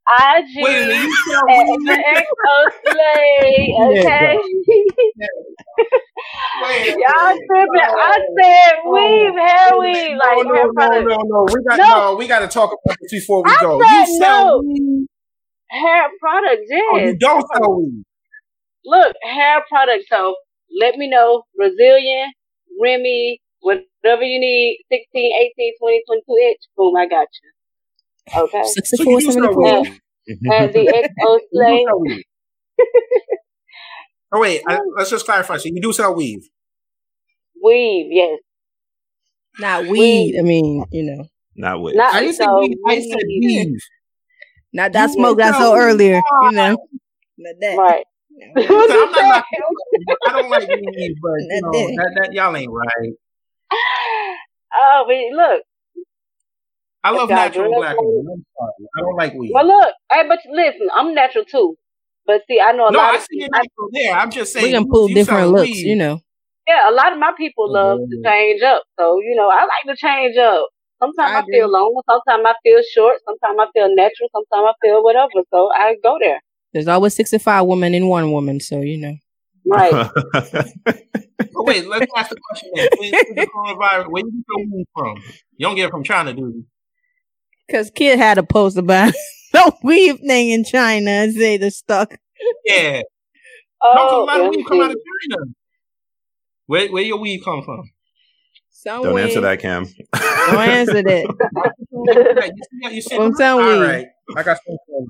[0.09, 3.73] IG Wait you sell at the XO Slay.
[3.87, 4.37] Okay.
[6.61, 7.91] Wait y'all tripping.
[7.97, 11.05] I said weave, hair weave, no, like no, hair no, products.
[11.05, 11.45] no, no.
[11.51, 11.87] We got No.
[11.87, 12.15] no.
[12.15, 13.79] We got to talk about this before we I go.
[13.81, 14.61] said You sell no.
[14.63, 15.07] weed?
[15.69, 18.03] Hair products, Oh, you don't sell weed.
[18.85, 20.05] Look, hair products.
[20.09, 20.35] So
[20.79, 21.43] let me know.
[21.55, 22.31] Brazilian,
[22.81, 26.59] Remy, whatever you need, 16, 18, 20, 22 inch.
[26.77, 28.41] Boom, I got you.
[28.43, 28.63] Okay.
[28.63, 29.81] So sixty-four, you do sell seventy-four.
[29.81, 30.01] weed.
[30.51, 32.23] At the XO You do sell weed.
[34.31, 35.57] Oh wait, I, let's just clarify.
[35.57, 36.49] So you do sell weave.
[37.63, 38.39] Weave, yes.
[39.59, 40.37] Not weed.
[40.37, 41.25] I mean, you know,
[41.55, 41.95] Not with.
[41.95, 42.77] Not I didn't say so weed.
[42.87, 43.77] I said weave.
[44.77, 44.83] Weave.
[44.83, 45.79] not that You smoke went I saw down.
[45.79, 46.21] earlier.
[46.43, 46.77] You know,
[47.37, 47.77] not that.
[47.77, 48.05] Right.
[48.57, 49.45] So I'm you not
[50.27, 51.95] I don't like weed, but you Not know that.
[52.15, 53.13] that, that y'all ain't right.
[54.79, 55.61] Oh, but look.
[57.03, 58.27] I love natural black women.
[58.33, 58.87] I'm sorry.
[58.97, 59.51] I don't like weed.
[59.53, 59.93] Well, look.
[60.11, 61.75] Hey, but listen, I'm natural too.
[62.25, 64.13] But see, I know a no, lot I of see your I, natural there.
[64.15, 65.69] I'm just saying We can pull you different selling looks.
[65.69, 65.87] weed.
[65.87, 66.19] You know,
[66.67, 68.23] yeah, a lot of my people love to Mhm.
[68.25, 68.83] change up.
[68.99, 70.67] So you know, I like to change up.
[70.99, 71.73] Sometimes I I, feel agree.
[71.73, 75.43] long, sometimes I feel short, sometimes I feel natural, sometimes I feel whatever.
[75.53, 76.41] So I go there.
[76.73, 78.59] there's always sixty-five women in one woman.
[78.59, 79.15] So you know,
[79.65, 80.11] Right.
[81.53, 82.87] But wait, let's ask the question then.
[83.35, 85.17] The coronavirus, where you get your weed from?
[85.57, 86.65] You don't get it from China, do you?
[87.67, 89.13] because kid had a post about
[89.53, 92.17] the weave thing in China and say the stuck.
[92.65, 93.01] Yeah.
[93.83, 94.97] No, 'cause Oh, a lot of weed come out of
[95.31, 95.43] China.
[96.67, 97.89] Where where your weed come from?
[98.79, 99.11] Somewhere.
[99.11, 99.85] Don't answer that, Cam.
[99.85, 101.25] Don't answer that.
[102.07, 103.85] Hey, you see- you see- From some All weed.
[103.85, 104.05] right.
[104.35, 104.77] I got some.
[104.97, 105.07] All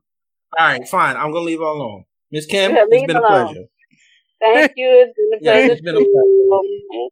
[0.57, 1.17] right, fine.
[1.17, 2.05] I'm gonna leave it alone.
[2.31, 3.45] Miss Kim, Yeah, it's leave been a alone.
[3.47, 3.63] pleasure.
[4.39, 4.87] Thank you.
[4.89, 5.71] It's been a Yeah, pleasure.
[5.73, 7.09] it's been a too.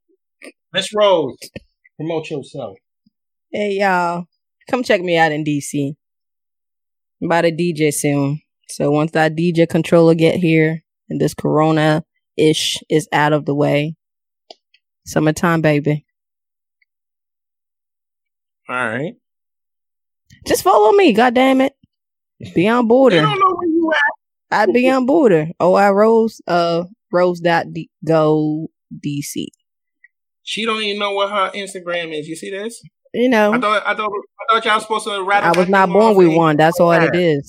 [0.74, 1.38] Miss Rose,
[1.98, 2.78] promote yourself.
[3.52, 4.26] Hey y'all,
[4.70, 5.96] come check me out in DC.
[7.22, 8.42] I'm about to DJ soon.
[8.70, 12.04] So once that DJ controller get here and this Corona
[12.38, 13.96] ish is out of the way,
[15.06, 16.05] summertime baby.
[18.70, 19.14] All right.
[20.48, 21.74] Just follow me, god damn it.
[22.54, 23.22] Beyond on They border.
[23.22, 24.58] don't know where you at.
[24.60, 25.48] I'd be on border.
[25.60, 28.68] Oh, I rose uh rose dot D- go
[29.06, 29.48] DC.
[30.44, 32.28] She don't even know what her Instagram is.
[32.28, 32.82] You see this?
[33.14, 34.12] You know, I thought I thought
[34.50, 35.52] I thought y'all supposed to rattle.
[35.56, 36.58] I was not born off with and- one.
[36.58, 37.40] That's all it Yeah.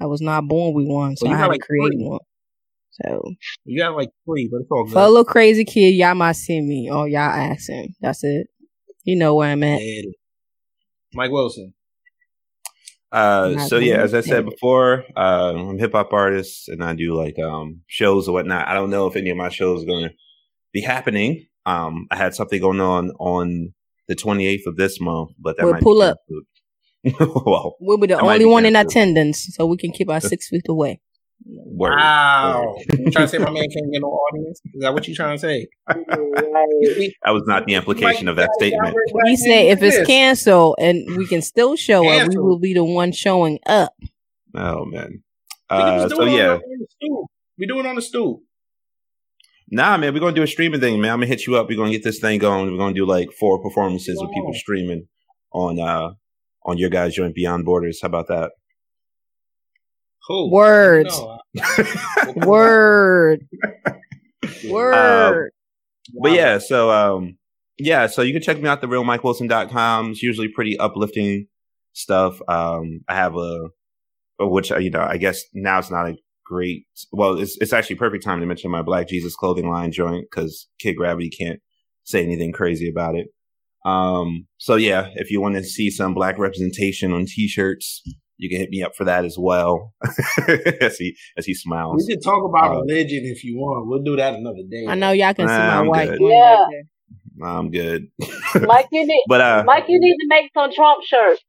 [0.00, 2.04] I was not born with one, so Well, you I had like to create three.
[2.06, 2.20] one.
[3.02, 3.22] So
[3.64, 4.92] You got like three, but it's all good.
[4.92, 7.94] for a little crazy kid, y'all might see me or y'all asking.
[8.00, 8.46] That's it.
[9.04, 9.80] You know where I'm at.
[9.82, 10.02] Yeah.
[11.14, 11.74] Mike Wilson.
[13.10, 16.94] Uh, so yeah, as I said before, uh, I'm a hip hop artist and I
[16.94, 18.68] do like um shows or whatnot.
[18.68, 20.14] I don't know if any of my shows are going to
[20.72, 21.46] be happening.
[21.64, 23.72] Um, I had something going on on
[24.08, 26.18] the 28th of this month, but that Well, might pull be up.
[27.46, 30.48] well, We'll be the only be one in attendance, so we can keep our six
[30.48, 31.00] feet away.
[31.46, 31.96] Word.
[31.98, 32.74] Wow.
[32.76, 32.98] word.
[32.98, 34.60] You trying to say my man can't get no audience?
[34.74, 35.66] Is that what you trying to say?
[35.88, 36.04] Right.
[37.24, 38.94] that was not the implication of that statement.
[39.24, 42.84] We say if it's canceled and we can still show up, we will be the
[42.84, 43.92] one showing up.
[44.54, 45.22] Oh man.
[45.70, 47.26] We Uh, do so it on yeah, the- on.
[47.58, 48.40] We do it on the stoop.
[49.70, 51.12] nah, man, we're gonna do a streaming thing, man.
[51.12, 51.68] I'm gonna hit you up.
[51.68, 52.70] We're gonna get this thing going.
[52.70, 55.08] We're gonna do like four performances with people streaming
[55.52, 56.10] on uh
[56.64, 58.00] on your guys' joint Beyond Borders.
[58.02, 58.52] How about that?
[60.28, 60.50] Cool.
[60.50, 61.18] Words.
[61.18, 63.48] No, I- Word.
[64.44, 65.52] Uh, Word.
[66.22, 67.38] But yeah, so um
[67.78, 70.10] yeah, so you can check me out the real realmikewilson.com.
[70.10, 71.46] It's usually pretty uplifting
[71.94, 72.40] stuff.
[72.48, 73.68] Um I have a
[74.38, 76.86] which uh, you know, I guess now it's not a great.
[77.12, 80.68] Well, it's it's actually perfect time to mention my Black Jesus clothing line joint because
[80.78, 81.60] Kid Gravity can't
[82.04, 83.28] say anything crazy about it.
[83.84, 88.02] Um, so yeah, if you want to see some black representation on t-shirts,
[88.38, 89.92] you can hit me up for that as well.
[90.80, 92.04] as he as he smiles.
[92.06, 93.88] We can talk about uh, religion if you want.
[93.88, 94.86] We'll do that another day.
[94.88, 96.08] I know y'all can nah, see my I'm white.
[96.08, 96.20] good.
[96.20, 96.66] Yeah.
[97.36, 98.08] Nah, I'm good.
[98.62, 99.24] Mike, you need.
[99.28, 101.42] but uh, Mike, you need to make some Trump shirts.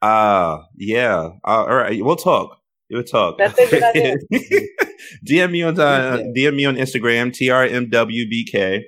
[0.00, 1.30] Uh yeah.
[1.44, 2.58] Uh, all right, we'll talk.
[2.90, 3.38] We'll talk.
[3.38, 4.16] That's a good idea.
[5.26, 8.82] DM me on uh, DM me on Instagram, trmwbk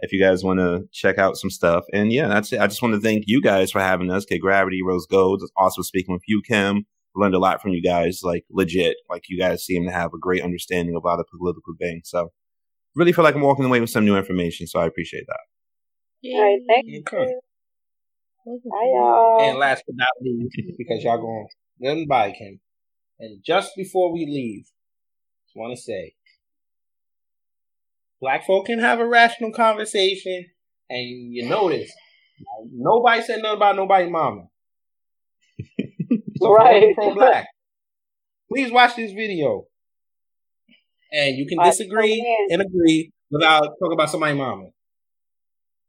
[0.00, 1.84] if you guys want to check out some stuff.
[1.92, 2.60] And yeah, that's it.
[2.60, 4.24] I just want to thank you guys for having us.
[4.24, 6.86] Kid Gravity, Rose Gold, also speaking with you, Kim.
[7.14, 8.96] Learned a lot from you guys, like legit.
[9.08, 12.08] Like you guys seem to have a great understanding of a lot of political things.
[12.08, 12.32] So
[12.94, 14.66] really feel like I'm walking away with some new information.
[14.66, 15.40] So I appreciate that.
[16.32, 17.00] All right, thank you.
[17.00, 17.32] Okay.
[18.46, 19.40] Bye, y'all.
[19.40, 21.48] Uh, and last but not least, because y'all going
[21.78, 22.60] nothing by Kim.
[23.18, 24.64] And just before we leave,
[25.46, 26.14] just want to say
[28.20, 30.46] Black folk can have a rational conversation,
[30.88, 31.90] and you notice
[32.72, 34.48] nobody said nothing about nobody's mama.
[36.36, 36.94] so right.
[36.94, 37.46] Pro black.
[38.52, 39.64] Please watch this video,
[41.12, 42.20] and you can disagree
[42.50, 44.66] and agree without talking about somebody's mama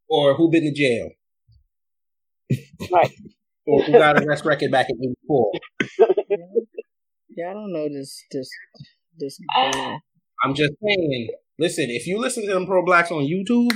[0.07, 1.09] or who been to jail.
[2.91, 3.11] Right.
[3.67, 4.97] or who got a arrest record back in
[5.29, 5.51] '84.
[7.29, 8.49] Yeah, I don't know this this
[9.17, 9.39] this.
[10.43, 11.29] I'm just saying
[11.61, 13.71] Listen, if you listen to them pro blacks on YouTube,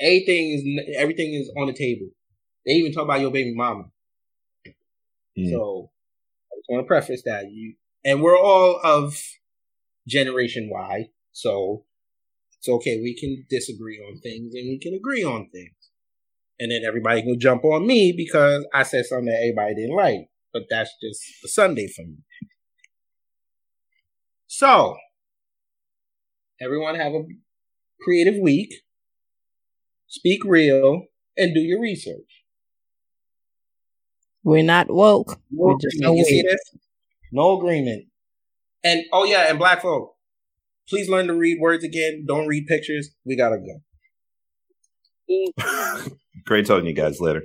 [0.00, 2.08] everything is everything is on the table.
[2.66, 3.84] They even talk about your baby mama.
[5.38, 5.50] Mm.
[5.50, 5.90] So
[6.50, 7.74] I just want to preface that you
[8.04, 9.16] and we're all of
[10.08, 11.84] Generation Y, so
[12.58, 13.00] it's okay.
[13.00, 15.76] We can disagree on things and we can agree on things.
[16.58, 20.28] And then everybody can jump on me because I said something that everybody didn't like.
[20.52, 22.16] But that's just a Sunday for me.
[24.54, 24.96] So
[26.60, 27.22] Everyone have a
[28.02, 28.70] creative week.
[30.08, 31.06] Speak real
[31.38, 32.44] and do your research.
[34.44, 35.40] We're not woke.
[35.50, 36.18] No We're just agreement.
[36.18, 36.60] You see this?
[37.32, 38.04] No agreement.
[38.84, 40.16] And oh yeah, and black folk,
[40.86, 42.26] please learn to read words again.
[42.28, 43.08] Don't read pictures.
[43.24, 43.80] We gotta go.
[46.44, 47.44] Great talking to you guys later.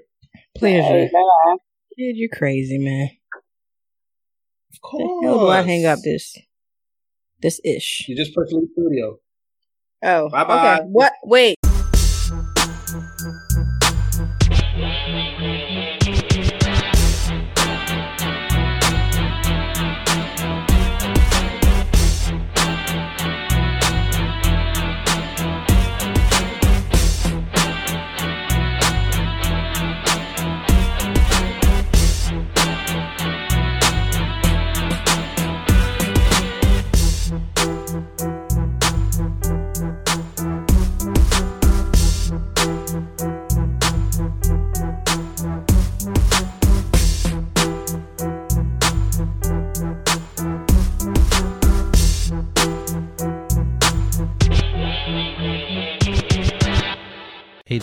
[0.58, 1.08] Pleasure.
[1.98, 3.10] Dude, you're crazy, man.
[4.74, 5.10] Of course.
[5.22, 6.36] The hell do I hang up this?
[7.42, 8.06] This ish.
[8.08, 9.20] You just put Leaf Studio.
[10.04, 10.76] Oh, bye bye.
[10.76, 10.84] Okay.
[10.86, 11.14] What?
[11.24, 11.57] Wait.